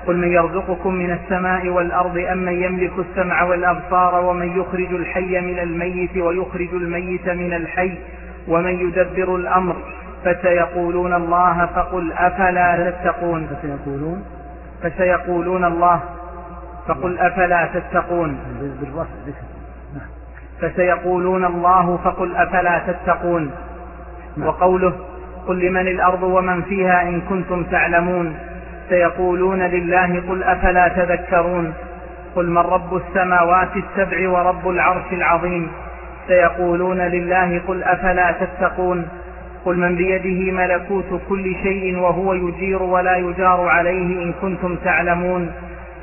قل 0.08 0.18
من 0.18 0.32
يرزقكم 0.32 0.94
من 0.94 1.12
السماء 1.12 1.70
والأرض 1.70 2.18
أم 2.18 2.38
من 2.38 2.64
يملك 2.64 2.92
السمع 3.00 3.44
والأبصار 3.44 4.26
ومن 4.26 4.60
يخرج 4.60 4.94
الحي 4.94 5.42
من 5.42 5.60
الميت 5.60 6.18
ويخرج 6.18 6.70
الميت 6.74 7.30
من 7.30 7.54
الحي 7.54 7.98
ومن 8.48 8.80
يدبر 8.80 9.36
الأمر 9.36 9.76
فسيقولون 10.26 11.14
الله 11.14 11.66
فقل 11.66 12.14
أفلا 12.14 12.92
تتقون 12.92 13.48
فسيقولون 13.48 14.24
فسيقولون 14.84 15.66
الله 15.66 16.00
فقل 16.88 17.20
أفلا 17.20 17.70
تتقون 17.74 18.38
نعم. 19.94 20.08
فسيقولون 20.62 21.46
الله 21.46 21.98
فقل 22.04 22.36
أفلا 22.36 22.82
تتقون 22.88 23.52
نعم. 24.38 24.48
وقوله 24.48 24.94
قل 25.48 25.60
لمن 25.60 25.88
الأرض 25.88 26.24
ومن 26.24 26.62
فيها 26.62 27.02
إن 27.02 27.22
كنتم 27.22 27.64
تعلمون 27.64 28.36
سيقولون 28.90 29.60
لله 29.62 30.24
قل 30.30 30.44
أفلا 30.44 30.88
تذكرون 30.88 31.74
قل 32.36 32.50
من 32.50 32.58
رب 32.58 32.96
السماوات 32.96 33.70
السبع 33.76 34.30
ورب 34.30 34.70
العرش 34.70 35.14
العظيم 35.14 35.72
سيقولون 36.28 37.02
لله 37.02 37.62
قل 37.68 37.84
أفلا 37.84 38.32
تتقون 38.32 39.08
قل 39.66 39.78
من 39.78 39.96
بيده 39.96 40.52
ملكوت 40.52 41.22
كل 41.30 41.56
شيء 41.64 41.98
وهو 41.98 42.34
يجير 42.34 42.84
ولا 42.84 43.16
يجار 43.16 43.68
عليه 43.68 44.24
إن 44.24 44.34
كنتم 44.42 44.76
تعلمون 44.76 45.52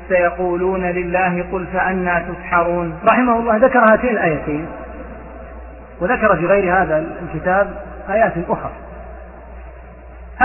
سيقولون 0.09 0.85
لله 0.85 1.45
قل 1.51 1.65
فأنا 1.73 2.25
تسحرون. 2.29 2.99
رحمه 3.11 3.39
الله 3.39 3.57
ذكر 3.57 3.79
هاتين 3.91 4.09
الآيتين 4.09 4.65
وذكر 6.01 6.37
في 6.37 6.45
غير 6.45 6.81
هذا 6.81 7.05
الكتاب 7.21 7.73
آيات 8.09 8.33
أخرى. 8.49 8.71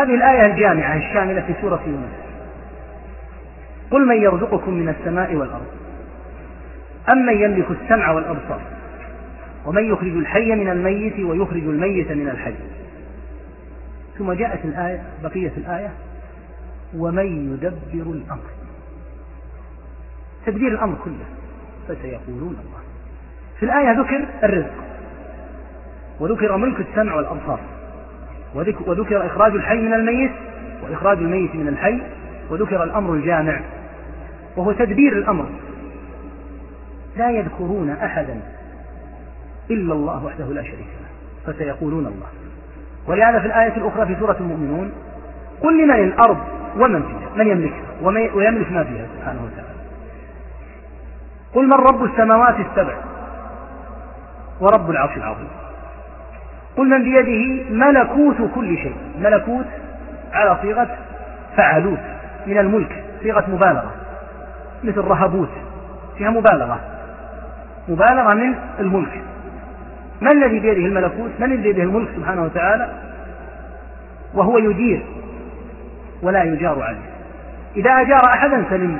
هذه 0.03 0.14
الآية 0.14 0.43
الجامعة 0.47 0.97
الشاملة 0.97 1.41
في 1.41 1.55
سورة 1.61 1.80
يونس. 1.87 2.26
قل 3.91 4.07
من 4.07 4.22
يرزقكم 4.22 4.74
من 4.74 4.89
السماء 4.89 5.34
والأرض 5.34 5.66
أم 7.12 7.26
من 7.26 7.41
يملك 7.41 7.66
السمع 7.70 8.11
والأبصار 8.11 8.61
ومن 9.66 9.93
يخرج 9.93 10.16
الحي 10.16 10.55
من 10.55 10.68
الميت 10.68 11.20
ويخرج 11.20 11.62
الميت 11.62 12.12
من 12.12 12.28
الحي. 12.28 12.55
ثم 14.18 14.32
جاءت 14.32 14.64
الآية 14.64 15.03
بقية 15.22 15.53
الآية 15.57 15.91
ومن 16.97 17.53
يدبر 17.55 18.11
الأمر. 18.11 18.51
تدبير 20.47 20.68
الأمر 20.68 20.97
كله 21.05 21.24
فسيقولون 21.89 22.57
الله. 22.64 22.80
في 23.59 23.62
الآية 23.62 24.01
ذكر 24.01 24.24
الرزق 24.45 24.74
وذكر 26.20 26.57
ملك 26.57 26.80
السمع 26.80 27.14
والأبصار 27.14 27.61
وذكر 28.87 29.26
إخراج 29.26 29.53
الحي 29.53 29.76
من 29.76 29.95
الميت 29.95 30.32
وإخراج 30.82 31.18
الميت 31.18 31.55
من 31.55 31.68
الحي 31.68 32.03
وذكر 32.51 32.84
الأمر 32.84 33.14
الجامع. 33.14 33.61
وهو 34.57 34.72
تدبير 34.72 35.12
الأمر. 35.12 35.46
لا 37.16 37.30
يذكرون 37.30 37.90
أحدا 37.90 38.40
إلا 39.70 39.94
الله 39.94 40.24
وحده 40.24 40.44
لا 40.44 40.62
شريك 40.62 40.86
له 41.00 41.52
فسيقولون 41.52 42.07
الله. 42.07 42.26
ولهذا 43.07 43.40
في 43.40 43.46
الآية 43.46 43.76
الأخرى 43.76 44.07
في 44.07 44.16
سورة 44.20 44.36
المؤمنون 44.40 44.92
قل 45.62 45.84
لمن 45.84 46.04
الأرض 46.04 46.38
ومن 46.74 47.02
فيها 47.02 47.36
من 47.36 47.46
يملكها 47.46 48.32
ويملك 48.34 48.72
ما 48.72 48.84
فيها 48.84 49.07
سبحانه 49.16 49.40
وتعالى. 49.44 49.76
قل 51.54 51.64
من 51.64 51.72
رب 51.92 52.04
السماوات 52.04 52.54
السبع 52.61 52.94
ورب 54.61 54.90
العرش 54.90 55.16
العظيم. 55.16 55.48
قل 56.76 56.88
من 56.88 57.02
بيده 57.02 57.70
ملكوت 57.70 58.50
كل 58.54 58.76
شيء 58.76 58.96
ملكوت 59.20 59.66
على 60.32 60.59
صيغة 60.62 60.98
فعلوت 61.57 61.98
من 62.46 62.59
الملك 62.59 63.04
صيغة 63.22 63.44
مبالغة. 63.50 63.94
مثل 64.87 65.01
رهبوت 65.01 65.49
فيها 66.18 66.30
مبالغة. 66.30 66.80
مبالغة 67.89 68.37
من 68.37 68.55
الملك. 68.78 69.22
من 70.20 70.28
الذي 70.32 70.61
بيده 70.61 70.87
الملكوت؟ 70.87 71.30
من 71.39 71.53
الذي 71.53 71.62
بيده 71.62 71.82
الملك 71.82 72.09
سبحانه 72.16 72.45
وتعالى؟ 72.45 72.89
وهو 74.34 74.59
يجير 74.59 75.03
ولا 76.22 76.43
يجار 76.43 76.82
عليه. 76.82 77.16
إذا 77.76 77.91
أجار 77.91 78.20
أحدا 78.37 78.64
سلم 78.70 78.99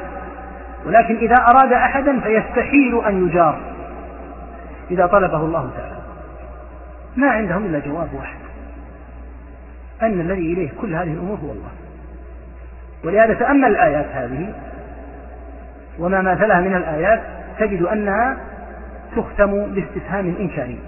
ولكن 0.87 1.17
إذا 1.17 1.35
أراد 1.51 1.73
أحدا 1.73 2.21
فيستحيل 2.21 3.05
أن 3.07 3.29
يجار 3.29 3.59
إذا 4.91 5.07
طلبه 5.07 5.41
الله 5.41 5.71
تعالى. 5.77 5.97
ما 7.17 7.31
عندهم 7.31 7.65
إلا 7.65 7.79
جواب 7.79 8.09
واحد. 8.15 8.37
أن 10.03 10.21
الذي 10.21 10.53
إليه 10.53 10.71
كل 10.81 10.95
هذه 10.95 11.13
الأمور 11.13 11.39
هو 11.45 11.53
الله. 11.53 11.71
ولهذا 13.05 13.35
تأمل 13.35 13.65
الآيات 13.65 14.07
هذه 14.13 14.53
وما 15.99 16.23
مثلها 16.23 16.61
من 16.61 16.77
الآيات 16.77 17.23
تجد 17.59 17.83
أنها 17.83 18.37
تختم 19.17 19.75
باستفهام 19.75 20.37
إنكاري. 20.41 20.79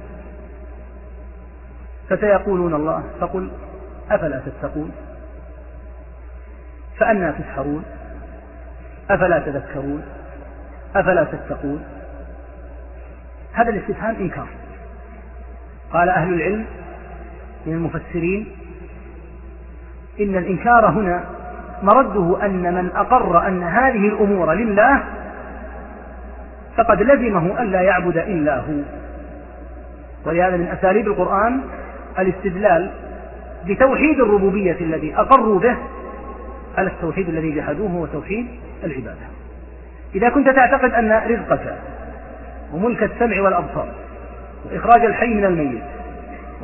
فسيقولون 2.09 2.75
الله 2.75 3.05
فقل 3.21 3.51
أفلا 4.11 4.41
تتقون؟ 4.47 4.93
فأنا 6.99 7.31
تسحرون؟ 7.31 7.85
أفلا 9.11 9.39
تذكرون؟ 9.39 10.03
أفلا 10.97 11.25
تتقون؟ 11.25 11.85
هذا 13.53 13.71
الاستفهام 13.71 14.17
إنكار. 14.17 14.49
قال 15.93 16.09
أهل 16.09 16.35
العلم 16.35 16.67
من 17.67 17.73
المفسرين 17.73 18.47
إن 20.21 20.37
الإنكار 20.37 20.91
هنا 20.91 21.25
مرده 21.83 22.47
أن 22.47 22.75
من 22.75 22.91
أقر 22.97 23.47
أن 23.47 23.63
هذه 23.63 24.09
الأمور 24.09 24.55
لله 24.55 25.03
فقد 26.77 27.03
لزمه 27.03 27.63
ألا 27.63 27.81
يعبد 27.83 28.17
إلا 28.17 28.59
هو. 28.59 28.83
ولهذا 30.27 30.57
من 30.57 30.67
أساليب 30.67 31.07
القرآن 31.07 31.61
الاستدلال 32.19 32.91
بتوحيد 33.67 34.21
الربوبية 34.21 34.77
الذي 34.81 35.17
أقروا 35.17 35.61
به 35.61 35.77
على 36.79 36.89
التوحيد 36.89 37.29
الذي 37.29 37.51
جحدوه 37.51 37.91
هو 37.91 38.07
توحيد 38.07 38.47
العبادة. 38.85 39.27
إذا 40.15 40.29
كنت 40.29 40.49
تعتقد 40.49 40.93
أن 40.93 41.13
رزقك 41.13 41.77
وملك 42.73 43.03
السمع 43.03 43.41
والأبصار 43.41 43.89
وإخراج 44.65 45.05
الحي 45.05 45.35
من 45.35 45.45
الميت 45.45 45.83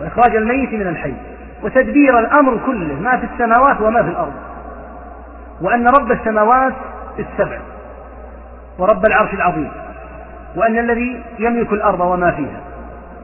وإخراج 0.01 0.37
الميت 0.37 0.73
من 0.73 0.87
الحي 0.87 1.15
وتدبير 1.63 2.19
الأمر 2.19 2.61
كله 2.67 3.01
ما 3.01 3.17
في 3.17 3.27
السماوات 3.33 3.81
وما 3.81 4.03
في 4.03 4.09
الأرض 4.09 4.33
وأن 5.65 5.89
رب 5.89 6.13
السماوات 6.13 6.75
السبع 7.19 7.59
ورب 8.79 9.03
العرش 9.09 9.35
العظيم 9.35 9.71
وأن 10.57 10.79
الذي 10.79 11.23
يملك 11.39 11.73
الأرض 11.73 12.01
وما 12.01 12.31
فيها 12.31 12.61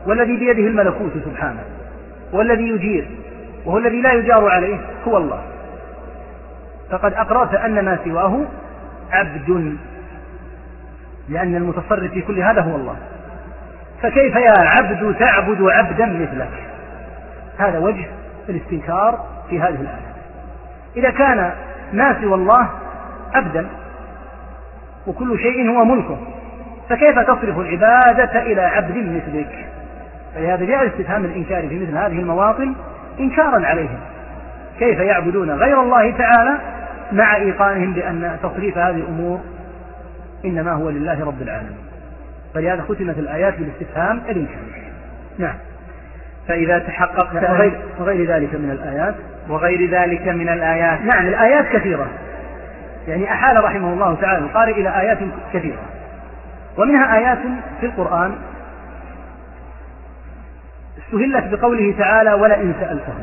والذي 0.06 0.36
بيده 0.36 0.62
الملكوت 0.62 1.12
سبحانه 1.24 1.64
والذي 2.32 2.68
يجير 2.68 3.08
وهو 3.66 3.78
الذي 3.78 4.02
لا 4.02 4.12
يجار 4.12 4.50
عليه 4.50 4.78
هو 5.08 5.16
الله. 5.16 5.42
فقد 6.90 7.12
أقررت 7.12 7.54
أن 7.54 7.84
ما 7.84 7.98
سواه 8.04 8.44
عبد 9.10 9.78
لأن 11.28 11.54
المتصرف 11.54 12.12
في 12.12 12.22
كل 12.22 12.40
هذا 12.40 12.60
هو 12.60 12.76
الله. 12.76 12.96
فكيف 14.02 14.34
يا 14.34 14.56
عبد 14.64 15.14
تعبد 15.18 15.62
عبدا 15.62 16.06
مثلك؟ 16.06 16.50
هذا 17.58 17.78
وجه 17.78 18.06
الاستنكار 18.48 19.24
في 19.50 19.60
هذه 19.60 19.80
الآية. 19.80 20.10
إذا 20.96 21.10
كان 21.10 21.52
ما 21.92 22.20
سوى 22.20 22.34
الله 22.34 22.68
عبدا 23.34 23.66
وكل 25.06 25.38
شيء 25.38 25.70
هو 25.70 25.84
ملكه. 25.84 26.18
فكيف 26.88 27.18
تصرف 27.18 27.58
العبادة 27.58 28.42
إلى 28.42 28.60
عبد 28.60 28.96
مثلك؟ 28.96 29.66
فلهذا 30.34 30.64
جاء 30.64 30.86
استفهام 30.86 31.24
الإنكار 31.24 31.68
في 31.68 31.78
مثل 31.78 31.96
هذه 31.96 32.20
المواطن 32.20 32.74
إنكارا 33.20 33.66
عليهم. 33.66 33.98
كيف 34.78 34.98
يعبدون 34.98 35.50
غير 35.50 35.82
الله 35.82 36.10
تعالى 36.10 36.58
مع 37.12 37.36
إيقانهم 37.36 37.92
بأن 37.92 38.36
تصريف 38.42 38.78
هذه 38.78 38.96
الأمور 38.96 39.40
إنما 40.44 40.72
هو 40.72 40.90
لله 40.90 41.24
رب 41.24 41.42
العالمين؟ 41.42 41.78
فلهذا 42.54 42.82
ختمت 42.82 43.18
الآيات 43.18 43.54
بالاستفهام 43.58 44.20
الإنكار 44.28 44.60
نعم. 45.38 45.54
فإذا 46.48 46.78
تحققت 46.78 47.50
وغير, 47.50 47.80
وغير 47.98 48.34
ذلك 48.34 48.54
من 48.54 48.70
الآيات 48.70 49.14
وغير 49.48 49.90
ذلك 49.90 50.28
من 50.28 50.48
الآيات. 50.48 51.00
نعم 51.00 51.26
الآيات 51.28 51.66
كثيرة. 51.72 52.06
يعني 53.08 53.32
أحال 53.32 53.64
رحمه 53.64 53.92
الله 53.92 54.14
تعالى 54.14 54.38
القارئ 54.38 54.72
إلى 54.72 55.00
آيات 55.00 55.18
كثيرة. 55.52 55.78
ومنها 56.78 57.16
آيات 57.16 57.38
في 57.80 57.86
القرآن 57.86 58.34
استهلت 60.98 61.54
بقوله 61.54 61.94
تعالى 61.98 62.32
ولئن 62.32 62.74
سألتهم 62.80 63.22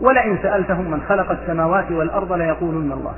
ولئن 0.00 0.38
سألتهم 0.42 0.90
من 0.90 1.02
خلق 1.08 1.30
السماوات 1.30 1.90
والأرض 1.90 2.32
ليقولن 2.32 2.92
الله 2.92 3.14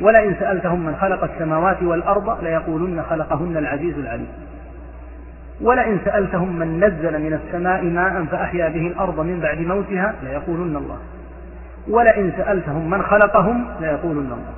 ولئن 0.00 0.34
سألتهم 0.40 0.86
من 0.86 0.96
خلق 0.96 1.24
السماوات 1.24 1.82
والأرض 1.82 2.44
ليقولن 2.44 3.02
خلقهن 3.10 3.56
العزيز 3.56 3.98
العليم 3.98 4.28
ولئن 5.62 5.98
سألتهم 6.04 6.56
من 6.56 6.84
نزل 6.84 7.20
من 7.22 7.32
السماء 7.32 7.84
ماء 7.84 8.24
فأحيا 8.24 8.68
به 8.68 8.86
الأرض 8.86 9.20
من 9.20 9.40
بعد 9.40 9.58
موتها 9.58 10.14
ليقولن 10.22 10.76
الله. 10.76 10.98
ولئن 11.88 12.32
سألتهم 12.36 12.90
من 12.90 13.02
خلقهم 13.02 13.64
ليقولن 13.80 14.32
الله. 14.32 14.52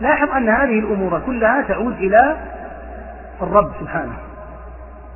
لاحظ 0.00 0.30
أن 0.30 0.48
هذه 0.48 0.78
الأمور 0.78 1.20
كلها 1.26 1.62
تعود 1.62 1.92
إلى 1.92 2.36
الرب 3.42 3.70
سبحانه 3.80 4.12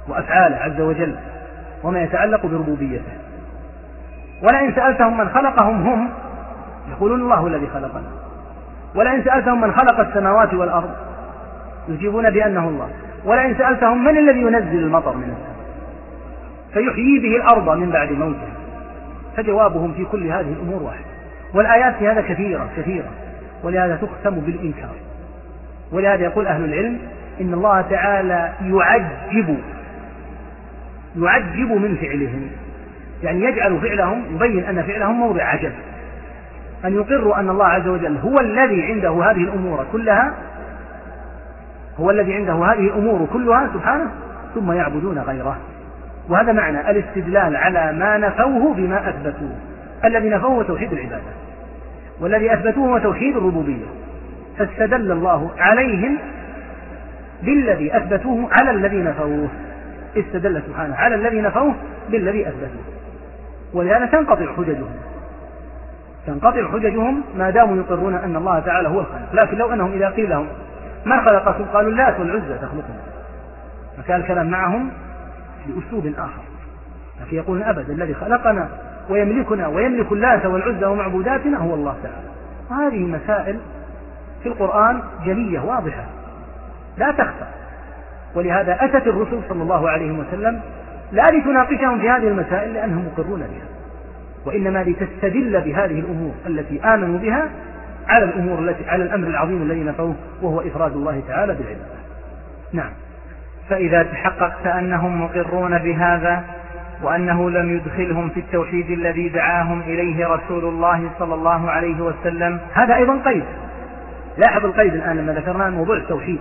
وأفعاله 0.08 0.56
عز 0.56 0.80
وجل 0.80 1.14
وما 1.82 2.02
يتعلق 2.02 2.46
بربوبيته. 2.46 3.12
ولئن 4.42 4.72
سألتهم 4.74 5.18
من 5.18 5.28
خلقهم 5.28 5.86
هم 5.88 6.10
يقولون 6.90 7.20
الله 7.20 7.46
الذي 7.46 7.66
خلقنا. 7.66 8.10
ولئن 8.94 9.24
سألتهم 9.24 9.60
من 9.60 9.72
خلق 9.72 10.00
السماوات 10.00 10.54
والأرض 10.54 10.90
يجيبون 11.88 12.24
بأنه 12.24 12.68
الله. 12.68 12.88
ولئن 13.24 13.54
سألتهم 13.54 14.04
من 14.04 14.18
الذي 14.18 14.40
ينزل 14.40 14.78
المطر 14.78 15.16
من 15.16 15.22
السماء؟ 15.22 15.52
فيحيي 16.72 17.18
به 17.18 17.36
الأرض 17.36 17.78
من 17.78 17.90
بعد 17.90 18.12
موتها 18.12 18.52
فجوابهم 19.36 19.92
في 19.92 20.04
كل 20.04 20.26
هذه 20.26 20.52
الأمور 20.52 20.82
واحد. 20.82 21.04
والآيات 21.54 21.96
في 21.96 22.08
هذا 22.08 22.20
كثيرة 22.20 22.68
كثيرة. 22.76 23.10
ولهذا 23.62 23.96
تختم 23.96 24.34
بالإنكار. 24.34 24.94
ولهذا 25.92 26.22
يقول 26.22 26.46
أهل 26.46 26.64
العلم 26.64 26.98
إن 27.40 27.54
الله 27.54 27.80
تعالى 27.80 28.52
يعجب 28.64 29.56
يعجب 31.16 31.72
من 31.72 31.96
فعلهم. 31.96 32.50
يعني 33.22 33.44
يجعل 33.44 33.80
فعلهم 33.80 34.24
يبين 34.34 34.64
أن 34.64 34.82
فعلهم 34.82 35.20
موضع 35.20 35.42
عجب. 35.42 35.72
أن 36.84 36.94
يقروا 36.94 37.40
أن 37.40 37.50
الله 37.50 37.66
عز 37.66 37.88
وجل 37.88 38.16
هو 38.16 38.34
الذي 38.40 38.82
عنده 38.82 39.10
هذه 39.10 39.42
الأمور 39.42 39.86
كلها 39.92 40.34
هو 42.00 42.10
الذي 42.10 42.34
عنده 42.34 42.52
هذه 42.52 42.86
الأمور 42.86 43.26
كلها 43.32 43.70
سبحانه 43.74 44.10
ثم 44.54 44.72
يعبدون 44.72 45.18
غيره. 45.18 45.56
وهذا 46.28 46.52
معنى 46.52 46.90
الاستدلال 46.90 47.56
على 47.56 47.92
ما 47.98 48.18
نفوه 48.18 48.74
بما 48.74 49.08
أثبتوه 49.08 49.56
الذي 50.04 50.28
نفوه 50.28 50.62
توحيد 50.62 50.92
العبادة 50.92 51.22
والذي 52.20 52.54
أثبتوه 52.54 52.88
هو 52.88 52.98
توحيد 52.98 53.36
الربوبية. 53.36 53.86
فاستدل 54.58 55.12
الله 55.12 55.50
عليهم 55.58 56.18
بالذي 57.42 57.96
أثبتوه 57.96 58.48
على 58.60 58.70
الذي 58.70 59.02
نفوه. 59.02 59.48
استدل 60.16 60.62
سبحانه 60.66 60.94
على 60.96 61.14
الذي 61.14 61.40
نفوه 61.40 61.74
بالذي 62.10 62.48
أثبتوه. 62.48 62.82
ولهذا 63.74 64.06
تنقطع 64.06 64.46
حججهم. 64.56 64.90
تنقطع 66.26 66.68
حججهم 66.72 67.22
ما 67.38 67.50
داموا 67.50 67.76
يقرون 67.76 68.14
أن 68.14 68.36
الله 68.36 68.58
تعالى 68.58 68.88
هو 68.88 69.00
الخالق. 69.00 69.34
لكن 69.34 69.58
لو 69.58 69.72
أنهم 69.72 69.92
إذا 69.92 70.08
قيل 70.08 70.30
لهم 70.30 70.46
ما 71.04 71.24
خلقكم؟ 71.28 71.64
قالوا 71.64 71.90
اللات 71.90 72.20
والعزى 72.20 72.54
تخلقنا 72.54 73.00
فكان 73.98 74.20
الكلام 74.20 74.50
معهم 74.50 74.90
بأسلوب 75.66 76.06
آخر. 76.06 76.42
لكن 77.20 77.36
يقولون 77.36 77.62
أبدا 77.62 77.92
الذي 77.92 78.14
خلقنا 78.14 78.68
ويملكنا 79.10 79.66
ويملك 79.66 80.12
اللات 80.12 80.46
والعزى 80.46 80.84
ومعبوداتنا 80.84 81.58
هو 81.58 81.74
الله 81.74 81.96
تعالى. 82.02 82.32
هذه 82.70 83.06
مسائل 83.06 83.58
في 84.42 84.48
القرآن 84.48 85.02
جلية 85.24 85.60
واضحة. 85.60 86.04
لا 86.98 87.12
تخفى. 87.12 87.46
ولهذا 88.34 88.76
أتت 88.80 89.06
الرسل 89.06 89.40
صلى 89.48 89.62
الله 89.62 89.90
عليه 89.90 90.12
وسلم 90.12 90.60
لا 91.12 91.24
لتناقشهم 91.32 91.98
في 92.00 92.10
هذه 92.10 92.28
المسائل 92.28 92.74
لأنهم 92.74 93.06
مقرون 93.06 93.40
بها. 93.40 93.66
وإنما 94.46 94.84
لتستدل 94.84 95.60
بهذه 95.60 96.00
الأمور 96.00 96.34
التي 96.46 96.80
آمنوا 96.84 97.18
بها 97.18 97.48
على 98.08 98.24
الأمور 98.24 98.58
التي 98.58 98.90
على 98.90 99.04
الأمر 99.04 99.28
العظيم 99.28 99.62
الذي 99.62 99.84
نفوه 99.84 100.14
وهو 100.42 100.60
إفراد 100.60 100.92
الله 100.92 101.22
تعالى 101.28 101.54
بالعبادة. 101.54 102.02
نعم. 102.72 102.90
فإذا 103.68 104.02
تحققت 104.02 104.66
أنهم 104.66 105.22
مقرون 105.22 105.78
بهذا 105.78 106.44
وأنه 107.02 107.50
لم 107.50 107.76
يدخلهم 107.76 108.28
في 108.28 108.40
التوحيد 108.40 108.90
الذي 108.90 109.28
دعاهم 109.28 109.80
إليه 109.80 110.26
رسول 110.26 110.64
الله 110.64 111.10
صلى 111.18 111.34
الله 111.34 111.70
عليه 111.70 112.00
وسلم. 112.00 112.60
هذا 112.72 112.96
أيضا 112.96 113.20
قيد. 113.24 113.44
لاحظ 114.46 114.64
القيد 114.64 114.94
الآن 114.94 115.16
لما 115.16 115.32
ذكرنا 115.32 115.70
موضوع 115.70 115.96
التوحيد. 115.96 116.40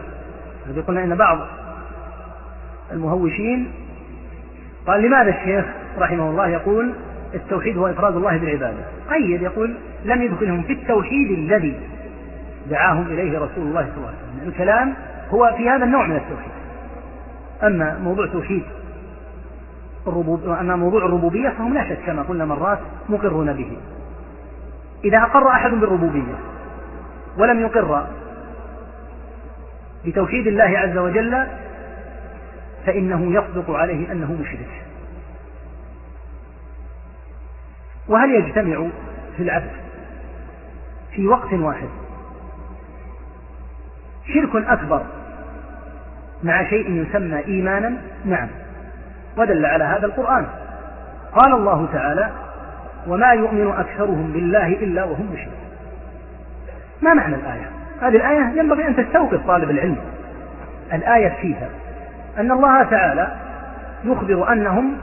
الذي 0.67 0.81
قلنا 0.81 1.03
إن 1.03 1.15
بعض 1.15 1.39
المهوشين 2.91 3.71
قال 4.87 5.01
لماذا 5.01 5.29
الشيخ 5.29 5.65
رحمه 5.99 6.29
الله 6.29 6.47
يقول 6.47 6.93
التوحيد 7.33 7.77
هو 7.77 7.87
إفراد 7.87 8.15
الله 8.15 8.37
بالعبادة؟ 8.37 8.77
قيد 9.09 9.41
يقول 9.41 9.73
لم 10.05 10.21
يدخلهم 10.21 10.63
في 10.63 10.73
التوحيد 10.73 11.31
الذي 11.31 11.79
دعاهم 12.69 13.05
إليه 13.07 13.39
رسول 13.39 13.63
الله 13.67 13.81
صلى 13.81 13.97
الله 13.97 14.07
عليه 14.07 14.17
وسلم. 14.17 14.47
الكلام 14.47 14.93
هو 15.29 15.53
في 15.57 15.69
هذا 15.69 15.85
النوع 15.85 16.07
من 16.07 16.15
التوحيد. 16.15 16.51
أما 17.63 17.99
موضوع 17.99 18.27
توحيد 18.27 18.63
الربوب 20.07 20.49
أما 20.49 20.75
موضوع 20.75 21.05
الربوبية 21.05 21.49
فهم 21.49 21.73
لا 21.73 21.89
شك 21.89 21.97
كما 22.05 22.21
قلنا 22.21 22.45
مرات 22.45 22.79
مقرون 23.09 23.53
به. 23.53 23.77
إذا 25.03 25.17
أقر 25.17 25.47
أحد 25.47 25.71
بالربوبية 25.71 26.35
ولم 27.37 27.59
يقر 27.59 28.07
بتوحيد 30.05 30.47
الله 30.47 30.79
عز 30.79 30.97
وجل 30.97 31.47
فإنه 32.85 33.33
يصدق 33.33 33.71
عليه 33.71 34.11
أنه 34.11 34.37
مشرك. 34.41 34.83
وهل 38.07 38.29
يجتمع 38.29 38.87
في 39.37 39.43
العبد 39.43 39.80
في 41.15 41.27
وقت 41.27 41.53
واحد. 41.53 41.89
شرك 44.33 44.67
أكبر 44.67 45.05
مع 46.43 46.69
شيء 46.69 46.91
يسمى 46.91 47.45
إيمانا؟ 47.45 47.97
نعم. 48.25 48.47
ودل 49.37 49.65
على 49.65 49.83
هذا 49.83 50.05
القرآن. 50.05 50.45
قال 51.31 51.53
الله 51.53 51.87
تعالى 51.93 52.29
وما 53.07 53.31
يؤمن 53.31 53.71
أكثرهم 53.71 54.31
بالله 54.31 54.67
إلا 54.67 55.03
وهم 55.03 55.29
مشركون 55.33 55.61
ما 57.01 57.13
معنى 57.13 57.35
الآية؟ 57.35 57.69
هذه 58.01 58.15
الآية 58.15 58.59
ينبغي 58.59 58.87
أن 58.87 58.95
تستوقف 58.95 59.47
طالب 59.47 59.69
العلم. 59.69 59.97
الآية 60.93 61.41
فيها 61.41 61.69
أن 62.37 62.51
الله 62.51 62.83
تعالى 62.83 63.35
يخبر 64.03 64.53
أنهم 64.53 64.97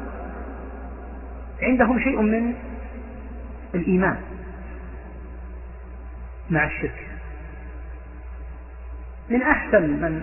عندهم 1.63 1.99
شيء 1.99 2.21
من 2.21 2.55
الإيمان. 3.75 4.17
مع 6.51 6.65
الشرك. 6.65 7.07
من 9.31 9.43
أحسن 9.43 9.83
من 9.83 10.23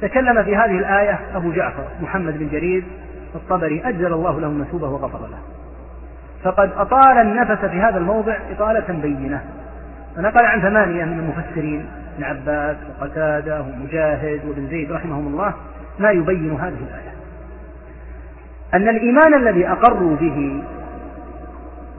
تكلم 0.00 0.42
في 0.42 0.56
هذه 0.56 0.78
الآية 0.78 1.20
أبو 1.34 1.52
جعفر 1.52 1.84
محمد 2.00 2.38
بن 2.38 2.48
جرير 2.48 2.84
الطبري 3.34 3.82
أجل 3.84 4.12
الله 4.12 4.40
له 4.40 4.50
مثوبه 4.50 4.88
وغفر 4.88 5.18
له. 5.18 5.38
فقد 6.44 6.72
أطال 6.76 7.18
النفس 7.18 7.64
في 7.64 7.80
هذا 7.80 7.98
الموضع 7.98 8.36
إطالة 8.50 9.00
بينة. 9.02 9.44
فنقل 10.16 10.44
عن 10.46 10.60
ثمانية 10.60 11.04
من 11.04 11.18
المفسرين 11.18 11.86
ابن 12.14 12.24
عباس 12.24 12.76
وقتادة 12.88 13.60
ومجاهد 13.60 14.40
وابن 14.48 14.68
زيد 14.68 14.92
رحمهم 14.92 15.26
الله 15.26 15.54
ما 15.98 16.10
يبين 16.10 16.52
هذه 16.60 16.78
الآية. 16.88 17.12
أن 18.74 18.88
الإيمان 18.88 19.34
الذي 19.34 19.68
أقروا 19.68 20.16
به 20.16 20.62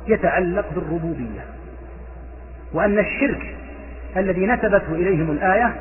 يتعلق 0.08 0.66
بالربوبية. 0.76 1.53
وأن 2.74 3.00
الشرك 3.00 3.56
الذي 4.18 4.46
نسبته 4.46 4.92
إليهم 4.92 5.32
الآية 5.32 5.76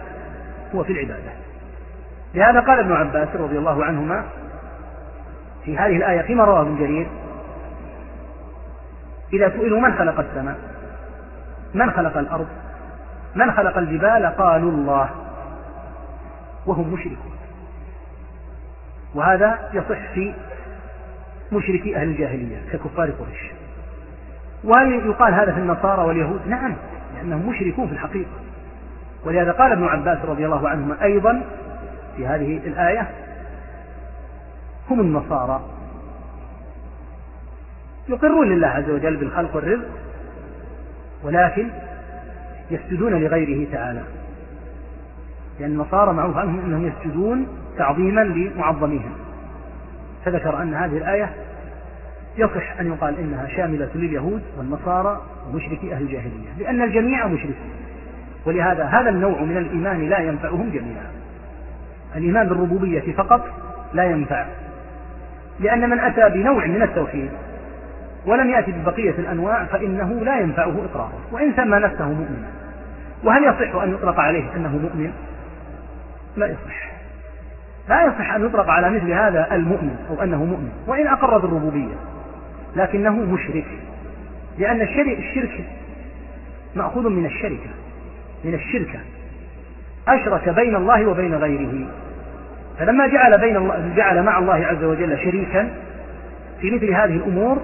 هو 0.74 0.84
في 0.84 0.92
العبادة. 0.92 1.32
لهذا 2.34 2.60
قال 2.60 2.78
ابن 2.78 2.92
عباس 2.92 3.28
رضي 3.34 3.58
الله 3.58 3.84
عنهما 3.84 4.24
في 5.64 5.78
هذه 5.78 5.96
الآية 5.96 6.22
فيما 6.22 6.44
رواه 6.44 6.60
ابن 6.60 6.76
جرير 6.78 7.06
إذا 9.32 9.50
سئلوا 9.50 9.80
من 9.80 9.94
خلق 9.98 10.20
السماء؟ 10.20 10.58
من 11.74 11.90
خلق 11.90 12.16
الأرض؟ 12.16 12.48
من 13.34 13.52
خلق 13.52 13.78
الجبال؟ 13.78 14.26
قالوا 14.26 14.70
الله. 14.70 15.10
وهم 16.66 16.92
مشركون. 16.92 17.32
وهذا 19.14 19.70
يصح 19.72 20.12
في 20.14 20.34
مشركي 21.52 21.96
أهل 21.96 22.08
الجاهلية 22.08 22.58
ككفار 22.72 23.10
قريش. 23.10 23.51
وهل 24.64 25.06
يقال 25.06 25.34
هذا 25.34 25.52
في 25.52 25.60
النصارى 25.60 26.02
واليهود 26.02 26.40
نعم 26.46 26.74
لأنهم 27.16 27.48
مشركون 27.48 27.86
في 27.86 27.92
الحقيقة. 27.92 28.30
ولهذا 29.24 29.52
قال 29.52 29.72
ابن 29.72 29.84
عباس 29.84 30.18
رضي 30.24 30.46
الله 30.46 30.68
عنهما 30.68 31.02
أيضا 31.02 31.42
في 32.16 32.26
هذه 32.26 32.56
الآية 32.66 33.10
هم 34.90 35.00
النصارى. 35.00 35.60
يقرون 38.08 38.48
لله 38.48 38.68
عز 38.68 38.90
وجل 38.90 39.16
بالخلق 39.16 39.56
والرزق 39.56 39.88
ولكن 41.22 41.68
يسجدون 42.70 43.12
لغيره 43.12 43.72
تعالى. 43.72 44.02
لأن 45.60 45.70
النصارى 45.70 46.12
معروف 46.12 46.36
عنهم 46.36 46.60
أنهم 46.64 46.86
يسجدون 46.86 47.46
تعظيما 47.78 48.20
لمعظميهم. 48.20 49.12
فذكر 50.24 50.62
أن 50.62 50.74
هذه 50.74 50.96
الآية 50.96 51.34
يصح 52.36 52.80
أن 52.80 52.86
يقال 52.86 53.18
إنها 53.18 53.48
شاملة 53.56 53.88
لليهود 53.94 54.42
والنصارى 54.58 55.20
ومشركي 55.48 55.94
أهل 55.94 56.02
الجاهلية 56.02 56.48
لأن 56.58 56.82
الجميع 56.82 57.26
مشركون. 57.26 57.70
ولهذا 58.46 58.84
هذا 58.84 59.10
النوع 59.10 59.42
من 59.42 59.56
الإيمان 59.56 60.08
لا 60.08 60.18
ينفعهم 60.18 60.70
جميعا. 60.70 61.10
الإيمان 62.16 62.48
بالربوبية 62.48 63.12
فقط 63.12 63.44
لا 63.92 64.04
ينفع 64.04 64.46
لأن 65.60 65.90
من 65.90 66.00
أتى 66.00 66.28
بنوع 66.28 66.66
من 66.66 66.82
التوحيد 66.82 67.30
ولم 68.26 68.50
يأتي 68.50 68.72
ببقية 68.72 69.10
الأنواع 69.10 69.64
فإنه 69.64 70.24
لا 70.24 70.40
ينفعه 70.40 70.74
إقراره 70.84 71.18
وإن 71.32 71.52
سمى 71.56 71.78
نفسه 71.78 72.08
مؤمنا 72.08 72.48
وهل 73.24 73.44
يصح 73.44 73.82
أن 73.82 73.90
يطلق 73.90 74.20
عليه 74.20 74.56
أنه 74.56 74.68
مؤمن؟ 74.68 75.12
لا 76.36 76.46
يصح. 76.46 76.92
لا 77.88 78.04
يصح 78.04 78.34
أن 78.34 78.46
يطلق 78.46 78.68
على 78.68 78.90
مثل 78.90 79.12
هذا 79.12 79.54
المؤمن 79.54 79.96
أو 80.10 80.22
أنه 80.22 80.44
مؤمن 80.44 80.70
وإن 80.86 81.06
أقر 81.06 81.38
بالربوبية. 81.38 81.94
لكنه 82.76 83.10
مشرك. 83.10 83.66
لأن 84.58 84.80
الشرك 84.80 85.64
مأخوذ 86.76 87.08
من 87.08 87.26
الشركة. 87.26 87.70
من 88.44 88.54
الشركة. 88.54 88.98
أشرك 90.08 90.48
بين 90.48 90.76
الله 90.76 91.06
وبين 91.06 91.34
غيره. 91.34 91.86
فلما 92.78 93.06
جعل 93.06 93.32
بين 93.40 93.56
الله 93.56 93.92
جعل 93.96 94.22
مع 94.22 94.38
الله 94.38 94.66
عز 94.66 94.84
وجل 94.84 95.18
شريكا 95.18 95.70
في 96.60 96.70
مثل 96.70 96.90
هذه 96.90 97.16
الأمور 97.16 97.62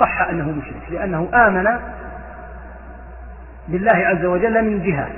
صح 0.00 0.20
أنه 0.20 0.50
مشرك. 0.50 0.82
لأنه 0.90 1.28
آمن 1.34 1.80
بالله 3.68 3.96
عز 3.96 4.24
وجل 4.24 4.64
من 4.64 4.82
جهة. 4.82 5.08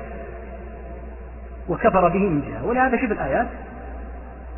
وكفر 1.69 2.09
به 2.09 2.19
من 2.19 2.41
جهة. 2.41 2.67
ولهذا 2.67 3.01
شوف 3.01 3.13
الآيات. 3.13 3.47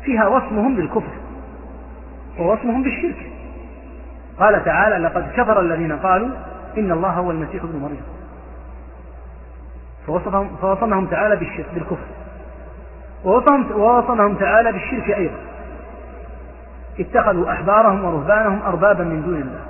فيها 0.03 0.27
وصمهم 0.27 0.75
بالكفر. 0.75 1.13
ووصمهم 2.39 2.83
بالشرك. 2.83 3.34
قال 4.39 4.65
تعالى 4.65 4.97
لقد 4.97 5.31
كفر 5.31 5.59
الذين 5.59 5.91
قالوا 5.91 6.29
إن 6.77 6.91
الله 6.91 7.09
هو 7.09 7.31
المسيح 7.31 7.63
ابن 7.63 7.79
مريم. 7.79 8.01
فوصفهم, 10.07 10.55
فوصمهم 10.61 11.05
تعالى 11.05 11.35
بالكفر. 11.73 12.07
ووصمهم 13.75 14.35
تعالى 14.35 14.71
بالشرك 14.71 15.09
أيضا. 15.09 15.37
اتخذوا 16.99 17.51
أحبارهم 17.51 18.05
ورهبانهم 18.05 18.61
أربابا 18.61 19.03
من 19.03 19.21
دون 19.21 19.35
الله. 19.35 19.61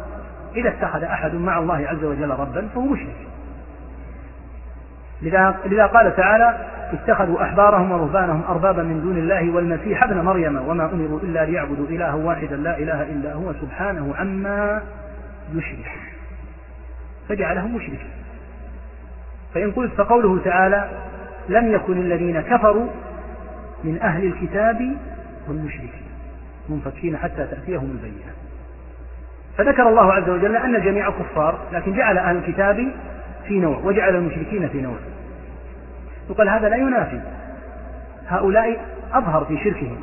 إذا 0.56 0.70
اتخذ 0.70 1.04
أحد 1.04 1.36
مع 1.36 1.58
الله 1.58 1.88
عز 1.88 2.04
وجل 2.04 2.30
ربا 2.30 2.68
فهو 2.76 2.82
مشرك. 2.82 3.16
لذا, 5.22 5.86
قال 5.86 6.16
تعالى 6.16 6.58
اتخذوا 6.94 7.44
أحبارهم 7.44 7.92
ورهبانهم 7.92 8.44
أربابا 8.50 8.84
من 8.84 9.02
دون 9.02 9.18
الله 9.18 9.56
والمسيح 9.56 10.00
ابن 10.06 10.22
مريم 10.22 10.68
وما 10.68 10.86
أمروا 10.94 11.20
إلا 11.20 11.46
ليعبدوا 11.46 11.86
إلها 11.90 12.14
واحدا 12.14 12.56
لا 12.56 12.78
إله 12.78 13.04
إلا 13.04 13.34
هو 13.34 13.54
سبحانه 13.54 14.16
عما 14.16 14.82
يشرك 15.54 15.92
فجعلهم 17.30 17.76
مشركين. 17.76 18.12
فإن 19.54 19.72
قلت 19.72 19.94
فقوله 19.94 20.40
تعالى 20.44 20.90
لم 21.50 21.72
يكن 21.72 21.98
الذين 21.98 22.42
كفروا 22.42 22.88
من 23.84 24.02
أهل 24.02 24.26
الكتاب 24.26 24.98
والمشركين. 25.48 26.06
منفكين 26.70 27.18
حتى 27.18 27.48
تأتيهم 27.48 27.92
البينة. 27.92 28.32
فذكر 29.58 29.90
الله 29.90 30.14
عز 30.14 30.30
وجل 30.30 30.56
أن 30.56 30.76
الجميع 30.76 31.10
كفار 31.10 31.60
لكن 31.74 31.94
جعل 31.94 32.18
أهل 32.18 32.38
الكتاب 32.38 32.92
في 33.48 33.60
نوع 33.60 33.78
وجعل 33.78 34.16
المشركين 34.16 34.68
في 34.70 34.82
نوع. 34.82 34.96
يقال 36.30 36.50
هذا 36.50 36.70
لا 36.70 36.76
ينافي. 36.76 37.20
هؤلاء 38.28 38.86
أظهر 39.14 39.46
في 39.46 39.58
شركهم 39.64 39.98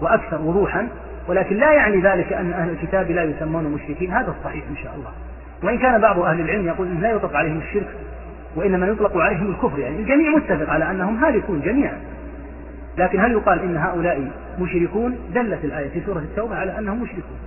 وأكثر 0.00 0.42
وضوحا 0.42 0.88
ولكن 1.28 1.56
لا 1.56 1.72
يعني 1.72 2.00
ذلك 2.00 2.32
أن 2.32 2.52
أهل 2.52 2.70
الكتاب 2.70 3.10
لا 3.10 3.22
يسمون 3.22 3.64
مشركين. 3.64 4.12
هذا 4.12 4.34
الصحيح 4.38 4.64
إن 4.70 4.76
شاء 4.76 4.94
الله. 4.94 5.10
وإن 5.62 5.78
كان 5.78 6.00
بعض 6.00 6.18
أهل 6.18 6.40
العلم 6.40 6.66
يقول 6.66 7.00
لا 7.00 7.10
يطلق 7.10 7.36
عليهم 7.36 7.58
الشرك 7.58 7.88
وإنما 8.56 8.86
يطلق 8.86 9.16
عليهم 9.16 9.50
الكفر. 9.50 9.78
يعني 9.78 9.96
الجميع 9.96 10.30
متفق 10.30 10.70
على 10.70 10.90
أنهم 10.90 11.24
هالكون 11.24 11.60
جميعا. 11.60 11.98
لكن 12.98 13.20
هل 13.20 13.32
يقال 13.32 13.60
إن 13.60 13.76
هؤلاء 13.76 14.30
مشركون؟ 14.58 15.18
دلت 15.34 15.64
الآية 15.64 15.88
في 15.88 16.00
سورة 16.06 16.18
التوبة 16.18 16.56
على 16.56 16.78
أنهم 16.78 17.02
مشركون. 17.02 17.38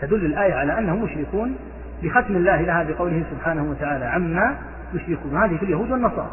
تدل 0.00 0.26
الآية 0.26 0.54
على 0.54 0.78
أنهم 0.78 1.02
مشركون 1.02 1.56
بختم 2.02 2.36
الله 2.36 2.62
لها 2.62 2.82
بقوله 2.82 3.24
سبحانه 3.30 3.70
وتعالى 3.70 4.04
عما 4.04 4.56
يشركون. 4.94 5.36
هذه 5.36 5.56
في 5.56 5.64
اليهود 5.64 5.90
والنصارى. 5.90 6.30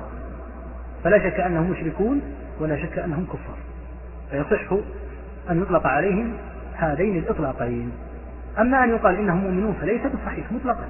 فلا 1.03 1.20
شك 1.20 1.39
أنهم 1.39 1.72
مشركون 1.72 2.22
ولا 2.59 2.76
شك 2.76 2.99
أنهم 2.99 3.26
كفار. 3.26 3.57
فيصح 4.32 4.74
أن 5.49 5.61
يطلق 5.61 5.88
عليهم 5.88 6.34
هذين 6.76 7.18
الإطلاقين. 7.18 7.91
أما 8.59 8.84
أن 8.84 8.89
يقال 8.89 9.16
إنهم 9.16 9.38
مؤمنون 9.38 9.74
فليس 9.82 10.01
بصحيح 10.01 10.51
مطلقا. 10.51 10.86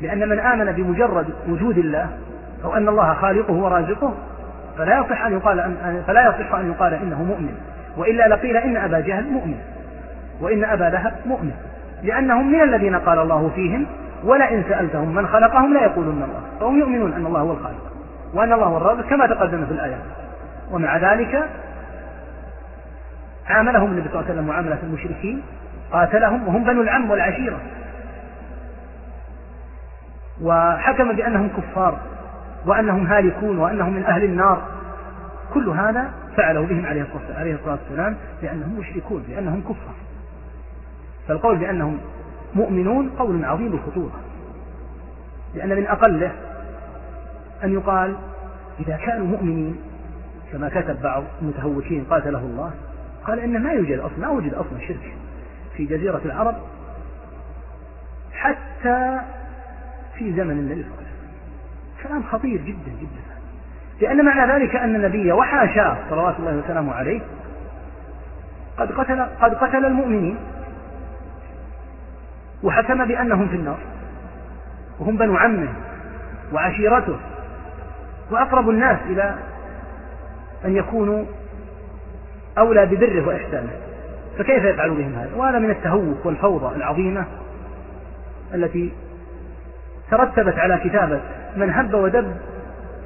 لأن 0.00 0.28
من 0.28 0.38
آمن 0.38 0.72
بمجرد 0.72 1.26
وجود 1.48 1.78
الله 1.78 2.18
أو 2.64 2.76
أن 2.76 2.88
الله 2.88 3.14
خالقه 3.14 3.52
ورازقه 3.52 4.14
فلا 4.78 4.98
يصح 4.98 5.26
أن 5.26 5.32
يقال 5.32 5.60
أن 5.60 6.02
فلا 6.06 6.28
يصح 6.28 6.54
أن 6.54 6.70
يقال 6.70 6.94
إنه 6.94 7.22
مؤمن. 7.22 7.54
وإلا 7.96 8.28
لقيل 8.28 8.56
إن 8.56 8.76
أبا 8.76 9.00
جهل 9.00 9.30
مؤمن 9.30 9.58
وإن 10.40 10.64
أبا 10.64 10.84
لهب 10.84 11.14
مؤمن. 11.26 11.52
لأنهم 12.02 12.52
من 12.52 12.62
الذين 12.62 12.96
قال 12.96 13.18
الله 13.18 13.50
فيهم 13.54 13.86
ولئن 14.24 14.64
سألتهم 14.68 15.14
من 15.14 15.26
خلقهم 15.26 15.74
لا 15.74 15.82
يقولون 15.82 16.22
الله. 16.22 16.40
فهم 16.60 16.78
يؤمنون 16.78 17.12
أن 17.12 17.26
الله 17.26 17.40
هو 17.40 17.52
الخالق 17.52 17.92
وأن 18.34 18.52
الله 18.52 18.66
هو 18.66 18.76
الرازق 18.76 19.08
كما 19.08 19.26
تقدم 19.26 19.66
في 19.66 19.72
الآيات 19.72 20.02
ومع 20.70 20.96
ذلك 20.96 21.48
عاملهم 23.46 23.90
النبي 23.90 24.08
صلى 24.08 24.20
الله 24.20 24.24
عليه 24.24 24.34
وسلم 24.34 24.46
معاملة 24.46 24.78
المشركين 24.82 25.42
قاتلهم 25.92 26.48
وهم 26.48 26.64
بنو 26.64 26.82
العم 26.82 27.10
والعشيرة. 27.10 27.58
وحكم 30.42 31.12
بأنهم 31.12 31.48
كفار 31.48 31.98
وأنهم 32.66 33.06
هالكون 33.06 33.58
وأنهم 33.58 33.92
من 33.92 34.04
أهل 34.04 34.24
النار. 34.24 34.62
كل 35.54 35.68
هذا 35.68 36.10
فعله 36.36 36.66
بهم 36.66 36.86
عليه 36.86 37.02
الصلاة 37.54 37.78
والسلام 37.88 38.16
لأنهم 38.42 38.78
مشركون 38.78 39.24
لأنهم 39.28 39.60
كفار. 39.60 40.01
فالقول 41.28 41.58
بأنهم 41.58 41.98
مؤمنون 42.54 43.10
قول 43.18 43.44
عظيم 43.44 43.72
الخطورة. 43.72 44.20
لأن 45.54 45.68
من 45.68 45.86
أقله 45.86 46.32
أن 47.64 47.72
يقال 47.72 48.16
إذا 48.80 48.96
كانوا 48.96 49.26
مؤمنين 49.26 49.76
كما 50.52 50.68
كتب 50.68 51.02
بعض 51.02 51.24
المتهوشين 51.42 52.04
قاتله 52.10 52.38
الله 52.38 52.72
قال 53.24 53.38
إن 53.38 53.62
ما 53.62 53.72
يوجد 53.72 53.98
أصلا 53.98 54.18
ما 54.18 54.28
وجد 54.28 54.54
أصلا 54.54 54.78
شرك 54.88 55.14
في 55.76 55.84
جزيرة 55.84 56.20
العرب 56.24 56.54
حتى 58.32 59.20
في 60.18 60.32
زمن 60.32 60.50
النبي 60.50 60.82
صلى 60.82 60.90
الله 60.90 60.96
عليه 60.96 61.06
وسلم. 61.06 61.32
كلام 62.02 62.22
خطير 62.22 62.60
جدا 62.60 62.92
جدا. 63.00 63.32
لأن 64.00 64.24
معنى 64.24 64.52
ذلك 64.52 64.76
أن 64.76 64.96
النبي 64.96 65.32
وحاشاه 65.32 65.96
صلوات 66.10 66.34
الله 66.38 66.56
وسلامه 66.56 66.92
عليه 66.92 67.20
قد 68.76 68.92
قتل 68.92 69.22
قد 69.22 69.54
قتل 69.54 69.84
المؤمنين. 69.84 70.36
وحكم 72.62 73.04
بأنهم 73.04 73.48
في 73.48 73.56
النار. 73.56 73.78
وهم 74.98 75.16
بنو 75.16 75.36
عمه 75.36 75.68
وعشيرته. 76.52 77.16
وأقرب 78.30 78.70
الناس 78.70 78.98
إلى 79.06 79.34
أن 80.64 80.76
يكونوا 80.76 81.24
أولى 82.58 82.86
ببره 82.86 83.28
وإحسانه. 83.28 83.70
فكيف 84.38 84.64
يفعل 84.64 84.90
بهم 84.90 85.14
هذا؟ 85.14 85.30
وهذا 85.36 85.58
من 85.58 85.70
التهوك 85.70 86.26
والفوضى 86.26 86.76
العظيمة 86.76 87.24
التي 88.54 88.92
ترتبت 90.10 90.58
على 90.58 90.78
كتابة 90.84 91.20
من 91.56 91.70
هب 91.70 91.94
ودب 91.94 92.36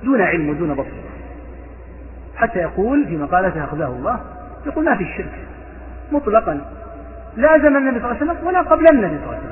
دون 0.05 0.21
علم 0.21 0.49
ودون 0.49 0.75
بصيرة 0.75 1.07
حتى 2.37 2.59
يقول 2.59 3.07
في 3.07 3.17
مقالته 3.17 3.65
أخذه 3.65 3.87
الله 3.87 4.21
يقول 4.67 4.85
ما 4.85 4.97
في 4.97 5.03
الشرك 5.05 5.33
مطلقا. 6.13 6.61
لا 7.37 7.59
زمن 7.59 7.77
النبي 7.77 8.01
صلى 8.01 8.11
الله 8.11 8.21
عليه 8.21 8.33
وسلم 8.33 8.47
ولا 8.47 8.61
قبل 8.61 8.85
النبي 8.93 9.17
صلى 9.19 9.25
الله 9.25 9.29
عليه 9.29 9.39
وسلم. 9.39 9.46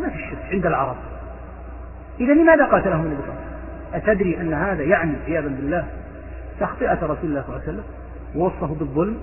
ما 0.00 0.08
في 0.08 0.16
الشرك 0.16 0.38
عند 0.50 0.66
العرب. 0.66 0.96
إذا 2.20 2.32
لماذا 2.32 2.64
قاتلهم 2.64 3.00
النبي 3.00 3.22
صلى 3.22 3.24
الله 3.24 3.40
عليه 3.40 4.02
وسلم؟ 4.02 4.12
أتدري 4.12 4.40
أن 4.40 4.54
هذا 4.54 4.82
يعني 4.82 5.12
عياذا 5.26 5.48
بالله 5.48 5.86
تخطئة 6.60 6.94
رسول 6.94 7.18
الله 7.24 7.42
صلى 7.42 7.48
الله 7.48 7.60
عليه 7.62 7.72
وسلم 7.72 7.84
ووصفه 8.34 8.66
بالظلم؟ 8.66 9.16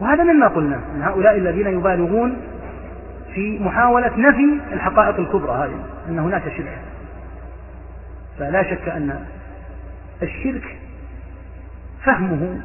وهذا 0.00 0.24
مما 0.24 0.48
قلنا 0.48 0.80
أن 0.94 1.02
هؤلاء 1.02 1.36
الذين 1.36 1.66
يبالغون 1.66 2.36
في 3.34 3.58
محاولة 3.58 4.16
نفي 4.16 4.60
الحقائق 4.72 5.16
الكبرى 5.16 5.52
هذه 5.52 5.84
أن 6.08 6.18
هناك 6.18 6.42
شرك. 6.42 6.78
فلا 8.38 8.62
شك 8.62 8.88
أن 8.88 9.24
الشرك 10.22 10.76
فهمه 12.04 12.60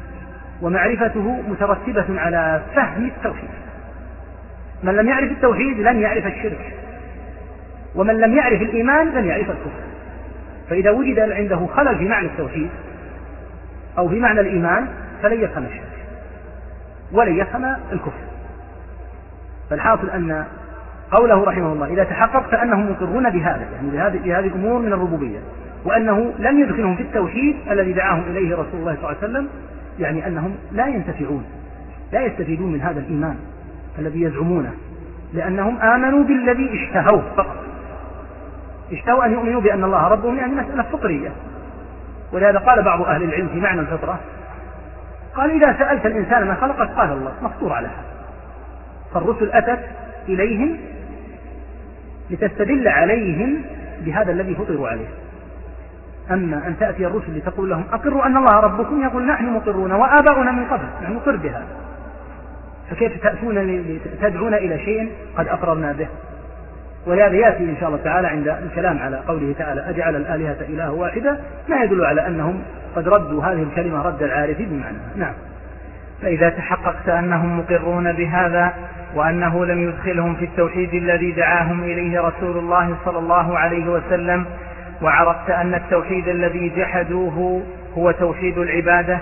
ومعرفته 0.62 1.42
مترتبة 1.48 2.20
على 2.20 2.62
فهم 2.74 3.04
التوحيد. 3.06 3.50
من 4.82 4.96
لم 4.96 5.08
يعرف 5.08 5.30
التوحيد 5.32 5.80
لن 5.80 6.00
يعرف 6.00 6.26
الشرك. 6.26 6.79
ومن 7.94 8.14
لم 8.14 8.36
يعرف 8.36 8.62
الإيمان 8.62 9.08
لن 9.10 9.24
يعرف 9.24 9.50
الكفر. 9.50 9.80
فإذا 10.70 10.90
وجد 10.90 11.18
عنده 11.18 11.66
خلل 11.66 11.98
في 11.98 12.04
معنى 12.04 12.26
التوحيد 12.26 12.68
أو 13.98 14.08
في 14.08 14.18
معنى 14.20 14.40
الإيمان 14.40 14.86
فلن 15.22 15.40
يفهم 15.40 15.64
الشرك 15.64 16.06
ولن 17.12 17.38
يفهم 17.38 17.64
الكفر. 17.92 18.30
فالحاصل 19.70 20.10
أن 20.10 20.44
قوله 21.10 21.44
رحمه 21.44 21.72
الله 21.72 21.86
إذا 21.86 22.04
تحققت 22.04 22.54
أنهم 22.54 22.90
مقرون 22.90 23.30
بهذا 23.30 23.66
يعني 23.72 23.90
بهذه 23.90 24.18
بهذه 24.18 24.46
الأمور 24.46 24.80
من 24.80 24.92
الربوبية 24.92 25.38
وأنه 25.84 26.32
لم 26.38 26.60
يدخلهم 26.60 26.96
في 26.96 27.02
التوحيد 27.02 27.56
الذي 27.70 27.92
دعاهم 27.92 28.22
إليه 28.30 28.52
رسول 28.54 28.80
الله 28.80 28.94
صلى 28.94 29.04
الله 29.04 29.08
عليه 29.08 29.18
وسلم 29.18 29.48
يعني 29.98 30.26
أنهم 30.26 30.54
لا 30.72 30.86
ينتفعون 30.86 31.44
لا 32.12 32.26
يستفيدون 32.26 32.72
من 32.72 32.80
هذا 32.80 33.00
الإيمان 33.00 33.36
الذي 33.98 34.22
يزعمونه 34.22 34.72
لأنهم 35.34 35.76
آمنوا 35.76 36.24
بالذي 36.24 36.70
اشتهوه 36.72 37.22
فقط. 37.36 37.59
اشتهوا 38.92 39.24
أن 39.24 39.32
يؤمنوا 39.32 39.60
بأن 39.60 39.84
الله 39.84 40.08
ربهم 40.08 40.36
يعني 40.36 40.52
مسألة 40.52 40.82
فطرية. 40.82 41.30
ولهذا 42.32 42.58
قال 42.58 42.82
بعض 42.82 43.02
أهل 43.02 43.22
العلم 43.22 43.48
في 43.48 43.60
معنى 43.60 43.80
الفطرة 43.80 44.20
قال 45.34 45.50
إذا 45.50 45.78
سألت 45.78 46.06
الإنسان 46.06 46.46
ما 46.46 46.54
خلقك 46.54 46.90
قال 46.90 47.12
الله 47.12 47.32
مفطور 47.42 47.72
على 47.72 47.86
هذا. 47.86 48.04
فالرسل 49.14 49.50
أتت 49.52 49.80
إليهم 50.28 50.76
لتستدل 52.30 52.88
عليهم 52.88 53.62
بهذا 54.00 54.32
الذي 54.32 54.54
فطروا 54.54 54.88
عليه. 54.88 55.08
أما 56.30 56.66
أن 56.66 56.76
تأتي 56.80 57.06
الرسل 57.06 57.36
لتقول 57.36 57.70
لهم 57.70 57.84
أقروا 57.92 58.26
أن 58.26 58.36
الله 58.36 58.60
ربكم 58.60 59.02
يقول 59.02 59.26
نحن 59.26 59.44
مقرون 59.44 59.92
وآباؤنا 59.92 60.52
من 60.52 60.64
قبل 60.64 60.84
نحن 61.02 61.12
نقر 61.12 61.36
بهذا. 61.36 61.66
فكيف 62.90 63.22
تأتون 63.22 63.84
تدعون 64.22 64.54
إلى 64.54 64.78
شيء 64.78 65.12
قد 65.36 65.48
أقررنا 65.48 65.92
به؟ 65.92 66.08
ولهذا 67.06 67.36
يأتي 67.36 67.64
إن 67.64 67.76
شاء 67.80 67.88
الله 67.88 68.00
تعالى 68.04 68.28
عند 68.28 68.48
الكلام 68.48 68.98
على 68.98 69.16
قوله 69.16 69.54
تعالى 69.58 69.90
أجعل 69.90 70.16
الآلهة 70.16 70.56
إله 70.68 70.92
واحدة؟ 70.92 71.36
ما 71.68 71.76
يدل 71.84 72.04
على 72.04 72.26
أنهم 72.26 72.62
قد 72.96 73.08
ردوا 73.08 73.44
هذه 73.44 73.62
الكلمة 73.62 74.02
رد 74.02 74.22
العارف 74.22 74.56
بمعنى. 74.58 74.98
نعم. 75.16 75.32
فإذا 76.22 76.48
تحققت 76.48 77.08
أنهم 77.08 77.58
مقرون 77.58 78.12
بهذا 78.12 78.72
وأنه 79.14 79.66
لم 79.66 79.88
يدخلهم 79.88 80.34
في 80.34 80.44
التوحيد 80.44 80.94
الذي 80.94 81.32
دعاهم 81.32 81.82
إليه 81.82 82.20
رسول 82.20 82.58
الله 82.58 82.96
صلى 83.04 83.18
الله 83.18 83.58
عليه 83.58 83.88
وسلم 83.88 84.46
وعرفت 85.02 85.50
أن 85.50 85.74
التوحيد 85.74 86.28
الذي 86.28 86.72
جحدوه 86.76 87.62
هو 87.98 88.10
توحيد 88.10 88.58
العبادة 88.58 89.18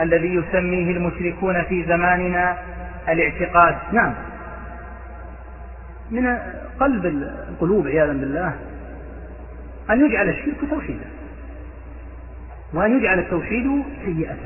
الذي 0.00 0.34
يسميه 0.34 0.90
المشركون 0.90 1.62
في 1.62 1.84
زماننا 1.84 2.56
الاعتقاد. 3.08 3.76
نعم. 3.92 4.12
من 6.10 6.38
قلب 6.80 7.06
القلوب 7.48 7.86
عياذا 7.86 8.12
بالله 8.12 8.54
أن 9.90 10.06
يجعل 10.06 10.28
الشرك 10.28 10.70
توحيدا 10.70 11.06
وأن 12.74 12.98
يجعل 12.98 13.18
التوحيد 13.18 13.82
سيئة. 14.04 14.36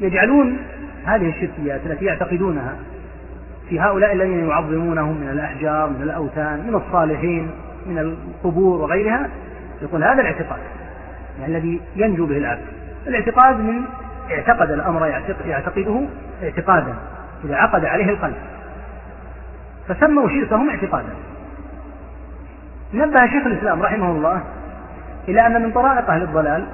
يجعلون 0.00 0.56
هذه 1.04 1.28
الشركيات 1.28 1.80
التي 1.86 2.04
يعتقدونها 2.04 2.76
في 3.68 3.80
هؤلاء 3.80 4.12
الذين 4.12 4.48
يعظمونهم 4.48 5.20
من 5.20 5.28
الأحجار 5.28 5.90
من 5.90 6.02
الأوثان 6.02 6.66
من 6.66 6.74
الصالحين 6.74 7.50
من 7.86 7.98
القبور 7.98 8.80
وغيرها 8.80 9.28
يقول 9.82 10.04
هذا 10.04 10.20
الاعتقاد 10.20 10.60
يعني 11.40 11.56
الذي 11.56 11.80
ينجو 11.96 12.26
به 12.26 12.36
العبد. 12.36 12.64
الاعتقاد 13.06 13.60
من 13.60 13.82
اعتقد 14.30 14.70
الأمر 14.70 15.06
يعتقده 15.46 16.02
اعتقادا 16.42 16.94
إذا 17.44 17.54
عقد 17.54 17.84
عليه 17.84 18.10
القلب. 18.10 18.34
فسموا 19.90 20.28
شركهم 20.28 20.70
اعتقادا. 20.70 21.14
نبه 22.94 23.16
شيخ 23.16 23.46
الإسلام 23.46 23.82
رحمه 23.82 24.10
الله 24.10 24.42
إلى 25.28 25.46
أن 25.46 25.62
من 25.62 25.72
طرائق 25.72 26.10
أهل 26.10 26.22
الضلال 26.22 26.64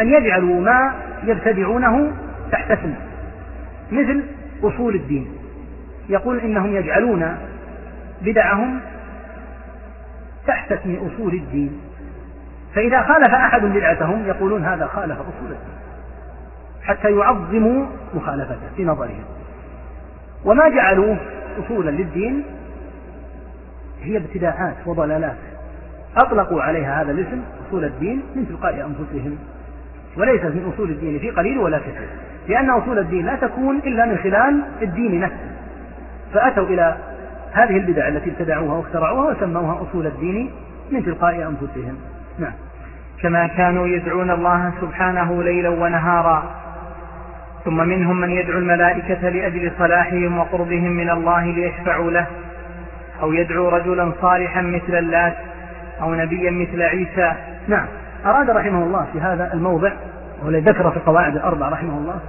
أن 0.00 0.08
يجعلوا 0.08 0.60
ما 0.60 0.92
يبتدعونه 1.24 2.12
تحت 2.52 2.70
اسم 2.70 2.94
مثل 3.92 4.22
أصول 4.62 4.94
الدين. 4.94 5.32
يقول 6.08 6.38
إنهم 6.38 6.76
يجعلون 6.76 7.36
بدعهم 8.22 8.80
تحت 10.46 10.72
اسم 10.72 10.96
أصول 10.96 11.34
الدين. 11.34 11.80
فإذا 12.74 13.02
خالف 13.02 13.36
أحد 13.36 13.64
بدعتهم 13.64 14.26
يقولون 14.26 14.64
هذا 14.64 14.86
خالف 14.86 15.18
أصول 15.18 15.50
الدين 15.50 15.76
حتى 16.82 17.10
يعظموا 17.10 17.86
مخالفته 18.14 18.68
في 18.76 18.84
نظرهم. 18.84 19.24
وما 20.44 20.68
جعلوه 20.68 21.16
أصولا 21.64 21.90
للدين 21.90 22.44
هي 24.02 24.16
ابتداعات 24.16 24.74
وضلالات. 24.86 25.36
أطلقوا 26.16 26.62
عليها 26.62 27.02
هذا 27.02 27.12
الاسم 27.12 27.42
أصول 27.68 27.84
الدين 27.84 28.22
من 28.36 28.48
تلقاء 28.48 28.74
أنفسهم. 28.74 29.38
وليست 30.16 30.44
من 30.44 30.72
أصول 30.74 30.90
الدين 30.90 31.18
في 31.18 31.30
قليل 31.30 31.58
ولا 31.58 31.78
كثير. 31.78 32.08
لأن 32.48 32.70
أصول 32.70 32.98
الدين 32.98 33.26
لا 33.26 33.36
تكون 33.36 33.76
إلا 33.76 34.06
من 34.06 34.18
خلال 34.18 34.62
الدين 34.82 35.20
نفسه. 35.20 35.50
فأتوا 36.34 36.66
إلى 36.66 36.96
هذه 37.52 37.76
البدع 37.76 38.08
التي 38.08 38.30
ابتدعوها 38.30 38.74
واخترعوها 38.74 39.30
وسموها 39.30 39.82
أصول 39.82 40.06
الدين 40.06 40.50
من 40.90 41.04
تلقاء 41.04 41.34
أنفسهم. 41.34 41.96
نعم. 42.38 42.52
كما 43.22 43.46
كانوا 43.46 43.86
يدعون 43.86 44.30
الله 44.30 44.72
سبحانه 44.80 45.42
ليلا 45.42 45.68
ونهارا. 45.68 46.54
ثم 47.64 47.76
منهم 47.88 48.20
من 48.20 48.30
يدعو 48.30 48.58
الملائكة 48.58 49.28
لأجل 49.28 49.72
صلاحهم 49.78 50.38
وقربهم 50.38 50.90
من 50.90 51.10
الله 51.10 51.44
ليشفعوا 51.44 52.10
له 52.10 52.26
أو 53.22 53.32
يدعو 53.32 53.68
رجلا 53.68 54.12
صالحا 54.20 54.62
مثل 54.62 54.98
اللات 54.98 55.34
أو 56.00 56.14
نبيا 56.14 56.50
مثل 56.50 56.82
عيسى. 56.82 57.32
نعم 57.68 57.86
أراد 58.26 58.50
رحمه 58.50 58.82
الله 58.82 59.06
في 59.12 59.20
هذا 59.20 59.54
الموضع 59.54 59.92
ذكر 60.46 60.90
في 60.90 60.96
القواعد 60.96 61.36
الأربع 61.36 61.68
رحمه 61.68 61.98
الله 61.98 62.20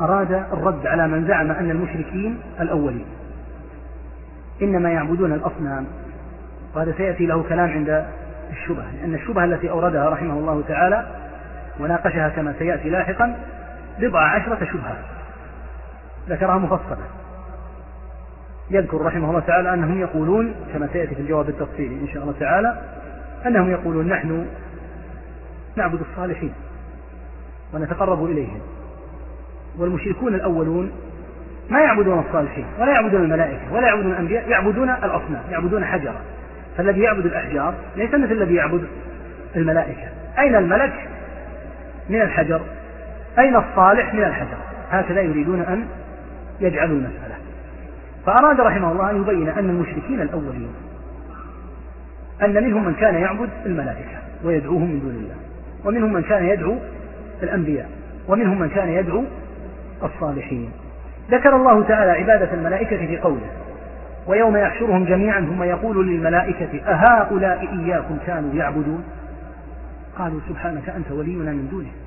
أراد 0.00 0.42
الرد 0.52 0.86
على 0.86 1.08
من 1.08 1.26
زعم 1.26 1.50
أن 1.50 1.70
المشركين 1.70 2.38
الأولين. 2.60 3.06
إنما 4.62 4.90
يعبدون 4.90 5.32
الأصنام 5.32 5.86
وهذا 6.74 6.94
سيأتي 6.96 7.26
له 7.26 7.42
كلام 7.48 7.70
عند 7.70 8.04
الشبهة 8.52 8.86
لأن 9.00 9.14
الشبهة 9.14 9.44
التي 9.44 9.70
أوردها 9.70 10.10
رحمه 10.10 10.32
الله 10.32 10.62
تعالى 10.68 11.06
وناقشها 11.80 12.28
كما 12.28 12.54
سيأتي 12.58 12.90
لاحقا 12.90 13.36
بضع 13.98 14.20
عشرة 14.20 14.64
شبهة. 14.64 14.96
ذكرها 16.28 16.58
مفصلة. 16.58 17.06
يذكر 18.70 19.00
رحمه 19.00 19.28
الله 19.28 19.40
تعالى 19.40 19.74
أنهم 19.74 20.00
يقولون 20.00 20.54
كما 20.72 20.88
سيأتي 20.92 21.14
في 21.14 21.20
الجواب 21.20 21.48
التفصيلي 21.48 21.94
إن 21.94 22.08
شاء 22.08 22.22
الله 22.22 22.34
تعالى 22.40 22.76
أنهم 23.46 23.70
يقولون 23.70 24.08
نحن 24.08 24.46
نعبد 25.76 26.00
الصالحين 26.10 26.54
ونتقرب 27.74 28.24
إليهم. 28.24 28.60
والمشركون 29.78 30.34
الأولون 30.34 30.92
ما 31.70 31.80
يعبدون 31.80 32.18
الصالحين 32.18 32.66
ولا 32.78 32.92
يعبدون 32.92 33.22
الملائكة 33.22 33.72
ولا 33.72 33.86
يعبدون 33.86 34.12
الأنبياء 34.12 34.48
يعبدون 34.48 34.90
الأصنام 34.90 35.42
يعبدون 35.50 35.84
حجرا 35.84 36.20
فالذي 36.76 37.00
يعبد 37.00 37.26
الأحجار 37.26 37.74
ليس 37.96 38.14
مثل 38.14 38.32
الذي 38.32 38.54
يعبد 38.54 38.84
الملائكة. 39.56 40.08
أين 40.38 40.56
الملك؟ 40.56 41.08
من 42.08 42.20
الحجر. 42.22 42.60
أين 43.38 43.56
الصالح 43.56 44.14
من 44.14 44.24
الحجر؟ 44.24 44.56
هكذا 44.90 45.20
يريدون 45.20 45.60
أن 45.60 45.86
يجعلوا 46.60 46.96
المسألة. 46.96 47.34
فأراد 48.26 48.60
رحمه 48.60 48.92
الله 48.92 49.10
أن 49.10 49.20
يبين 49.22 49.48
أن 49.48 49.70
المشركين 49.70 50.20
الأولين 50.20 50.74
أن 52.42 52.64
منهم 52.64 52.84
من 52.84 52.94
كان 52.94 53.14
يعبد 53.14 53.48
الملائكة 53.66 54.18
ويدعوهم 54.44 54.90
من 54.90 55.00
دون 55.00 55.10
الله 55.10 55.34
ومنهم 55.84 56.12
من 56.12 56.22
كان 56.22 56.46
يدعو 56.46 56.78
الأنبياء 57.42 57.90
ومنهم 58.28 58.58
من 58.58 58.68
كان 58.68 58.88
يدعو 58.88 59.24
الصالحين. 60.02 60.70
ذكر 61.30 61.56
الله 61.56 61.84
تعالى 61.84 62.10
عبادة 62.10 62.54
الملائكة 62.54 63.06
في 63.06 63.18
قوله 63.18 63.46
ويوم 64.26 64.56
يحشرهم 64.56 65.04
جميعا 65.04 65.40
ثم 65.40 65.62
يقول 65.62 66.06
للملائكة 66.08 66.80
أهؤلاء 66.86 67.68
إياكم 67.80 68.18
كانوا 68.26 68.54
يعبدون؟ 68.54 69.04
قالوا 70.18 70.40
سبحانك 70.48 70.88
أنت 70.88 71.10
ولينا 71.10 71.52
من 71.52 71.68
دونه. 71.70 72.03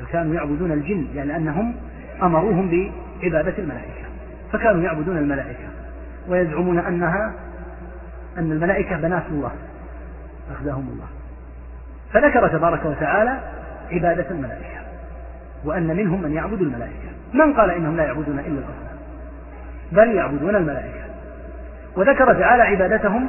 بل 0.00 0.06
كانوا 0.12 0.34
يعبدون 0.34 0.72
الجن 0.72 1.06
لأنهم 1.14 1.74
أمروهم 2.22 2.70
بعبادة 2.70 3.58
الملائكة. 3.58 4.04
فكانوا 4.52 4.82
يعبدون 4.82 5.16
الملائكة 5.16 5.68
ويزعمون 6.28 6.78
أنها 6.78 7.32
أن 8.38 8.52
الملائكة 8.52 8.96
بنات 8.96 9.22
الله 9.30 9.50
أخذهم 10.52 10.88
الله. 10.92 11.06
فذكر 12.12 12.48
تبارك 12.48 12.84
وتعالى 12.84 13.38
عبادة 13.92 14.30
الملائكة 14.30 14.80
وأن 15.64 15.96
منهم 15.96 16.22
من 16.22 16.32
يعبد 16.32 16.60
الملائكة. 16.60 17.10
من 17.34 17.54
قال 17.54 17.70
إنهم 17.70 17.96
لا 17.96 18.04
يعبدون 18.04 18.38
إلا 18.38 18.58
الأصنام؟ 18.58 18.98
بل 19.92 20.14
يعبدون 20.14 20.56
الملائكة. 20.56 21.00
وذكر 21.96 22.34
تعالى 22.34 22.62
عبادتهم 22.62 23.28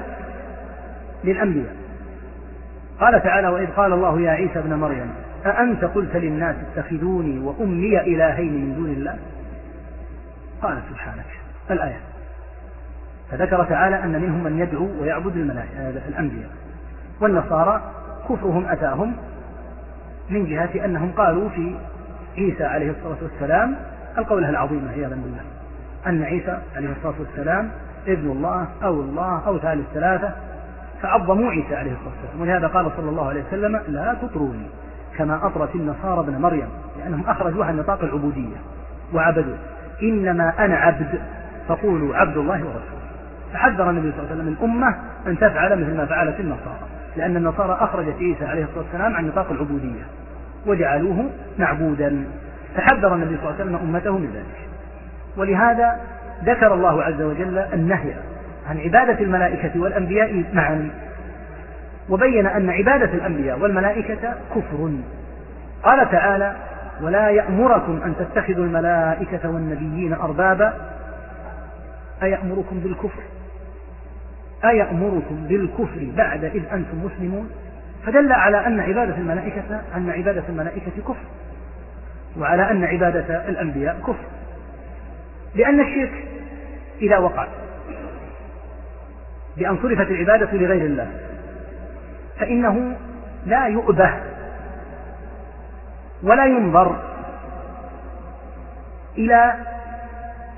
للأنبياء. 1.24 1.76
قال 3.00 3.24
تعالى 3.24 3.48
وإذ 3.48 3.68
قال 3.68 3.94
الله 3.94 4.22
يا 4.22 4.32
عيسى 4.32 4.60
ابن 4.60 4.74
مريم 4.74 5.14
أأنت 5.46 5.86
قلت 5.86 6.16
للناس 6.16 6.56
اتخذوني 6.56 7.39
وأمي 7.39 8.02
إلهين 8.02 8.54
من 8.54 8.76
دون 8.76 8.89
الله؟ 8.89 9.18
قال 10.62 10.78
سبحانك 10.89 11.26
الآية. 11.72 12.00
فذكر 13.32 13.64
تعالى 13.64 14.04
أن 14.04 14.22
منهم 14.22 14.44
من 14.44 14.60
يدعو 14.60 14.88
ويعبد 15.02 15.36
الملائكة 15.36 15.89
الأنبياء. 16.08 16.50
والنصارى 17.22 17.82
كفرهم 18.30 18.66
أتاهم 18.66 19.16
من 20.30 20.46
جهة 20.46 20.86
أنهم 20.86 21.12
قالوا 21.12 21.50
في 21.50 21.76
عيسى 22.38 22.64
عليه 22.64 22.92
الصلاة 22.92 23.18
والسلام 23.22 23.76
القولة 24.18 24.50
العظيمة 24.50 24.92
عياذا 24.92 25.16
بالله. 25.16 25.42
أن 26.08 26.24
عيسى 26.24 26.58
عليه 26.76 26.89
الصلاة 26.92 27.16
والسلام 27.20 27.72
ابن 28.08 28.32
الله 28.32 28.68
أو 28.84 29.02
الله 29.02 29.48
أو 29.48 29.58
ثالث 29.58 29.86
ثلاثة 29.94 30.32
فعظموا 31.02 31.52
عيسى 31.52 31.76
عليه 31.76 31.92
الصلاة 31.92 32.14
والسلام. 32.24 32.42
ولهذا 32.42 32.68
قال 32.68 32.92
صلى 32.98 33.10
الله 33.10 33.30
عليه 33.30 33.44
وسلم 33.48 33.82
لا 33.88 34.16
تطروني. 34.22 34.68
كما 35.18 35.47
أطرت 35.47 35.76
النصارى 35.76 36.20
ابن 36.20 36.41
مريم 36.41 36.70
لأنهم 36.99 37.24
أخرجوها 37.28 37.68
عن 37.68 37.78
نطاق 37.78 38.03
العبودية 38.03 38.55
وعبدوا. 39.14 39.55
إنما 40.03 40.53
أنا 40.66 40.76
عبد 40.76 41.22
فقولوا 41.68 42.16
عبد 42.16 42.38
الله 42.38 42.57
ورسوله. 42.57 43.01
فحذر 43.53 43.89
النبي 43.89 44.12
صلى 44.12 44.20
الله 44.20 44.32
عليه 44.32 44.41
وسلم 44.41 44.47
الأمة 44.59 44.95
أن 45.28 45.38
تفعل 45.38 45.82
مثل 45.82 45.97
ما 45.97 46.05
فعلت 46.05 46.39
النصارى 46.39 46.80
لأن 47.18 47.38
النصارى 47.38 47.78
أخرجت 47.82 48.16
عيسى 48.20 48.45
عليه 48.45 48.64
الصلاة 48.64 48.84
والسلام 48.84 49.16
عن 49.16 49.28
نطاق 49.28 49.51
العبودية 49.51 50.03
وجعلوه 50.68 51.30
معبودا. 51.59 52.26
فحذر 52.76 53.16
النبي 53.16 53.38
صلى 53.38 53.49
الله 53.49 53.55
عليه 53.59 53.64
وسلم 53.64 53.76
أمته 53.76 54.18
من 54.18 54.32
ذلك. 54.34 54.70
ولهذا 55.38 55.99
ذكر 56.43 56.74
الله 56.74 57.03
عز 57.03 57.22
وجل 57.22 57.57
النهي 57.57 58.14
عن 58.70 58.78
عبادة 58.78 59.20
الملائكة 59.20 59.82
والأنبياء 59.82 60.43
معا. 60.53 60.89
وبين 62.12 62.47
أن 62.47 62.70
عبادة 62.70 63.14
الأنبياء 63.14 63.59
والملائكة 63.59 64.36
كفر. 64.55 64.91
قال 65.84 66.12
تعالى 66.12 66.55
ولا 67.01 67.30
يأمركم 67.30 68.01
أن 68.05 68.16
تتخذوا 68.20 68.66
الملائكة 68.66 69.49
والنبيين 69.49 70.14
أربابا. 70.14 70.74
أيأمركم 72.24 72.80
بالكفر؟ 72.80 73.24
أيأمركم 74.66 75.47
بالكفر 75.47 76.07
بعد 76.18 76.43
إذ 76.43 76.64
أنتم 76.74 77.05
مسلمون؟ 77.05 77.49
فدل 78.05 78.32
على 78.32 78.68
أن 78.68 78.80
عبادة 78.80 79.18
الملائكة 79.18 79.82
أن 79.95 80.09
عبادة 80.09 80.43
الملائكة 80.49 81.01
كفر. 81.01 81.26
وعلى 82.39 82.72
أن 82.72 82.84
عبادة 82.84 83.49
الأنبياء 83.49 83.99
كفر. 83.99 84.26
لأن 85.55 85.80
الشرك 85.80 86.26
إذا 87.01 87.18
وقع 87.18 87.47
بأن 89.57 89.78
صرفت 89.82 90.12
العبادة 90.12 90.51
لغير 90.53 90.86
الله 90.86 91.07
فإنه 92.42 92.98
لا 93.46 93.68
يؤبه 93.68 94.14
ولا 96.24 96.46
ينظر 96.46 96.96
إلى 99.18 99.54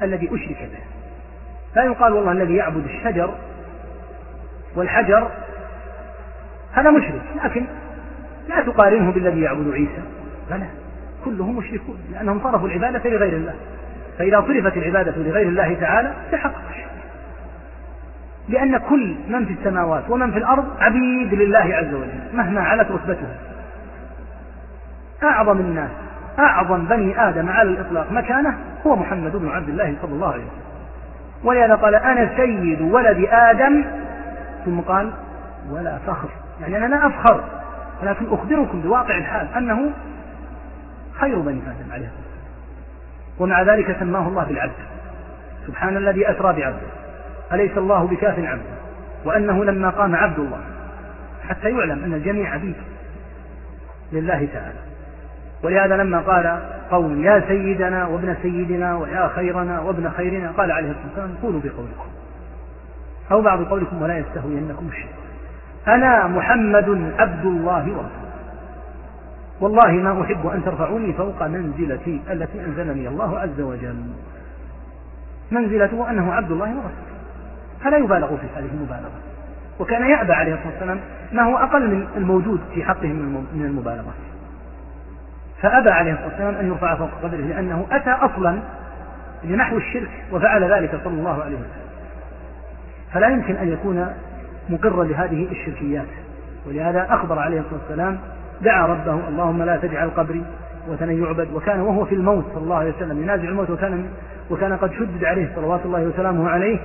الذي 0.02 0.28
أشرك 0.28 0.70
به. 0.72 0.80
لا 1.76 1.84
يقال 1.84 2.14
والله 2.14 2.32
الذي 2.32 2.56
يعبد 2.56 2.86
الشجر 2.86 3.34
والحجر 4.76 5.32
هذا 6.74 6.92
مشرك 6.92 7.22
لكن 7.44 7.66
لا 8.50 8.62
تقارنه 8.62 9.12
بالذي 9.12 9.42
يعبد 9.42 9.74
عيسى. 9.74 10.02
بلى 10.50 10.68
كلهم 11.26 11.58
مشركون 11.58 11.98
لأنهم 12.12 12.44
صرفوا 12.44 12.68
العبادة 12.68 13.10
لغير 13.10 13.34
الله. 13.34 13.56
فإذا 14.18 14.42
صرفت 14.42 14.78
العبادة 14.78 15.14
لغير 15.18 15.48
الله 15.48 15.74
تعالى 15.74 16.14
تحقق. 16.32 16.62
الشرك 16.70 16.93
لأن 18.50 18.78
كل 18.78 19.16
من 19.30 19.46
في 19.46 19.54
السماوات 19.54 20.10
ومن 20.10 20.32
في 20.32 20.38
الأرض 20.38 20.66
عبيد 20.80 21.34
لله 21.34 21.76
عز 21.76 21.94
وجل 21.94 22.20
مهما 22.34 22.62
علت 22.62 22.92
رتبته. 22.92 23.28
أعظم 25.24 25.60
الناس 25.60 25.90
أعظم 26.40 26.86
بني 26.86 27.30
آدم 27.30 27.50
على 27.50 27.70
الإطلاق 27.70 28.12
مكانه 28.12 28.58
هو 28.88 28.96
محمد 28.96 29.36
بن 29.36 29.50
عبد 29.50 29.70
الله 29.70 29.96
صلى 30.02 30.12
الله 30.12 30.28
عليه 30.28 30.44
وسلم. 30.44 30.64
ولهذا 31.44 31.76
قال 31.76 31.96
أنا 31.96 32.38
سيد 32.38 32.82
ولد 32.82 33.28
آدم. 33.32 33.86
ثم 34.66 34.80
قال 34.80 35.12
ولا 35.72 35.98
فخر. 36.08 36.30
يعني 36.62 36.78
أنا 36.78 36.86
لا 36.86 37.08
أفخر 37.08 37.44
ولكن 38.04 38.26
أخبركم 38.34 38.82
بواقع 38.82 39.18
الحال 39.18 39.48
أنه 39.58 39.92
خير 41.14 41.40
بني 41.40 41.62
آدم 41.62 41.92
عليه 41.92 42.06
الصلاة 42.06 42.24
والسلام. 42.24 42.44
ومع 43.40 43.62
ذلك 43.62 43.98
سماه 44.00 44.28
الله 44.28 44.44
بالعبد. 44.44 44.74
سبحان 45.68 45.98
الذي 45.98 46.32
أسرى 46.32 46.54
بعبده. 46.54 47.03
أليس 47.52 47.78
الله 47.78 48.08
بكاف 48.08 48.40
عبده 48.40 48.74
وأنه 49.26 49.66
لما 49.66 49.90
قام 49.90 50.16
عبد 50.16 50.40
الله 50.40 50.62
حتى 51.48 51.70
يعلم 51.70 52.04
أن 52.04 52.14
الجميع 52.14 52.54
عبيد 52.54 52.76
لله 54.12 54.48
تعالى. 54.54 54.80
ولهذا 55.64 55.98
لما 55.98 56.20
قال 56.20 56.60
قوم 56.92 57.24
يا 57.24 57.44
سيدنا 57.48 58.08
وابن 58.08 58.36
سيدنا 58.42 58.98
ويا 58.98 59.28
خيرنا 59.36 59.80
وابن 59.80 60.10
خيرنا 60.10 60.52
قال 60.52 60.72
عليه 60.72 60.90
الصلاة 60.92 61.06
والسلام 61.08 61.36
قولوا 61.44 61.60
بقولكم. 61.60 62.10
أو 63.32 63.42
بعض 63.42 63.64
قولكم 63.64 64.02
ولا 64.02 64.18
يستهوينكم 64.18 64.88
الشيء. 64.88 65.14
أنا 65.88 66.28
محمد 66.28 67.14
عبد 67.18 67.46
الله 67.46 67.84
ورسوله. 67.84 68.34
والله 69.62 69.92
ما 69.92 70.22
أحب 70.22 70.48
أن 70.48 70.66
ترفعوني 70.66 71.14
فوق 71.14 71.44
منزلتي 71.44 72.22
التي 72.32 72.66
أنزلني 72.66 73.08
الله 73.08 73.40
عز 73.40 73.62
وجل. 73.62 74.04
منزلته 75.52 76.10
أنه 76.10 76.34
عبد 76.34 76.52
الله 76.52 76.70
ورسوله. 76.70 77.13
فلا 77.84 77.98
يبالغ 77.98 78.28
في 78.28 78.48
هذه 78.56 78.70
المبالغة. 78.74 79.12
وكان 79.80 80.10
يأبى 80.10 80.34
عليه 80.34 80.54
الصلاة 80.54 80.72
والسلام 80.72 81.00
ما 81.32 81.44
هو 81.44 81.58
أقل 81.58 81.88
من 81.88 82.08
الموجود 82.18 82.60
في 82.74 82.84
حقه 82.84 83.08
من 83.08 83.66
المبالغة. 83.66 84.14
فأبى 85.62 85.92
عليه 85.92 86.12
الصلاة 86.12 86.28
والسلام 86.28 86.56
أن 86.56 86.68
يرفع 86.68 86.96
فوق 86.96 87.10
قدره 87.24 87.42
لأنه 87.42 87.86
أتى 87.92 88.10
أصلا 88.10 88.60
لنحو 89.44 89.78
الشرك 89.78 90.10
وفعل 90.32 90.64
ذلك 90.64 91.00
صلى 91.04 91.14
الله 91.14 91.44
عليه 91.44 91.56
وسلم. 91.56 91.84
فلا 93.14 93.28
يمكن 93.28 93.56
أن 93.56 93.74
يكون 93.74 94.08
مقرا 94.70 95.04
لهذه 95.04 95.48
الشركيات. 95.52 96.08
ولهذا 96.68 97.08
أخبر 97.10 97.40
عليه 97.40 97.60
الصلاة 97.60 97.80
والسلام 97.82 98.20
دعا 98.62 98.88
ربه 98.88 99.28
اللهم 99.28 99.64
لا 99.64 99.78
تجعل 99.78 100.10
قبري 100.10 100.44
وثنا 100.88 101.12
يعبد 101.12 101.48
وكان 101.54 101.80
وهو 101.80 102.06
في 102.06 102.16
الموت 102.16 102.46
صلى 102.54 102.64
الله 102.64 102.76
عليه 102.76 102.94
وسلم 102.96 103.24
ينازع 103.24 103.44
الموت 103.44 103.70
وكان 103.70 104.06
وكان 104.50 104.78
قد 104.78 104.94
شدد 104.94 105.26
عليه 105.26 105.50
صلوات 105.56 105.80
الله 105.86 106.02
وسلامه 106.02 106.50
عليه 106.50 106.80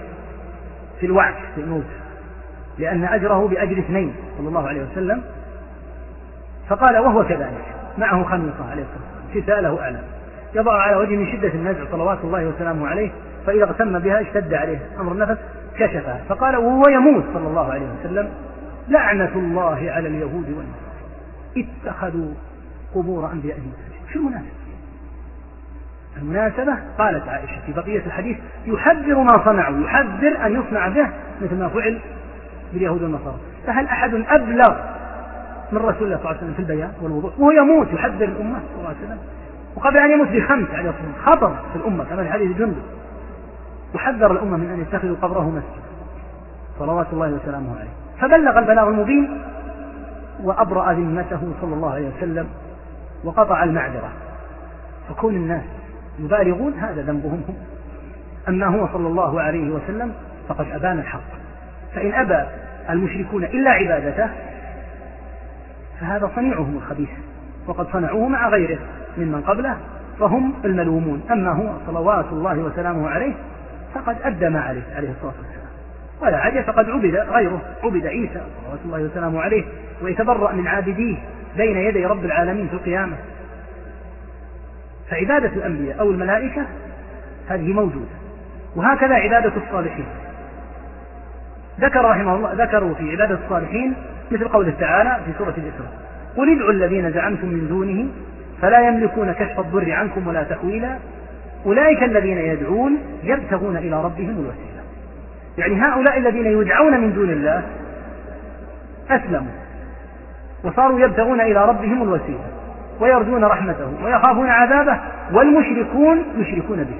في 1.01 1.07
الوعك 1.07 1.37
في 1.55 1.61
الموت 1.61 1.85
لأن 2.79 3.05
أجره 3.05 3.49
بأجر 3.49 3.79
اثنين 3.79 4.15
صلى 4.39 4.49
الله 4.49 4.69
عليه 4.69 4.83
وسلم. 4.83 5.23
فقال 6.69 6.99
وهو 6.99 7.25
كذلك 7.25 7.65
معه 7.99 8.25
خميصة 8.25 8.71
عليه 8.71 8.83
الصلاة 8.83 9.09
والسلام. 9.25 9.45
كساله 9.45 9.83
أعلم 9.83 10.03
يضع 10.55 10.73
على 10.73 10.97
وجهه 10.97 11.17
من 11.17 11.33
شدة 11.33 11.49
النزع 11.49 11.91
صلوات 11.93 12.19
الله 12.25 12.47
وسلامه 12.47 12.89
عليه 12.89 13.11
فإذا 13.47 13.65
اغتم 13.65 13.99
بها 13.99 14.21
اشتد 14.21 14.55
عليه 14.55 14.79
أمر 15.01 15.13
النفس 15.13 15.37
كشفها. 15.79 16.21
فقال 16.29 16.57
وهو 16.57 16.83
يموت 16.93 17.25
صلى 17.35 17.49
الله 17.49 17.73
عليه 17.73 17.87
وسلم. 18.01 18.31
لعنة 18.89 19.33
الله 19.35 19.91
على 19.91 20.09
اليهود 20.09 20.47
والنصارى. 20.49 20.99
اتخذوا 21.57 22.35
قبور 22.95 23.33
أنبيائهم. 23.33 23.73
شو 24.13 24.19
المناسبة؟ 24.19 24.58
المناسبة 26.23 26.77
قالت 26.99 27.29
عائشة 27.29 27.61
في 27.67 27.73
بقية 27.73 28.07
الحديث 28.07 28.39
يحذر 28.67 29.19
ما 29.19 29.45
صنعوا 29.45 29.85
يحذر 29.85 30.47
أن 30.47 30.61
يصنع 30.61 30.89
به 30.89 31.09
مثل 31.43 31.59
ما 31.59 31.69
فعل 31.69 31.99
باليهود 32.73 33.03
والنصارى. 33.03 33.37
فهل 33.67 33.87
أحد 33.87 34.15
أبلغ 34.15 34.77
من 35.73 35.79
رسول 35.79 36.03
الله 36.03 36.17
صلى 36.17 36.25
الله 36.25 36.29
عليه 36.29 36.39
وسلم 36.39 36.53
في 36.53 36.59
البيان 36.59 36.93
والوضوح 37.03 37.41
وهو 37.41 37.51
يموت 37.51 37.93
يحذر 37.93 38.25
الأمة 38.25 38.59
صلى 38.59 38.79
الله 38.79 38.89
عليه 38.89 38.99
وسلم. 38.99 39.19
وقبل 39.77 39.97
أن 40.03 40.11
يموت 40.11 40.29
بخمس 40.29 40.71
عليه 40.71 40.91
الصلاة 40.91 41.07
والسلام 41.07 41.27
خطر 41.27 41.55
في 41.73 41.77
الأمة 41.77 42.05
كما 42.05 42.25
في 42.25 42.31
حديث 42.31 42.59
جندب. 42.59 42.83
وحذر 43.95 44.33
الأمة 44.33 44.57
من 44.57 44.71
أن 44.71 44.81
يتخذوا 44.81 45.17
قبره 45.23 45.51
مسجد. 45.51 45.83
صلوات 46.79 47.07
الله 47.13 47.33
وسلامه 47.33 47.79
عليه. 47.79 47.91
فبلغ 48.21 48.59
البلاغ 48.59 48.89
المبين 48.89 49.43
وأبرأ 50.43 50.93
ذمته 50.93 51.53
صلى 51.61 51.75
الله 51.75 51.95
عليه 51.95 52.09
وسلم 52.17 52.49
وقطع 53.25 53.65
المعذرة. 53.65 54.11
فكون 55.09 55.35
الناس 55.35 55.65
يبالغون 56.19 56.75
هذا 56.75 57.03
ذنبهم 57.03 57.43
هم 57.49 57.57
أما 58.49 58.67
هو 58.67 58.89
صلى 58.93 59.07
الله 59.07 59.41
عليه 59.41 59.71
وسلم 59.71 60.13
فقد 60.49 60.67
أبان 60.71 60.99
الحق. 60.99 61.21
فإن 61.95 62.15
أبى 62.15 62.49
المشركون 62.91 63.45
إلا 63.45 63.71
عبادته 63.71 64.29
فهذا 66.01 66.31
صنيعهم 66.35 66.77
الخبيث 66.77 67.09
وقد 67.67 67.87
صنعوه 67.93 68.29
مع 68.29 68.49
غيره 68.49 68.79
ممن 69.19 69.41
قبله 69.41 69.77
فهم 70.21 70.55
الملومون. 70.65 71.23
أما 71.31 71.51
هو 71.51 71.71
صلوات 71.87 72.27
الله 72.33 72.59
وسلامه 72.59 73.09
عليه 73.09 73.35
فقد 73.95 74.17
أدى 74.23 74.49
ما 74.49 74.61
عليه 74.61 74.83
عليه 74.95 75.11
الصلاة 75.11 75.35
والسلام. 75.39 75.69
ولا 76.23 76.37
عجب 76.37 76.63
فقد 76.63 76.91
عبد 76.91 77.15
غيره 77.15 77.61
عبد 77.85 78.07
عيسى 78.07 78.41
صلوات 78.65 78.81
الله 78.85 79.03
وسلامه 79.03 79.41
عليه 79.41 79.65
ويتبرأ 80.03 80.53
من 80.53 80.67
عابديه 80.67 81.17
بين 81.57 81.77
يدي 81.77 82.07
رب 82.07 82.25
العالمين 82.25 82.69
في 82.69 82.75
القيامة. 82.75 83.17
فعبادة 85.11 85.49
الأنبياء 85.49 86.01
أو 86.01 86.11
الملائكة 86.11 86.63
هذه 87.49 87.73
موجودة. 87.73 88.19
وهكذا 88.77 89.15
عبادة 89.15 89.53
الصالحين. 89.67 90.07
ذكر 91.81 92.05
رحمه 92.05 92.35
الله 92.35 92.53
ذكروا 92.53 92.95
في 92.95 93.11
عبادة 93.11 93.39
الصالحين 93.45 93.95
مثل 94.31 94.49
قوله 94.49 94.73
تعالى 94.81 95.19
في 95.25 95.33
سورة 95.39 95.55
الإسراء 95.59 95.93
قل 96.37 96.57
ادعوا 96.57 96.73
الذين 96.73 97.13
زعمتم 97.13 97.49
من 97.49 97.69
دونه 97.69 98.09
فلا 98.63 98.89
يملكون 98.89 99.33
كشف 99.33 99.61
الضر 99.61 99.93
عنكم 99.93 100.27
ولا 100.29 100.43
تحويلا 100.43 100.99
أولئك 101.67 102.03
الذين 102.03 102.39
يدعون 102.39 102.99
يبتغون 103.25 103.77
إلى 103.77 104.05
ربهم 104.05 104.31
الوسيلة. 104.31 104.83
يعني 105.59 105.75
هؤلاء 105.81 106.19
الذين 106.19 106.47
يدعون 106.47 107.01
من 107.01 107.13
دون 107.13 107.31
الله 107.31 107.63
أسلموا 109.11 109.53
وصاروا 110.65 111.01
يبتغون 111.01 111.41
إلى 111.41 111.69
ربهم 111.69 112.03
الوسيلة. 112.03 112.45
ويرجون 113.01 113.45
رحمته 113.45 114.05
ويخافون 114.05 114.49
عذابه 114.49 114.99
والمشركون 115.33 116.25
يشركون 116.37 116.77
به. 116.77 116.97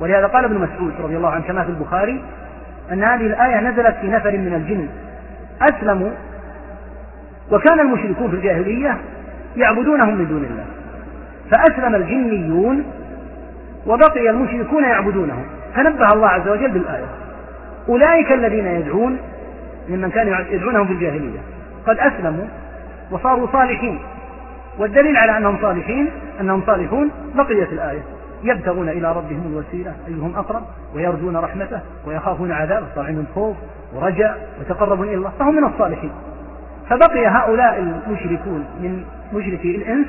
ولهذا 0.00 0.26
قال 0.26 0.44
ابن 0.44 0.54
مسعود 0.54 0.92
رضي 1.02 1.16
الله 1.16 1.30
عنه 1.30 1.44
كما 1.44 1.62
في 1.62 1.70
البخاري 1.70 2.22
أن 2.92 3.04
هذه 3.04 3.26
الآية 3.26 3.60
نزلت 3.60 3.96
في 4.00 4.08
نفر 4.08 4.30
من 4.30 4.54
الجن. 4.54 4.88
أسلموا. 5.62 6.10
وكان 7.52 7.80
المشركون 7.80 8.30
في 8.30 8.36
الجاهلية 8.36 8.96
يعبدونهم 9.56 10.16
من 10.16 10.28
دون 10.28 10.44
الله. 10.44 10.64
فأسلم 11.50 11.94
الجنيون 11.94 12.84
وبقي 13.86 14.30
المشركون 14.30 14.84
يعبدونهم. 14.84 15.44
فنبه 15.74 16.06
الله 16.14 16.28
عز 16.28 16.48
وجل 16.48 16.70
بالآية. 16.70 17.06
أولئك 17.88 18.32
الذين 18.32 18.66
يدعون 18.66 19.18
ممن 19.88 20.10
كانوا 20.10 20.38
يدعونهم 20.50 20.86
في 20.86 20.92
الجاهلية. 20.92 21.38
قد 21.86 21.98
أسلموا 21.98 22.44
وصاروا 23.10 23.46
صالحين. 23.52 23.98
والدليل 24.78 25.16
على 25.16 25.36
أنهم 25.36 25.58
صالحين 25.62 26.10
أنهم 26.40 26.62
صالحون 26.66 27.10
بقيت 27.34 27.72
الآية. 27.72 28.02
يبتغون 28.44 28.88
إلى 28.88 29.12
ربهم 29.12 29.52
الوسيلة 29.52 29.94
أيهم 30.08 30.32
أقرب؟ 30.36 30.62
ويرجون 30.94 31.36
رحمته 31.36 31.80
ويخافون 32.06 32.52
عذابه 32.52 32.86
صار 32.94 33.06
عندهم 33.06 33.26
خوف 33.34 33.56
ورجاء 33.94 34.48
وتقرب 34.60 35.02
إلى 35.02 35.14
الله 35.14 35.32
فهم 35.38 35.56
من 35.56 35.64
الصالحين. 35.64 36.10
فبقي 36.90 37.26
هؤلاء 37.26 37.78
المشركون 37.78 38.64
من 38.80 39.04
مشركي 39.32 39.76
الإنس 39.76 40.06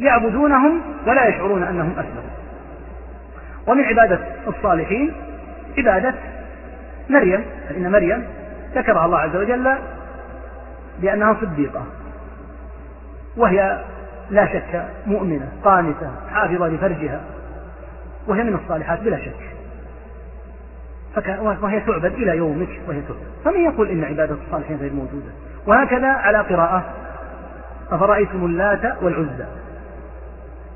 يعبدونهم 0.00 0.80
ولا 1.06 1.28
يشعرون 1.28 1.62
أنهم 1.62 1.92
أسلموا 1.92 2.34
ومن 3.66 3.84
عبادة 3.84 4.18
الصالحين 4.48 5.12
عبادة 5.78 6.14
مريم 7.10 7.44
فإن 7.68 7.90
مريم 7.90 8.24
ذكرها 8.74 9.06
الله 9.06 9.18
عز 9.18 9.36
وجل 9.36 9.74
بأنها 11.02 11.36
صديقة. 11.40 11.82
وهي 13.36 13.84
لا 14.30 14.46
شك 14.46 14.84
مؤمنة 15.06 15.48
قانتة 15.64 16.10
حافظة 16.34 16.68
لفرجها 16.68 17.20
وهي 18.26 18.42
من 18.42 18.54
الصالحات 18.54 19.00
بلا 19.00 19.18
شك. 19.18 19.54
وهي 21.62 21.80
تعبد 21.80 22.12
إلى 22.12 22.36
يومك 22.36 22.80
وهي 22.88 23.00
تعبد 23.00 23.20
فمن 23.44 23.60
يقول 23.60 23.88
إن 23.88 24.04
عبادة 24.04 24.36
الصالحين 24.46 24.76
غير 24.76 24.92
موجودة؟ 24.92 25.30
وهكذا 25.66 26.08
على 26.08 26.38
قراءة 26.38 26.84
أفرأيتم 27.90 28.44
اللات 28.44 29.02
والعزى؟ 29.02 29.46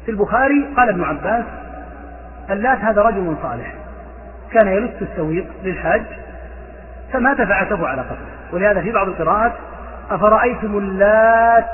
في 0.04 0.10
البخاري 0.10 0.68
قال 0.76 0.88
ابن 0.88 1.04
عباس 1.04 1.44
اللات 2.50 2.78
هذا 2.78 3.02
رجل 3.02 3.36
صالح 3.42 3.74
كان 4.52 4.68
يلت 4.68 5.02
السويق 5.02 5.46
للحاج 5.64 6.02
فمات 7.12 7.36
فعتبه 7.36 7.88
على 7.88 8.02
قبره. 8.02 8.28
ولهذا 8.52 8.80
في 8.80 8.92
بعض 8.92 9.08
القراءات 9.08 9.52
أفرأيتم 10.10 10.78
اللات 10.78 11.66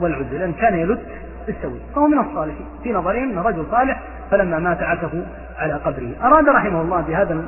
والعزى 0.00 0.38
لأن 0.38 0.52
كان 0.52 0.78
يلت 0.78 1.00
السويق 1.48 1.82
فهو 1.94 2.08
من 2.08 2.18
الصالحين. 2.18 2.66
في 2.82 2.92
نظرهم 2.92 3.38
رجل 3.38 3.66
صالح 3.70 4.00
فلما 4.30 4.58
مات 4.58 4.82
عتبه 4.82 5.26
على 5.58 5.72
قبره. 5.72 6.10
أراد 6.22 6.48
رحمه 6.48 6.80
الله 6.80 7.00
بهذا 7.00 7.44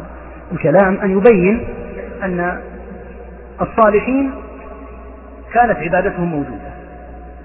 الكلام 0.53 0.98
أن 1.03 1.11
يبين 1.11 1.68
أن 2.22 2.61
الصالحين 3.61 4.32
كانت 5.53 5.76
عبادتهم 5.76 6.24
موجودة. 6.24 6.70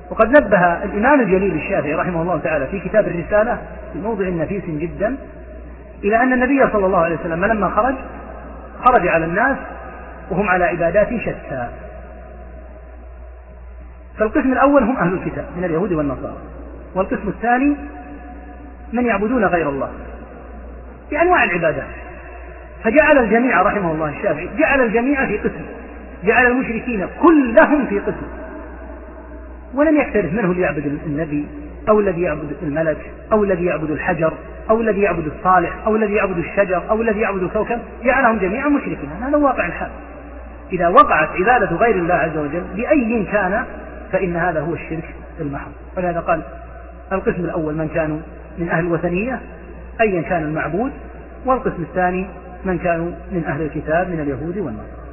وقد 0.10 0.28
نبه 0.28 0.84
الإمام 0.84 1.22
الجليل 1.22 1.56
الشافعي 1.56 1.94
رحمه 1.94 2.22
الله 2.22 2.40
تعالى 2.40 2.68
في 2.68 2.80
كتاب 2.80 3.08
الرسالة 3.08 3.58
في 3.94 4.00
موضع 4.00 4.30
نفيس 4.30 4.64
جدا 4.66 5.16
إلى 6.04 6.18
أن 6.18 6.34
النبي 6.34 6.72
صلى 6.72 6.86
الله 6.86 7.00
عليه 7.00 7.16
وسلم 7.16 7.46
لما 7.46 7.70
خرج 7.70 7.96
خرج 8.86 9.08
على 9.08 9.26
الناس 9.26 9.58
وهم 10.32 10.50
على 10.50 10.66
عبادات 10.66 11.08
شتى. 11.08 11.68
فالقسم 14.20 14.54
الأول 14.54 14.84
هم 14.84 14.98
أهل 14.98 15.14
الكتاب 15.14 15.46
من 15.58 15.64
اليهود 15.64 15.94
والنصارى. 15.94 16.38
والقسم 16.96 17.28
الثاني 17.28 17.76
من 18.94 19.06
يعبدون 19.06 19.46
غير 19.46 19.70
الله. 19.70 19.90
بأنواع 21.12 21.44
العبادات. 21.44 21.88
فجعل 22.84 23.26
الجميع 23.26 23.62
رحمه 23.62 23.92
الله 23.92 24.10
الشافعي 24.10 24.50
جعل 24.58 24.82
الجميع 24.82 25.26
في 25.26 25.38
قسم. 25.38 25.66
جعل 26.24 26.52
المشركين 26.52 27.08
كلهم 27.24 27.86
في 27.86 28.00
قسم. 28.00 28.28
ولم 29.74 29.98
يختلف 29.98 30.34
من 30.34 30.46
هو 30.46 30.52
اللي 30.52 30.62
يعبد 30.62 31.00
النبي 31.06 31.48
أو 31.90 32.00
الذي 32.00 32.22
يعبد 32.22 32.56
الملك 32.64 32.98
أو 33.32 33.44
الذي 33.44 33.66
يعبد 33.66 33.92
الحجر 33.92 34.34
أو 34.70 34.82
الذي 34.82 35.02
يعبد 35.02 35.32
الصالح 35.38 35.74
أو 35.86 35.96
الذي 35.96 36.14
يعبد 36.14 36.38
الشجر 36.38 36.84
أو 36.90 37.02
الذي 37.02 37.20
يعبد 37.20 37.44
الكوكب 37.44 37.80
جعلهم 38.04 38.38
جميعا 38.38 38.70
مشركين. 38.70 39.10
هذا 39.22 39.38
واقع 39.38 39.66
الحال. 39.66 39.90
إذا 40.74 40.88
وقعت 40.88 41.30
عبادة 41.30 41.76
غير 41.76 41.96
الله 41.96 42.14
عز 42.14 42.38
وجل 42.38 42.64
بأي 42.76 43.24
كان 43.32 43.66
فإن 44.16 44.36
هذا 44.36 44.60
هو 44.60 44.74
الشرك 44.74 45.16
المحض. 45.40 45.72
ولهذا 45.98 46.20
قال 46.20 46.42
القسم 47.12 47.46
الأول 47.46 47.76
من 47.76 47.88
كانوا 47.88 48.20
من 48.58 48.70
أهل 48.70 48.86
الوثنية 48.86 49.42
أيا 50.02 50.22
كان 50.22 50.44
المعبود 50.44 50.92
والقسم 51.46 51.82
الثاني 51.82 52.28
من 52.66 52.78
كانوا 52.78 53.12
من 53.32 53.44
أهل 53.46 53.62
الكتاب 53.62 54.10
من 54.10 54.20
اليهود 54.20 54.58
والنصارى. 54.58 55.06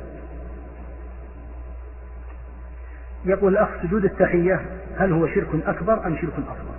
يقول 3.25 3.53
الأخ 3.53 3.69
سجود 3.83 4.05
التحية 4.05 4.61
هل 4.99 5.13
هو 5.13 5.27
شرك 5.27 5.49
أكبر 5.67 6.07
أم 6.07 6.17
شرك 6.17 6.33
أصغر؟ 6.33 6.75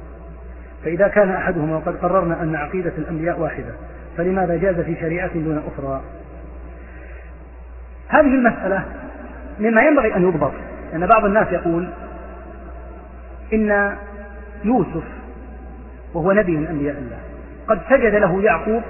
فإذا 0.84 1.08
كان 1.08 1.30
أحدهما 1.30 1.76
وقد 1.76 1.96
قررنا 1.96 2.44
أن 2.44 2.56
عقيدة 2.56 2.94
الأنبياء 2.98 3.40
واحدة 3.40 3.74
فلماذا 4.18 4.58
جاز 4.58 4.76
في 4.76 4.96
شريعة 4.96 5.34
دون 5.34 5.64
أخرى؟ 5.68 6.02
هذه 8.08 8.36
المسألة 8.36 8.84
مما 9.60 9.82
ينبغي 9.82 10.16
أن 10.16 10.24
يضبط 10.28 10.52
لأن 10.94 11.08
بعض 11.08 11.26
الناس 11.26 11.48
يقول 11.52 11.90
إن 13.54 13.98
يوسف 14.64 15.04
وهو 16.14 16.32
نبي 16.32 16.58
من 16.58 16.68
أنبياء 16.68 16.98
الله. 16.98 17.20
قد 17.68 17.82
سجد 17.90 18.16
له 18.16 18.42
يعقوب 18.42 18.82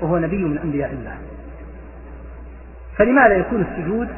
وهو 0.00 0.18
نبي 0.18 0.44
من 0.44 0.58
أنبياء 0.58 0.92
الله. 0.92 1.16
فلماذا 2.96 3.34
يكون 3.34 3.60
السجود 3.60 4.08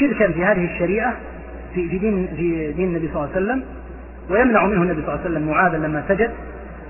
شركا 0.00 0.32
في 0.32 0.44
هذه 0.44 0.74
الشريعة 0.74 1.14
في 1.74 1.88
دين 1.98 2.26
في 2.36 2.72
دين 2.72 2.88
النبي 2.88 3.08
صلى 3.08 3.16
الله 3.16 3.36
عليه 3.36 3.46
وسلم؟ 3.46 3.64
ويمنع 4.30 4.66
منه 4.66 4.82
النبي 4.82 5.02
صلى 5.02 5.14
الله 5.14 5.20
عليه 5.24 5.30
وسلم 5.30 5.48
معاذا 5.48 5.78
لما 5.78 6.04
سجد 6.08 6.30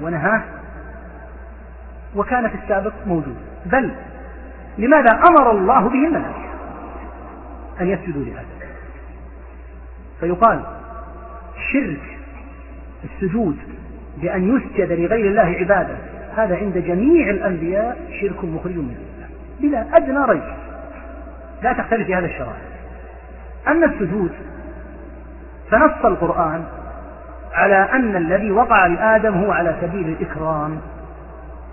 ونهاه؟ 0.02 0.42
وكان 2.16 2.48
في 2.48 2.54
السابق 2.62 2.92
موجود. 3.06 3.36
بل 3.66 3.90
لماذا 4.78 5.10
أمر 5.28 5.50
الله 5.50 5.88
به 5.88 6.06
الملائكة 6.06 6.50
أن 7.80 7.88
يسجدوا 7.88 8.24
لآدم 8.24 8.60
فيقال 10.20 10.60
شرك 11.72 12.18
السجود 13.04 13.56
بأن 14.16 14.56
يسجد 14.56 14.92
لغير 14.92 15.26
الله 15.26 15.56
عبادة. 15.60 15.94
هذا 16.36 16.56
عند 16.56 16.78
جميع 16.78 17.30
الأنبياء 17.30 17.98
شرك 18.20 18.44
مخرج 18.44 18.76
من 18.76 18.94
الإسلام 18.96 19.30
بلا 19.60 19.86
أدنى 19.98 20.24
ريب. 20.24 20.54
لا 21.62 21.72
تختلف 21.72 22.06
في 22.06 22.14
هذا 22.14 22.26
الشرائع 22.26 22.60
أما 23.68 23.86
السجود 23.86 24.30
فنص 25.70 26.04
القرآن 26.04 26.64
على 27.52 27.88
أن 27.92 28.16
الذي 28.16 28.50
وقع 28.50 28.86
لآدم 28.86 29.34
هو 29.34 29.52
على 29.52 29.76
سبيل 29.80 30.08
الإكرام. 30.08 30.80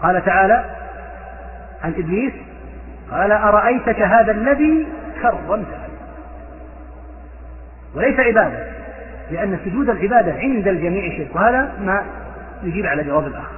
قال 0.02 0.26
تعالى 0.26 0.66
عن 1.84 1.94
إبليس 1.98 2.34
قال 3.12 3.32
أرأيتك 3.32 4.02
هذا 4.02 4.32
الذي 4.32 4.88
كرمت. 5.22 5.68
عليه 5.68 5.98
وليس 7.96 8.20
عبادة. 8.20 8.77
لأن 9.32 9.58
سجود 9.66 9.90
العبادة 9.90 10.34
عند 10.34 10.68
الجميع 10.68 11.18
شرك 11.18 11.36
وهذا 11.36 11.72
ما 11.86 12.04
يجيب 12.64 12.86
على 12.86 13.04
جواب 13.04 13.28
الآخر. 13.28 13.58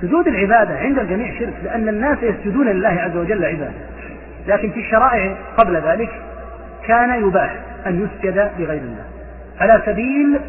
سجود 0.00 0.28
العبادة 0.28 0.78
عند 0.78 0.98
الجميع 0.98 1.38
شرك 1.38 1.54
لأن 1.64 1.88
الناس 1.88 2.18
يسجدون 2.22 2.68
لله 2.68 2.88
عز 2.88 3.16
وجل 3.16 3.44
عبادة. 3.44 3.74
لكن 4.46 4.70
في 4.70 4.80
الشرائع 4.80 5.36
قبل 5.56 5.76
ذلك 5.76 6.10
كان 6.86 7.28
يباح 7.28 7.56
أن 7.86 8.08
يسجد 8.08 8.50
لغير 8.58 8.82
الله. 8.82 9.04
على 9.60 9.82
سبيل 9.86 10.40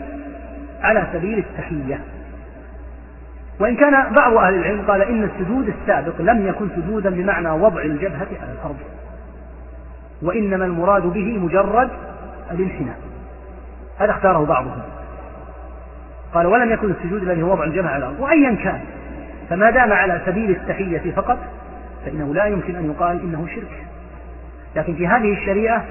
على 0.81 1.03
سبيل 1.13 1.37
التحية. 1.37 1.99
وإن 3.59 3.75
كان 3.75 4.13
بعض 4.19 4.33
أهل 4.33 4.53
العلم 4.53 4.81
قال 4.87 5.01
إن 5.01 5.23
السجود 5.23 5.73
السابق 5.81 6.21
لم 6.21 6.47
يكن 6.47 6.67
سجودا 6.75 7.09
بمعنى 7.09 7.49
وضع 7.49 7.81
الجبهة 7.81 8.27
على 8.41 8.51
الأرض. 8.59 8.77
وإنما 10.21 10.65
المراد 10.65 11.03
به 11.03 11.39
مجرد 11.39 11.89
الانحناء. 12.51 13.08
هذا 13.99 14.11
اختاره 14.11 14.45
بعضهم. 14.45 14.81
قال 16.33 16.47
ولم 16.47 16.71
يكن 16.71 16.91
السجود 16.91 17.21
الذي 17.21 17.41
هو 17.41 17.51
وضع 17.51 17.63
الجبهة 17.63 17.89
على 17.89 17.97
الأرض 17.97 18.19
وأيا 18.19 18.55
كان. 18.63 18.79
فما 19.49 19.71
دام 19.71 19.93
على 19.93 20.21
سبيل 20.25 20.51
التحية 20.51 21.11
فقط 21.11 21.37
فإنه 22.05 22.33
لا 22.33 22.45
يمكن 22.45 22.75
أن 22.75 22.85
يقال 22.85 23.21
إنه 23.21 23.47
شرك. 23.55 23.85
لكن 24.75 24.95
في 24.95 25.07
هذه 25.07 25.33
الشريعة 25.33 25.85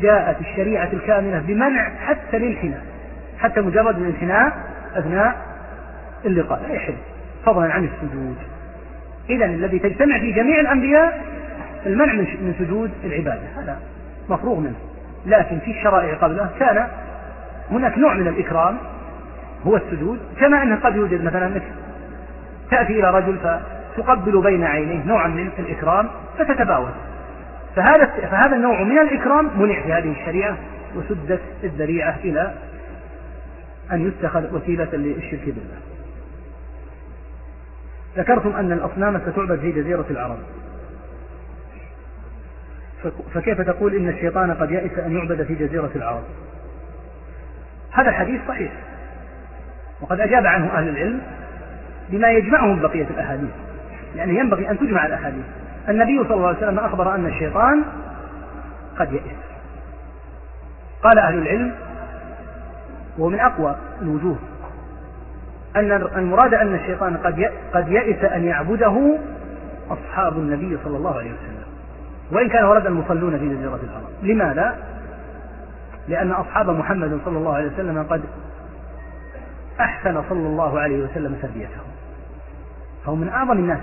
جاءت 0.00 0.40
الشريعة 0.40 0.88
الكاملة 0.92 1.38
بمنع 1.46 1.90
حتى 2.06 2.36
الانحناء 2.36 2.82
حتى 3.38 3.60
مجرد 3.60 3.98
الانحناء 3.98 4.52
أثناء 4.96 5.36
اللقاء. 6.24 6.62
لا 6.68 6.74
يحل. 6.74 6.94
فضلا 7.44 7.72
عن 7.72 7.84
السجود. 7.84 8.36
إذا 9.30 9.44
الذي 9.44 9.78
تجتمع 9.78 10.18
في 10.18 10.32
جميع 10.32 10.60
الأنبياء 10.60 11.24
المنع 11.86 12.12
من 12.14 12.54
سجود 12.58 12.90
العبادة. 13.04 13.42
هذا 13.56 13.78
مفروغ 14.28 14.60
منه. 14.60 14.87
لكن 15.26 15.58
في 15.58 15.70
الشرائع 15.70 16.14
قبله 16.14 16.50
كان 16.58 16.86
هناك 17.70 17.98
نوع 17.98 18.14
من 18.14 18.28
الإكرام 18.28 18.78
هو 19.66 19.76
السجود 19.76 20.18
كما 20.40 20.62
أنه 20.62 20.76
قد 20.76 20.96
يوجد 20.96 21.24
مثلا 21.24 21.48
مثل 21.48 21.64
تأتي 22.70 22.92
إلى 23.00 23.10
رجل 23.10 23.38
فتقبل 23.38 24.42
بين 24.42 24.64
عينيه 24.64 25.04
نوعا 25.06 25.28
من 25.28 25.50
الإكرام 25.58 26.08
فتتباوت 26.38 26.94
فهذا 27.76 28.06
فهذا 28.06 28.56
النوع 28.56 28.82
من 28.82 28.98
الإكرام 28.98 29.50
منع 29.56 29.82
في 29.82 29.92
هذه 29.92 30.12
الشريعة 30.20 30.56
وسدت 30.96 31.40
الذريعة 31.64 32.16
إلى 32.24 32.54
أن 33.92 34.06
يتخذ 34.06 34.54
وسيلة 34.54 34.88
للشرك 34.92 35.44
بالله. 35.44 35.78
ذكرتم 38.16 38.56
أن 38.56 38.72
الأصنام 38.72 39.20
ستعبد 39.26 39.60
في 39.60 39.72
جزيرة 39.72 40.04
العرب. 40.10 40.38
فكيف 43.34 43.60
تقول 43.60 43.94
إن 43.94 44.08
الشيطان 44.08 44.54
قد 44.54 44.70
يئس 44.70 44.98
أن 44.98 45.16
يعبد 45.16 45.42
في 45.42 45.54
جزيرة 45.54 45.90
العرب؟ 45.96 46.22
هذا 48.00 48.08
الحديث 48.08 48.40
صحيح. 48.48 48.72
وقد 50.00 50.20
أجاب 50.20 50.46
عنه 50.46 50.78
أهل 50.78 50.88
العلم 50.88 51.20
بما 52.10 52.30
يجمعهم 52.30 52.80
بقية 52.80 53.06
الأحاديث. 53.10 53.50
يعني 54.16 54.38
ينبغي 54.38 54.70
أن 54.70 54.78
تجمع 54.78 55.06
الأحاديث. 55.06 55.44
النبي 55.88 56.24
صلى 56.24 56.34
الله 56.34 56.48
عليه 56.48 56.58
وسلم 56.58 56.78
أخبر 56.78 57.14
أن 57.14 57.26
الشيطان 57.26 57.84
قد 58.98 59.12
يئس. 59.12 59.38
قال 61.02 61.22
أهل 61.22 61.38
العلم 61.38 61.74
ومن 63.18 63.40
أقوى 63.40 63.76
الوجوه 64.02 64.36
أن 65.76 65.92
المراد 65.92 66.54
أن 66.54 66.74
الشيطان 66.74 67.16
قد 67.16 67.50
قد 67.74 67.88
يئس 67.88 68.24
أن 68.24 68.44
يعبده 68.44 69.18
أصحاب 69.90 70.32
النبي 70.32 70.78
صلى 70.84 70.96
الله 70.96 71.18
عليه 71.18 71.30
وسلم. 71.30 71.57
وإن 72.32 72.48
كان 72.48 72.64
ورد 72.64 72.86
المصلون 72.86 73.38
في 73.38 73.48
جزيرة 73.48 73.80
العرب 73.82 74.04
لماذا؟ 74.22 74.76
لأن 76.08 76.30
أصحاب 76.30 76.70
محمد 76.70 77.20
صلى 77.24 77.38
الله 77.38 77.54
عليه 77.54 77.72
وسلم 77.72 78.06
قد 78.10 78.22
أحسن 79.80 80.22
صلى 80.28 80.46
الله 80.46 80.80
عليه 80.80 81.04
وسلم 81.04 81.34
تربيتهم. 81.42 81.84
فهو 83.04 83.14
من 83.14 83.28
أعظم 83.28 83.52
الناس 83.52 83.78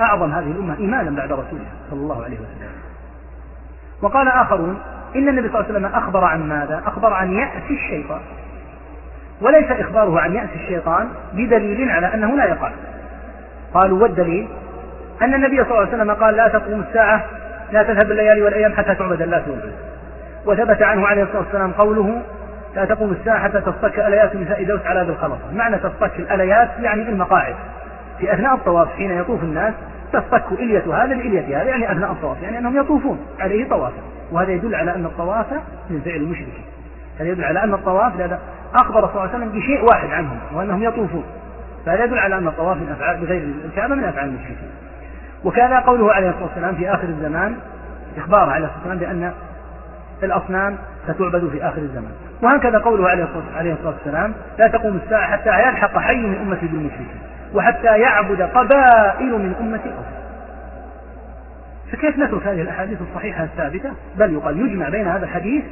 أعظم 0.00 0.32
هذه 0.32 0.50
الأمة 0.50 0.78
إيمانا 0.78 1.10
بعد 1.10 1.32
رسوله 1.32 1.66
صلى 1.90 2.00
الله 2.00 2.24
عليه 2.24 2.36
وسلم. 2.36 2.68
وقال 4.02 4.28
آخرون 4.28 4.78
إن 5.16 5.28
النبي 5.28 5.48
صلى 5.48 5.60
الله 5.60 5.68
عليه 5.68 5.78
وسلم 5.78 5.86
أخبر 5.86 6.24
عن 6.24 6.48
ماذا؟ 6.48 6.82
أخبر 6.86 7.12
عن 7.12 7.32
يأس 7.32 7.70
الشيطان. 7.70 8.20
وليس 9.40 9.70
إخباره 9.70 10.20
عن 10.20 10.34
يأس 10.34 10.50
الشيطان 10.54 11.08
بدليل 11.32 11.90
على 11.90 12.14
أنه 12.14 12.36
لا 12.36 12.44
يقع 12.44 12.72
قالوا 13.74 14.02
والدليل؟ 14.02 14.48
أن 15.22 15.34
النبي 15.34 15.56
صلى 15.56 15.70
الله 15.70 15.78
عليه 15.78 15.88
وسلم 15.88 16.10
قال 16.10 16.36
لا 16.36 16.48
تقوم 16.48 16.80
الساعة 16.80 17.24
لا 17.72 17.82
تذهب 17.82 18.10
الليالي 18.10 18.42
والأيام 18.42 18.72
حتى 18.72 18.94
تعبد 18.94 19.22
اللات 19.22 19.48
والعزى 19.48 19.72
وثبت 20.46 20.82
عنه 20.82 21.06
عليه 21.06 21.22
الصلاة 21.22 21.38
والسلام 21.38 21.72
قوله 21.72 22.22
لا 22.76 22.84
تقوم 22.84 23.12
الساعة 23.12 23.38
حتى 23.38 23.60
تصطك 23.60 23.98
أليات 23.98 24.36
نساء 24.36 24.64
دوس 24.64 24.80
على 24.86 25.00
ذي 25.02 25.10
الخلصة 25.10 25.52
معنى 25.54 25.76
تصطك 25.76 26.18
الأليات 26.18 26.68
يعني 26.80 27.02
المقاعد 27.02 27.54
في 28.18 28.34
أثناء 28.34 28.54
الطواف 28.54 28.88
حين 28.96 29.10
يطوف 29.10 29.42
الناس 29.42 29.74
تصطك 30.12 30.52
إلية 30.52 31.04
هذا 31.04 31.14
بإلية 31.14 31.62
هذا 31.62 31.70
يعني 31.70 31.92
أثناء 31.92 32.12
الطواف 32.12 32.42
يعني 32.42 32.58
أنهم 32.58 32.80
يطوفون 32.80 33.18
عليه 33.40 33.68
طوافا 33.68 34.02
وهذا 34.32 34.50
يدل 34.50 34.74
على 34.74 34.94
أن 34.94 35.04
الطواف 35.04 35.46
من 35.90 36.00
فعل 36.04 36.16
المشركين 36.16 36.64
هذا 37.20 37.28
يدل 37.28 37.44
على 37.44 37.64
أن 37.64 37.74
الطواف 37.74 38.18
لا 38.18 38.38
أخبر 38.74 39.00
صلى 39.00 39.10
الله 39.10 39.20
عليه 39.20 39.30
وسلم 39.30 39.48
بشيء 39.48 39.84
واحد 39.92 40.10
عنهم 40.10 40.38
وأنهم 40.54 40.82
يطوفون. 40.82 41.24
فهذا 41.86 42.04
يدل 42.04 42.18
على 42.18 42.38
أن 42.38 42.48
الطواف 42.48 42.76
من 42.76 42.88
أفعال 42.92 43.20
بغير 43.20 43.48
الكعبة 43.64 43.94
من 43.94 44.04
أفعال 44.04 44.28
المشركين. 44.28 44.70
وكان 45.44 45.74
قوله 45.74 46.12
عليه 46.12 46.28
الصلاة 46.28 46.44
والسلام 46.44 46.74
في 46.74 46.94
آخر 46.94 47.08
الزمان 47.08 47.56
إخبار 48.18 48.50
عليه 48.50 48.66
الصلاة 48.66 48.88
والسلام 48.88 48.98
بأن 48.98 49.32
الأصنام 50.22 50.76
ستعبد 51.04 51.48
في 51.48 51.64
آخر 51.64 51.78
الزمان. 51.78 52.12
وهكذا 52.42 52.78
قوله 52.78 53.08
عليه 53.08 53.24
الصلاة 53.72 53.94
والسلام 53.94 54.34
لا 54.58 54.70
تقوم 54.72 55.00
الساعة 55.04 55.30
حتى 55.30 55.50
يلحق 55.50 55.98
حي 55.98 56.16
من 56.16 56.36
أمتي 56.36 56.66
بالمشركين 56.66 57.20
وحتى 57.54 57.98
يعبد 57.98 58.42
قبائل 58.42 59.32
من 59.32 59.54
أمتي 59.60 59.88
أصلا. 59.88 60.20
فكيف 61.92 62.18
نترك 62.18 62.46
هذه 62.46 62.62
الأحاديث 62.62 62.98
الصحيحة 63.10 63.44
الثابتة؟ 63.44 63.90
بل 64.18 64.32
يقال 64.32 64.60
يجمع 64.60 64.88
بين 64.88 65.08
هذا 65.08 65.24
الحديث 65.24 65.64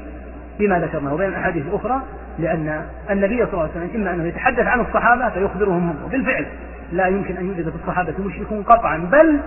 بما 0.59 0.79
ذكرناه 0.79 1.15
وبين 1.15 1.29
الأحاديث 1.29 1.67
الأخرى 1.67 2.03
لأن 2.39 2.83
النبي 3.11 3.37
صلى 3.37 3.53
الله 3.53 3.61
عليه 3.63 3.71
وسلم 3.71 3.91
إما 3.95 4.15
أنه 4.15 4.25
يتحدث 4.25 4.67
عن 4.67 4.81
الصحابة 4.81 5.29
فيخبرهم 5.29 5.97
وبالفعل 6.05 6.47
لا 6.93 7.07
يمكن 7.07 7.37
أن 7.37 7.47
يوجد 7.47 7.71
في 7.71 7.77
الصحابة 7.77 8.15
مشركون 8.19 8.63
قطعا 8.63 8.97
بل 8.99 9.41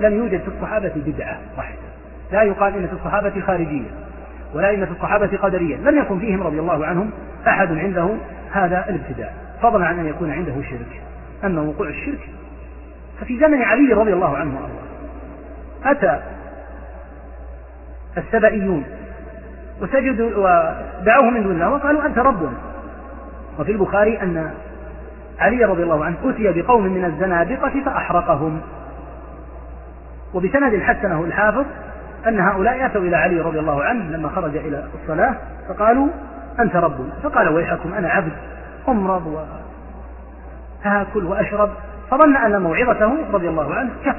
لم 0.00 0.14
يوجد 0.14 0.40
في 0.40 0.48
الصحابة 0.48 0.92
بدعة 0.96 1.38
واحدة. 1.56 1.78
لا 2.32 2.42
يقال 2.42 2.74
إن 2.74 2.86
في 2.86 2.92
الصحابة 2.92 3.40
خارجية 3.40 3.88
ولا 4.54 4.74
إن 4.74 4.86
في 4.86 4.92
الصحابة 4.92 5.36
قدرية. 5.36 5.76
لم 5.76 5.98
يكن 5.98 6.18
فيهم 6.18 6.42
رضي 6.42 6.60
الله 6.60 6.86
عنهم 6.86 7.10
أحد 7.48 7.72
عنده 7.72 8.08
هذا 8.52 8.84
الابتداع 8.88 9.30
فضلا 9.62 9.86
عن 9.86 9.98
أن 9.98 10.06
يكون 10.06 10.30
عنده 10.30 10.54
شرك. 10.70 11.02
أما 11.44 11.62
وقوع 11.62 11.88
الشرك 11.88 12.28
ففي 13.20 13.38
زمن 13.38 13.62
علي 13.62 13.92
رضي 13.92 14.12
الله 14.12 14.36
عنه 14.36 14.54
وأرضاه. 14.54 14.82
أتى 15.84 16.22
السبئيون 18.18 18.84
وسجدوا 19.80 20.30
ودعوه 20.36 21.30
من 21.30 21.42
دون 21.42 21.52
الله 21.52 21.70
وقالوا 21.70 22.06
أنت 22.06 22.18
ربنا 22.18 22.52
وفي 23.58 23.72
البخاري 23.72 24.22
أن 24.22 24.50
علي 25.38 25.64
رضي 25.64 25.82
الله 25.82 26.04
عنه 26.04 26.16
أتي 26.24 26.62
بقوم 26.62 26.82
من 26.82 27.04
الزنادقة 27.04 27.82
فأحرقهم. 27.84 28.60
وبسند 30.34 30.82
حسنه 30.82 31.24
الحافظ 31.24 31.64
أن 32.26 32.40
هؤلاء 32.40 32.86
أتوا 32.86 33.00
إلى 33.00 33.16
علي 33.16 33.40
رضي 33.40 33.58
الله 33.58 33.84
عنه 33.84 34.16
لما 34.16 34.28
خرج 34.28 34.56
إلى 34.56 34.84
الصلاة 35.02 35.34
فقالوا 35.68 36.08
أنت 36.60 36.76
ربنا 36.76 37.12
فقال 37.22 37.48
ويحكم 37.48 37.94
أنا 37.94 38.08
عبد 38.08 38.32
أمرض 38.88 39.46
وآكل 40.86 41.24
وأشرب. 41.24 41.70
فظن 42.10 42.36
أن 42.36 42.62
موعظته 42.62 43.16
رضي 43.32 43.48
الله 43.48 43.74
عنه 43.74 43.90
كفى 44.04 44.18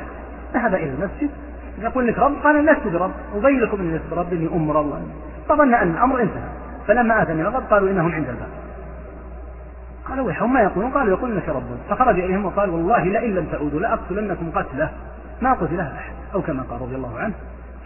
ذهب 0.54 0.76
إلى 0.76 0.90
المسجد. 0.90 1.30
يقول 1.82 2.08
لك 2.08 2.20
رب؟ 2.20 2.34
قال 2.44 2.66
لست 2.66 2.88
برب. 2.88 3.12
أبين 3.36 3.60
لكم 3.60 3.80
أني 3.80 3.98
لست 3.98 4.04
برب 4.12 4.34
إني 4.34 4.48
أمرض 4.56 5.02
فظن 5.50 5.74
أن 5.74 5.92
الأمر 5.92 6.22
انتهى. 6.22 6.50
فلما 6.88 7.26
من 7.34 7.46
الرب 7.46 7.64
قالوا 7.64 7.90
إنهم 7.90 8.12
عند 8.12 8.30
الباب. 8.30 8.50
قال 10.06 10.22
ويحهم 10.22 10.54
ما 10.54 10.62
يقولون؟ 10.62 10.92
قالوا 10.92 11.18
يقولون 11.18 11.38
إنك 11.38 11.50
ربنا 11.50 11.78
فخرج 11.90 12.20
إليهم 12.20 12.46
وقال 12.46 12.70
والله 12.70 13.04
لئن 13.04 13.36
لم 13.36 13.46
تعودوا 13.46 13.80
لأقتلنكم 13.80 14.52
قتله. 14.56 14.90
ما 15.42 15.54
قتله 15.54 15.96
أحد 15.98 16.14
أو 16.34 16.42
كما 16.42 16.64
قال 16.64 16.82
رضي 16.82 16.96
الله 16.96 17.20
عنه. 17.20 17.34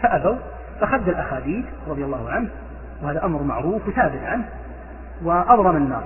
فأبوا 0.02 0.36
فخد 0.80 1.08
الأخاديد 1.08 1.64
رضي 1.88 2.04
الله 2.04 2.30
عنه 2.30 2.48
وهذا 3.02 3.24
أمر 3.24 3.42
معروف 3.42 3.88
وثابت 3.88 4.22
عنه 4.24 4.44
واضرم 5.24 5.76
النار. 5.76 6.04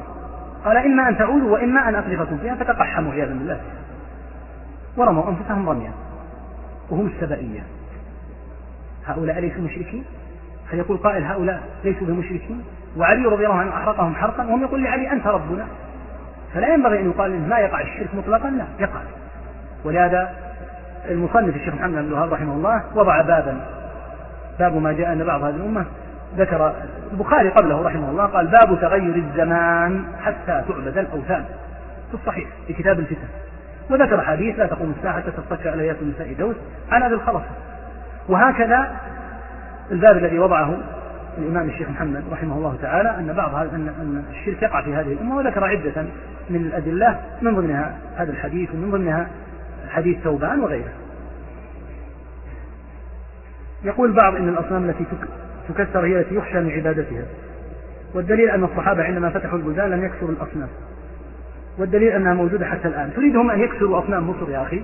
قال 0.65 0.77
إما 0.77 1.09
أن 1.09 1.19
تعودوا 1.19 1.51
وإما 1.51 1.89
أن 1.89 1.95
اقذفكم 1.95 2.39
فيها 2.39 2.55
فتقحموا 2.55 3.12
عياذا 3.12 3.33
بالله. 3.33 3.61
ورموا 4.97 5.29
أنفسهم 5.29 5.69
رميا 5.69 5.93
وهم 6.91 7.07
السبائيه 7.07 7.61
هؤلاء 9.07 9.41
ليسوا 9.41 9.62
مشركين؟ 9.62 10.05
هل 10.73 10.78
يقول 10.78 10.97
قائل 10.97 11.24
هؤلاء 11.24 11.62
ليسوا 11.85 12.07
بمشركين 12.07 12.65
وعلي 12.97 13.27
رضي 13.27 13.47
الله 13.47 13.59
عنه 13.59 13.70
أحرقهم 13.70 14.15
حرقا 14.15 14.44
وهم 14.44 14.62
يقول 14.62 14.82
لعلي 14.82 15.12
أنت 15.12 15.27
ربنا. 15.27 15.66
فلا 16.55 16.74
ينبغي 16.74 17.01
أن 17.01 17.11
يقال 17.11 17.49
ما 17.49 17.59
يقع 17.59 17.81
الشرك 17.81 18.15
مطلقا 18.15 18.51
لا 18.51 18.65
يقع. 18.78 19.01
ولهذا 19.85 20.31
المصنف 21.11 21.57
الشيخ 21.57 21.74
محمد 21.74 21.93
بن 21.93 21.99
الوهاب 21.99 22.32
رحمه 22.32 22.53
الله 22.53 22.82
وضع 22.94 23.20
بابا 23.20 23.61
باب 24.59 24.77
ما 24.77 24.93
جاء 24.93 25.12
أن 25.12 25.24
بعض 25.24 25.43
هذه 25.43 25.57
الأمة 25.57 25.85
ذكر 26.36 26.74
البخاري 27.12 27.49
قبله 27.49 27.82
رحمه 27.82 28.11
الله 28.11 28.27
قال 28.27 28.47
باب 28.47 28.81
تغير 28.81 29.15
الزمان 29.15 30.05
حتى 30.24 30.65
تعبد 30.69 30.99
الأوثان. 30.99 31.44
في 32.09 32.15
الصحيح 32.15 32.49
في 32.66 32.73
كتاب 32.73 32.99
الفتن. 32.99 33.28
وذكر 33.90 34.20
حديث 34.20 34.59
لا 34.59 34.66
تقوم 34.66 34.94
الساعة 34.99 35.16
حتى 35.16 35.31
تتكى 35.31 35.69
عليات 35.69 35.97
النساء 36.03 36.32
دوس. 36.39 36.57
عن 36.90 37.03
أبي 37.03 37.15
الخلص 37.15 37.43
وهكذا 38.28 38.90
الباب 39.90 40.16
الذي 40.16 40.38
وضعه 40.38 40.78
الإمام 41.38 41.68
الشيخ 41.68 41.90
محمد 41.90 42.24
رحمه 42.32 42.56
الله 42.56 42.76
تعالى 42.82 43.10
أن 43.10 43.32
بعض 43.32 43.54
أن 43.54 43.88
أن 44.00 44.24
الشرك 44.30 44.62
يقع 44.62 44.82
في 44.82 44.94
هذه 44.94 45.12
الأمة 45.12 45.36
وذكر 45.36 45.64
عدة 45.64 46.04
من 46.50 46.56
الأدلة 46.56 47.20
من 47.42 47.54
ضمنها 47.54 47.98
هذا 48.16 48.30
الحديث 48.30 48.70
ومن 48.74 48.90
ضمنها 48.90 49.30
حديث 49.90 50.18
ثوبان 50.18 50.60
وغيره. 50.60 50.92
يقول 53.84 54.16
بعض 54.22 54.36
أن 54.36 54.48
الأصنام 54.48 54.90
التي 54.90 55.04
تكسر 55.68 56.06
هي 56.06 56.20
التي 56.20 56.34
يخشى 56.34 56.60
من 56.60 56.70
عبادتها 56.70 57.24
والدليل 58.14 58.50
أن 58.50 58.64
الصحابة 58.64 59.02
عندما 59.02 59.30
فتحوا 59.30 59.59
البلدان 59.59 59.90
لم 59.90 60.04
يكسروا 60.04 60.30
الأصنام 60.30 60.68
والدليل 61.78 62.12
أنها 62.12 62.34
موجودة 62.34 62.66
حتى 62.66 62.88
الآن 62.88 63.10
تريدهم 63.16 63.50
أن 63.50 63.60
يكسروا 63.60 63.98
أصنام 64.04 64.30
مصر 64.30 64.50
يا 64.50 64.62
أخي 64.62 64.82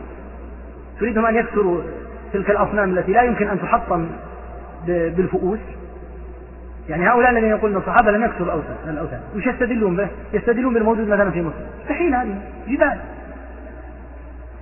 تريدهم 1.00 1.26
أن 1.26 1.36
يكسروا 1.36 1.82
تلك 2.32 2.50
الأصنام 2.50 2.98
التي 2.98 3.12
لا 3.12 3.22
يمكن 3.22 3.48
أن 3.48 3.60
تحطم 3.60 4.06
بالفؤوس. 4.88 5.58
يعني 6.88 7.08
هؤلاء 7.08 7.30
الذين 7.30 7.50
يقولون 7.50 7.76
الصحابة 7.76 8.10
لم 8.10 8.24
يكسروا 8.24 8.46
الأوثان 8.46 8.76
الأوثان. 8.88 9.20
وش 9.36 9.46
يستدلون 9.46 9.96
به؟ 9.96 10.08
يستدلون 10.32 10.74
بالموجود 10.74 11.08
مثلا 11.08 11.30
في 11.30 11.42
مصر 11.42 11.56
مستحيل 11.82 12.14
هذه. 12.14 12.40
جبال 12.68 12.98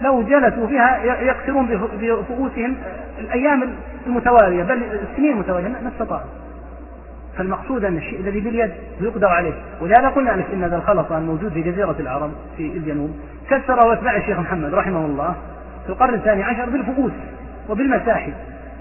لو 0.01 0.23
جلسوا 0.23 0.67
فيها 0.67 1.05
يكسرون 1.23 1.67
بفؤوسهم 2.01 2.77
الأيام 3.21 3.71
المتوالية 4.07 4.63
بل 4.63 4.83
السنين 5.11 5.33
المتوالية 5.33 5.69
ما 5.69 5.91
استطاعوا. 5.95 6.31
فالمقصود 7.39 7.85
أن 7.85 7.97
الشيء 7.97 8.21
الذي 8.21 8.41
باليد 8.41 8.71
يقدر 9.01 9.29
عليه. 9.29 9.53
ولهذا 9.81 10.09
قلنا 10.09 10.31
لك 10.31 10.47
أن 10.53 10.65
هذا 10.65 10.77
الخلط 10.77 11.13
الموجود 11.13 11.53
في 11.53 11.63
جزيرة 11.63 11.97
العرب 12.01 12.31
في 12.57 12.63
الجنوب 12.63 13.11
كسره 13.51 13.93
أتباع 13.93 14.17
الشيخ 14.17 14.39
محمد 14.39 14.75
رحمه 14.75 15.07
الله 15.07 15.35
في 15.85 15.93
القرن 15.93 16.15
الثاني 16.15 16.43
عشر 16.43 16.71
بالفؤوس 16.71 17.13
وبالمساحب 17.69 18.33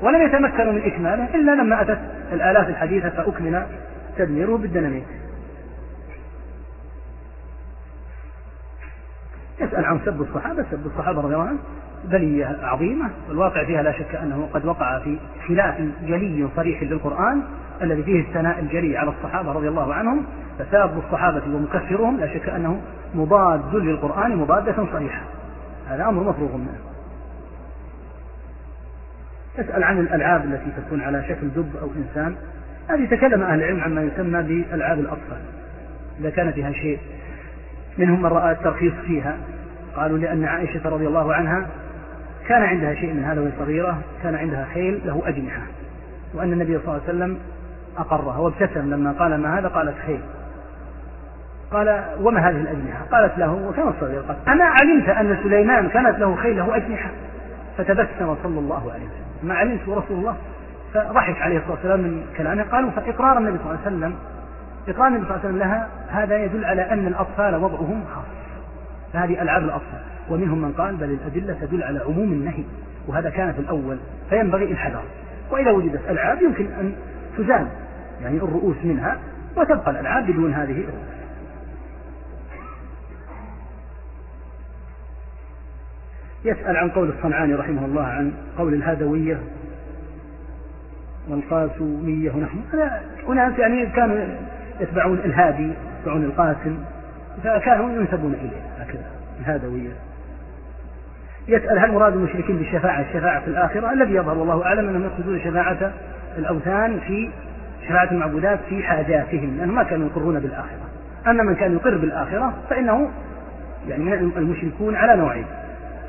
ولم 0.01 0.21
يتمكنوا 0.21 0.73
من 0.73 0.81
إكماله 0.81 1.35
إلا 1.35 1.51
لما 1.51 1.81
أتت 1.81 1.99
الآلات 2.33 2.69
الحديثة 2.69 3.09
فأكمل 3.09 3.65
تدميره 4.17 4.57
بالديناميت 4.57 5.05
يسأل 9.59 9.85
عن 9.85 9.99
سب 10.05 10.21
الصحابة 10.21 10.65
سب 10.71 10.85
الصحابة 10.85 11.21
رضي 11.21 11.33
الله 11.33 11.45
عنهم 11.45 11.59
بلية 12.03 12.57
عظيمة 12.63 13.09
والواقع 13.29 13.65
فيها 13.65 13.83
لا 13.83 13.91
شك 13.91 14.15
أنه 14.15 14.49
قد 14.53 14.65
وقع 14.65 14.99
في 14.99 15.17
خلاف 15.47 15.81
جلي 16.03 16.47
صريح 16.55 16.83
للقرآن 16.83 17.41
الذي 17.81 18.03
فيه 18.03 18.21
الثناء 18.21 18.59
الجلي 18.59 18.97
على 18.97 19.09
الصحابة 19.09 19.51
رضي 19.51 19.67
الله 19.67 19.93
عنهم 19.93 20.25
فساب 20.59 20.97
الصحابة 20.97 21.41
ومكفرهم 21.55 22.17
لا 22.19 22.33
شك 22.33 22.49
أنه 22.49 22.81
مضاد 23.15 23.75
للقرآن 23.75 24.35
مضادة 24.35 24.85
صريحة. 24.91 25.21
هذا 25.87 26.03
أمر 26.09 26.23
مفروغ 26.23 26.57
منه. 26.57 26.84
يسأل 29.57 29.83
عن 29.83 29.99
الألعاب 29.99 30.45
التي 30.45 30.71
تكون 30.77 31.01
على 31.01 31.23
شكل 31.23 31.47
دب 31.55 31.75
أو 31.81 31.89
إنسان. 31.97 32.35
هذه 32.89 33.05
تكلم 33.05 33.41
أهل 33.43 33.59
العلم 33.59 33.79
عما 33.79 34.01
يسمى 34.01 34.43
بألعاب 34.43 34.99
الأطفال. 34.99 35.37
إذا 36.19 36.29
كان 36.29 36.51
فيها 36.51 36.71
شيء 36.71 36.99
منهم 37.97 38.21
من 38.21 38.25
رأى 38.25 38.51
الترخيص 38.51 38.93
فيها. 39.07 39.37
قالوا 39.95 40.17
لأن 40.17 40.43
عائشة 40.43 40.89
رضي 40.89 41.07
الله 41.07 41.33
عنها 41.33 41.67
كان 42.47 42.61
عندها 42.61 42.93
شيء 42.93 43.13
من 43.13 43.23
هذا 43.23 43.41
وهي 43.41 43.51
صغيرة 43.59 44.01
كان 44.23 44.35
عندها 44.35 44.67
خيل 44.73 45.01
له 45.05 45.21
أجنحة. 45.25 45.61
وأن 46.33 46.53
النبي 46.53 46.79
صلى 46.79 46.87
الله 46.87 47.01
عليه 47.07 47.17
وسلم 47.17 47.37
أقرها 47.97 48.37
وابتسم 48.37 48.93
لما 48.93 49.11
قال 49.11 49.37
ما 49.41 49.59
هذا؟ 49.59 49.67
قالت 49.67 49.95
خيل. 50.05 50.19
قال 51.71 52.03
وما 52.21 52.49
هذه 52.49 52.61
الأجنحة؟ 52.61 53.05
قالت 53.11 53.37
له 53.37 53.53
وكان 53.53 53.93
صغير. 53.99 54.21
قال 54.21 54.37
أما 54.47 54.65
علمت 54.65 55.09
أن 55.09 55.37
سليمان 55.43 55.89
كانت 55.89 56.19
له 56.19 56.35
خيل 56.35 56.57
له 56.57 56.75
أجنحة. 56.75 57.09
فتبسم 57.77 58.35
صلى 58.43 58.59
الله 58.59 58.91
عليه 58.91 59.03
وسلم. 59.03 59.25
ما 59.45 59.53
علمت 59.53 59.81
رسول 59.81 60.17
الله. 60.17 60.35
فضحك 60.93 61.41
عليه 61.41 61.57
الصلاة 61.57 61.71
والسلام 61.71 61.99
من 61.99 62.23
كلامه. 62.37 62.63
قالوا 62.63 62.91
فإقرار 62.91 63.37
النبي 63.37 63.57
صلى 63.57 63.65
الله 63.65 63.79
عليه 63.85 63.95
وسلم 63.95 64.15
إقرار 64.87 65.07
النبي 65.07 65.25
صلى 65.25 65.35
الله 65.35 65.45
عليه 65.45 65.49
وسلم 65.49 65.57
لها 65.57 65.87
هذا 66.09 66.37
يدل 66.37 66.65
على 66.65 66.81
أن 66.81 67.07
الأطفال 67.07 67.55
وضعهم 67.55 68.03
خاص. 68.15 68.25
فهذه 69.13 69.41
ألعاب 69.41 69.63
الأطفال. 69.63 69.99
ومنهم 70.29 70.61
من 70.61 70.71
قال 70.71 70.95
بل 70.95 71.11
الأدلة 71.11 71.57
تدل 71.61 71.83
على 71.83 71.99
عموم 71.99 72.31
النهي 72.31 72.63
وهذا 73.07 73.29
كان 73.29 73.53
في 73.53 73.59
الأول 73.59 73.97
فينبغي 74.29 74.71
الحذر 74.71 75.03
وإذا 75.51 75.71
وجدت 75.71 76.01
ألعاب 76.09 76.41
يمكن 76.41 76.65
أن 76.79 76.93
تزال 77.37 77.67
يعني 78.21 78.37
الرؤوس 78.37 78.75
منها 78.83 79.17
وتبقى 79.57 79.91
الألعاب 79.91 80.25
بدون 80.27 80.53
هذه 80.53 80.71
الرؤوس. 80.71 81.15
يسأل 86.45 86.77
عن 86.77 86.89
قول 86.89 87.09
الصنعاني 87.09 87.53
رحمه 87.53 87.85
الله 87.85 88.03
عن 88.03 88.31
قول 88.57 88.73
الهادوية 88.73 89.39
والقاسمية 91.29 92.31
ونحن. 92.31 92.59
أناس 93.29 93.59
يعني 93.59 93.85
كانوا 93.85 94.17
يتبعون 94.79 95.17
الهادي 95.25 95.71
يتبعون 96.01 96.23
القاسم 96.23 96.77
فكانوا 97.43 97.91
ينسبون 97.91 98.33
إليه 98.33 98.83
هكذا 98.83 99.05
الهادوية 99.39 99.91
يسأل 101.47 101.79
هل 101.79 101.91
مراد 101.91 102.13
المشركين 102.13 102.57
بالشفاعة 102.57 103.01
الشفاعة 103.01 103.41
في 103.41 103.47
الآخرة؟ 103.47 103.93
الذي 103.93 104.13
يظهر 104.13 104.37
والله 104.37 104.65
أعلم 104.65 104.89
أنهم 104.89 105.03
يقصدون 105.03 105.39
شفاعة 105.39 105.91
الأوثان 106.37 106.99
في 106.99 107.29
شفاعة 107.87 108.11
المعبودات 108.11 108.59
في 108.69 108.83
حاجاتهم 108.83 109.57
لأنهم 109.57 109.75
ما 109.75 109.83
كانوا 109.83 110.07
يقرون 110.07 110.39
بالآخرة. 110.39 110.89
أما 111.27 111.43
من 111.43 111.55
كان 111.55 111.73
يقر 111.73 111.97
بالآخرة 111.97 112.53
فإنه 112.69 113.09
يعني 113.87 114.13
المشركون 114.13 114.95
على 114.95 115.15
نوعين. 115.15 115.45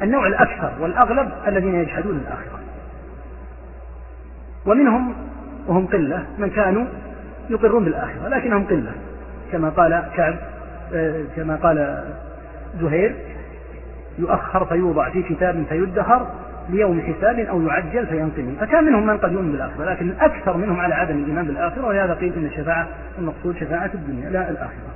النوع 0.02 0.26
الأكثر 0.26 0.72
والأغلب 0.80 1.32
الذين 1.46 1.74
يجحدون 1.74 2.16
الآخرة. 2.16 2.60
ومنهم 4.66 5.14
وهم 5.66 5.86
قلة 5.86 6.26
من 6.38 6.50
كانوا 6.50 6.84
يقرون 7.50 7.84
بالآخرة 7.84 8.28
لكنهم 8.28 8.64
قلة. 8.64 8.92
كما 9.52 9.68
قال 9.68 10.04
كعب 10.16 10.36
آه، 10.94 11.24
كما 11.36 11.56
قال 11.56 12.04
زهير 12.80 13.14
يؤخر 14.18 14.64
فيوضع 14.64 15.10
في 15.10 15.22
كتاب 15.22 15.64
فيدخر 15.68 16.26
ليوم 16.70 17.00
حساب 17.00 17.38
أو 17.38 17.62
يعجل 17.62 18.06
فينقم 18.06 18.56
فكان 18.60 18.84
منهم 18.84 19.06
من 19.06 19.18
قد 19.18 19.32
يؤمن 19.32 19.52
بالآخرة 19.52 19.84
لكن 19.84 20.10
الأكثر 20.10 20.56
منهم 20.56 20.80
على 20.80 20.94
عدم 20.94 21.18
الإيمان 21.18 21.44
بالآخرة 21.46 21.86
ولهذا 21.86 22.14
قيل 22.14 22.32
إن 22.34 22.46
الشفاعة 22.46 22.88
المقصود 23.18 23.56
شفاعة 23.56 23.90
الدنيا 23.94 24.30
لا 24.30 24.50
الآخرة. 24.50 24.94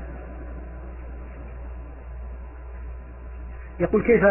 يقول 3.81 4.02
كيف 4.02 4.24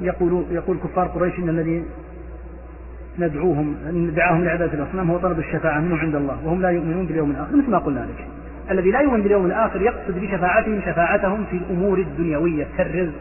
يقول 0.00 0.44
يقول 0.50 0.78
كفار 0.84 1.06
قريش 1.06 1.38
إن 1.38 1.48
الذي 1.48 1.84
ندعوهم 3.18 3.76
ندعاهم 3.92 4.44
لعبادة 4.44 4.72
الاصنام 4.72 5.10
هو 5.10 5.18
طلب 5.18 5.38
الشفاعة 5.38 5.80
منهم 5.80 5.98
عند 5.98 6.14
الله 6.14 6.38
وهم 6.44 6.62
لا 6.62 6.70
يؤمنون 6.70 7.06
باليوم 7.06 7.30
الآخر 7.30 7.56
مثل 7.56 7.70
ما 7.70 7.78
قلنا 7.78 8.00
لك 8.00 8.26
الذي 8.70 8.90
لا 8.90 9.00
يؤمن 9.00 9.22
باليوم 9.22 9.46
الآخر 9.46 9.82
يقصد 9.82 10.18
بشفاعتهم 10.20 10.80
شفاعتهم 10.80 11.44
في 11.50 11.56
الأمور 11.56 11.98
الدنيوية 11.98 12.66
كالرزق 12.78 13.14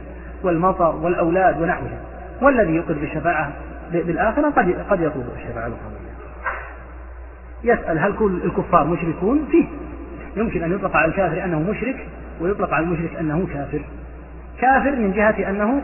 والمطر 0.44 0.96
والأولاد 0.96 1.62
ونحوها 1.62 2.02
والذي 2.42 2.76
يقصد 2.76 3.00
بالشفاعة 3.00 3.54
بالآخرة 3.92 4.50
قد 4.50 4.76
قد 4.90 5.02
يطلب 5.02 5.26
الشفاعة 5.36 5.68
الاخرويه 5.68 6.04
يسأل 7.64 8.00
هل 8.00 8.14
كل 8.14 8.40
الكفار 8.46 8.88
مشركون؟ 8.88 9.48
فيه. 9.52 9.66
يمكن 10.38 10.64
أن 10.64 10.72
يطلق 10.72 10.96
على 10.96 11.12
الكافر 11.12 11.44
أنه 11.44 11.60
مشرك 11.60 12.08
ويطلق 12.42 12.74
على 12.74 12.86
المشرك 12.86 13.16
أنه 13.20 13.48
كافر. 13.54 13.82
كافر 14.62 14.96
من 14.96 15.12
جهة 15.12 15.50
أنه 15.50 15.82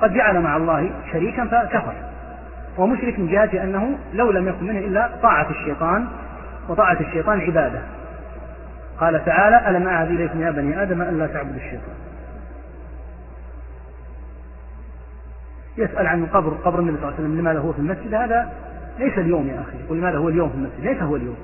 قد 0.00 0.14
جعل 0.14 0.40
مع 0.40 0.56
الله 0.56 0.90
شريكا 1.12 1.44
فكفر. 1.44 1.92
ومشرك 2.78 3.18
من 3.18 3.26
جهة 3.26 3.62
أنه 3.64 3.98
لو 4.12 4.30
لم 4.30 4.48
يكن 4.48 4.66
منه 4.66 4.78
إلا 4.78 5.10
طاعة 5.22 5.50
الشيطان 5.50 6.06
وطاعة 6.68 7.00
الشيطان 7.00 7.40
عبادة. 7.40 7.80
قال 9.00 9.24
تعالى 9.24 9.70
ألم 9.70 9.88
أعهد 9.88 10.10
إليكم 10.10 10.40
يا 10.40 10.50
بني 10.50 10.82
آدم 10.82 11.02
ألا 11.02 11.26
تعبدوا 11.26 11.56
الشيطان؟ 11.56 11.96
يسأل 15.78 16.06
عن 16.06 16.26
قبر 16.26 16.50
قبر 16.50 16.78
النبي 16.78 16.96
صلى 16.96 17.04
الله 17.04 17.14
عليه 17.18 17.24
وسلم 17.28 17.40
لماذا 17.40 17.58
هو 17.58 17.72
في 17.72 17.78
المسجد؟ 17.78 18.14
هذا 18.14 18.52
ليس 18.98 19.18
اليوم 19.18 19.46
يا 19.46 19.60
أخي. 19.60 19.78
ولماذا 19.88 20.18
هو 20.18 20.28
اليوم 20.28 20.48
في 20.48 20.54
المسجد؟ 20.54 20.80
ليس 20.80 21.02
هو 21.02 21.16
اليوم. 21.16 21.36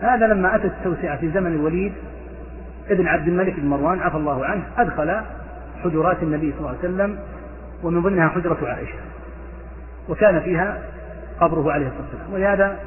هذا 0.00 0.26
لما 0.26 0.56
أتت 0.56 0.64
التوسعة 0.64 1.16
في 1.16 1.30
زمن 1.30 1.52
الوليد 1.52 1.92
ابن 2.90 3.06
عبد 3.06 3.28
الملك 3.28 3.60
بن 3.60 3.68
مروان 3.68 4.00
عفى 4.00 4.16
الله 4.16 4.44
عنه 4.44 4.62
أدخل 4.78 5.20
حجرات 5.84 6.22
النبي 6.22 6.52
صلى 6.52 6.58
الله 6.58 6.68
عليه 6.68 6.78
وسلم 6.78 7.18
ومن 7.82 8.02
ضمنها 8.02 8.28
حجرة 8.28 8.58
عائشة. 8.62 8.98
وكان 10.08 10.40
فيها 10.40 10.78
قبره 11.40 11.72
عليه 11.72 11.86
الصلاة 11.86 12.02
والسلام. 12.02 12.34
ولهذا 12.34 12.78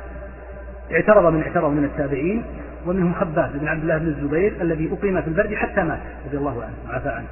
اعترض 0.92 1.34
من 1.34 1.44
اعترض 1.44 1.72
من 1.72 1.84
التابعين 1.84 2.44
ومنهم 2.88 3.14
خباب 3.14 3.52
بن 3.54 3.68
عبد 3.68 3.82
الله 3.82 3.98
بن 3.98 4.08
الزبير 4.08 4.62
الذي 4.62 4.92
أقيم 4.94 5.22
في 5.22 5.28
البرد 5.28 5.54
حتى 5.54 5.84
مات 5.84 6.00
رضي 6.28 6.38
الله 6.38 6.64
عنه 6.64 6.74
وعفى 6.90 7.10
عنه. 7.10 7.28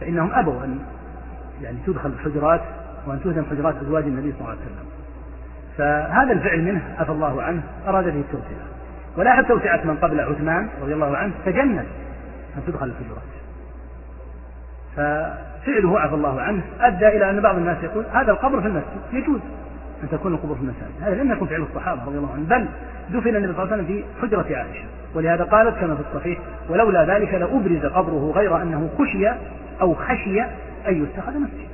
فإنهم 0.00 0.30
أبوا 0.34 0.64
أن 0.64 0.78
يعني 1.62 1.76
تدخل 1.86 2.10
الحجرات 2.10 2.60
وأن 3.06 3.20
تهدم 3.24 3.44
حجرات 3.50 3.74
أزواج 3.76 4.04
النبي 4.04 4.32
صلى 4.32 4.40
الله 4.40 4.50
عليه 4.50 4.60
وسلم. 4.60 4.90
فهذا 5.78 6.32
الفعل 6.32 6.62
منه 6.62 6.82
عفى 6.98 7.12
الله 7.12 7.42
عنه 7.42 7.62
أراد 7.86 8.04
به 8.04 8.20
التوسعة. 8.20 8.66
ولاحظ 9.16 9.44
توسعة 9.44 9.84
من 9.84 9.96
قبل 9.96 10.20
عثمان 10.20 10.68
رضي 10.82 10.94
الله 10.94 11.16
عنه 11.16 11.32
تجنب 11.46 11.86
أن 12.56 12.62
تدخل 12.66 12.86
الحجرات. 12.86 13.39
ففعله 15.00 16.00
عفى 16.00 16.14
الله 16.14 16.40
عنه 16.40 16.62
أدى 16.80 17.08
إلى 17.08 17.30
أن 17.30 17.40
بعض 17.40 17.56
الناس 17.56 17.76
يقول 17.82 18.04
هذا 18.12 18.32
القبر 18.32 18.60
في 18.60 18.66
المسجد 18.66 18.84
يجوز 19.12 19.40
أن 20.02 20.08
تكون 20.10 20.34
القبور 20.34 20.56
في 20.56 20.62
المساجد. 20.62 20.92
هذا 21.00 21.22
لم 21.22 21.32
يكن 21.32 21.46
فعل 21.46 21.62
الصحابة 21.62 22.04
رضي 22.06 22.18
الله 22.18 22.32
عنهم 22.32 22.44
بل 22.44 22.66
دفن 23.10 23.36
النبي 23.36 23.52
صلى 23.52 23.62
الله 23.62 23.72
عليه 23.72 23.82
وسلم 23.82 23.86
في 23.86 24.04
حجرة 24.22 24.56
عائشة. 24.56 24.84
ولهذا 25.14 25.44
قالت 25.44 25.78
كما 25.80 25.94
في 25.94 26.00
الصحيح 26.00 26.38
ولولا 26.68 27.04
ذلك 27.04 27.34
لأبرز 27.34 27.86
قبره 27.86 28.32
غير 28.36 28.62
أنه 28.62 28.90
خشي 28.98 29.28
أو 29.80 29.94
خشي 29.94 30.42
أن 30.88 31.02
يتخذ 31.02 31.32
مسجدا 31.32 31.70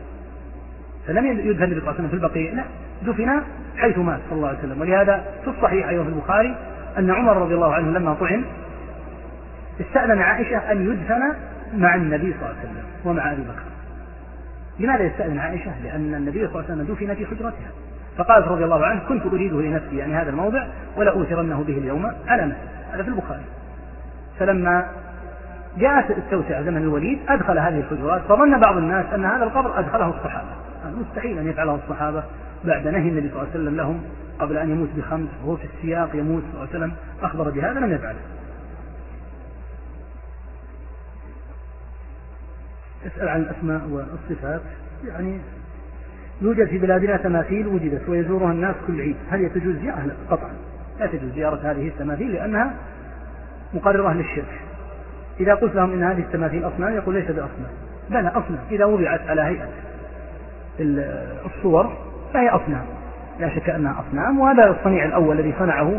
فلم 1.06 1.26
يدفن 1.26 1.64
النبي 1.64 1.80
صلى 1.80 1.90
الله 1.90 1.92
عليه 1.92 1.98
وسلم 1.98 2.08
في 2.08 2.14
البقيع 2.14 2.52
لا 2.52 2.64
دفن 3.02 3.42
حيث 3.76 3.98
مات 3.98 4.20
صلى 4.30 4.36
الله 4.36 4.48
عليه 4.48 4.58
وسلم. 4.58 4.80
ولهذا 4.80 5.24
في 5.44 5.50
الصحيح 5.50 5.88
أيضا 5.88 6.02
في 6.02 6.08
البخاري 6.08 6.56
أن 6.98 7.10
عمر 7.10 7.36
رضي 7.36 7.54
الله 7.54 7.74
عنه 7.74 7.98
لما 7.98 8.14
طعن 8.14 8.44
استأذن 9.80 10.18
عائشة 10.18 10.72
أن 10.72 10.92
يدفن 10.92 11.34
مع 11.74 11.94
النبي 11.94 12.32
صلى 12.32 12.50
الله 12.50 12.58
عليه 12.60 12.70
وسلم 12.70 12.84
ومع 13.04 13.32
أبي 13.32 13.42
بكر. 13.42 13.62
لماذا 14.80 15.04
يستأذن 15.04 15.38
عائشة؟ 15.38 15.72
لأن 15.84 16.14
النبي 16.14 16.46
صلى 16.46 16.60
الله 16.60 16.64
عليه 16.70 16.82
وسلم 16.82 16.94
دفن 16.94 17.14
في 17.14 17.26
حجرتها 17.26 17.70
فقالت 18.16 18.48
رضي 18.48 18.64
الله 18.64 18.86
عنه 18.86 19.00
كنت 19.08 19.26
أريده 19.26 19.60
لنفسي 19.60 19.96
يعني 19.96 20.14
هذا 20.14 20.30
الموضع 20.30 20.66
ولا 20.96 21.10
أوثرنه 21.10 21.64
به 21.66 21.78
اليوم 21.78 22.12
على 22.26 22.46
نفسي. 22.46 22.68
هذا 22.92 23.02
في 23.02 23.08
البخاري. 23.08 23.44
فلما 24.38 24.86
جاءت 25.78 26.10
التوسعة 26.10 26.62
زمن 26.62 26.76
الوليد 26.76 27.18
أدخل 27.28 27.58
هذه 27.58 27.78
الحجرات 27.78 28.22
فظن 28.22 28.60
بعض 28.60 28.76
الناس 28.76 29.06
أن 29.14 29.24
هذا 29.24 29.44
القبر 29.44 29.78
أدخله 29.78 30.08
الصحابة. 30.08 30.48
مستحيل 31.00 31.38
أن 31.38 31.48
يفعله 31.48 31.74
الصحابة. 31.74 32.22
بعد 32.64 32.88
نهي 32.88 33.08
النبي 33.08 33.28
صلى 33.28 33.42
الله 33.42 33.50
عليه 33.54 33.60
وسلم 33.60 33.76
لهم 33.76 34.00
قبل 34.38 34.56
أن 34.56 34.70
يموت 34.70 34.88
بخمس 34.96 35.28
وهو 35.44 35.56
في 35.56 35.64
السياق 35.64 36.16
يموت 36.16 36.42
صلى 36.42 36.62
الله 36.62 36.68
عليه 36.74 36.78
وسلم 36.78 36.92
أخبر 37.22 37.50
بهذا 37.50 37.80
لم 37.80 37.92
يفعله. 37.92 38.18
يسأل 43.06 43.28
عن 43.28 43.40
الأسماء 43.40 43.80
والصفات 43.90 44.60
يعني 45.04 45.38
يوجد 46.40 46.66
في 46.66 46.78
بلادنا 46.78 47.16
تماثيل 47.16 47.66
وجدت 47.66 48.08
ويزورها 48.08 48.52
الناس 48.52 48.74
كل 48.86 49.00
عيد. 49.00 49.16
هل 49.30 49.40
يتجوز 49.40 49.76
زيارة؟ 49.76 50.16
قطعا. 50.30 50.52
لا 51.00 51.06
تجوز 51.06 51.32
زيارة 51.34 51.70
هذه 51.70 51.88
التماثيل 51.88 52.32
لأنها 52.32 52.74
مقررة 53.74 54.12
للشرك. 54.12 54.60
إذا 55.40 55.54
قلت 55.54 55.74
لهم 55.74 55.92
إن 55.92 56.02
هذه 56.02 56.20
التماثيل 56.20 56.66
أصنام 56.66 56.94
يقول 56.94 57.14
ليس 57.14 57.26
بأصنام. 57.26 57.70
بلى 58.10 58.28
أصنام. 58.28 58.60
إذا 58.70 58.84
وضعت 58.84 59.20
على 59.28 59.42
هيئة 59.42 59.68
الصور 61.46 61.92
فهي 62.34 62.48
أصنام. 62.48 62.84
لا 63.40 63.54
شك 63.54 63.70
أنها 63.70 64.04
أصنام 64.08 64.38
وهذا 64.38 64.70
الصنيع 64.70 65.04
الأول 65.04 65.40
الذي 65.40 65.54
صنعه 65.58 65.92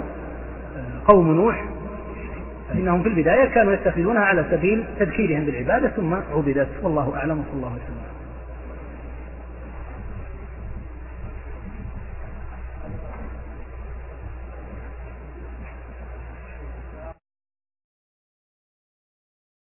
آه، 0.78 1.12
قوم 1.14 1.32
نوح. 1.32 1.66
فإنهم 2.70 3.04
في 3.04 3.10
البداية 3.10 3.46
كانوا 3.46 3.74
يتخذونها 3.74 4.22
على 4.22 4.46
سبيل 4.52 4.84
تذكيرهم 5.00 5.46
بالعبادة 5.46 5.88
ثم 5.88 6.14
عبدت. 6.14 6.68
والله 6.84 7.16
أعلم. 7.16 7.40
وصلى 7.40 7.54
الله 7.54 7.68
وسلم. 7.74 7.97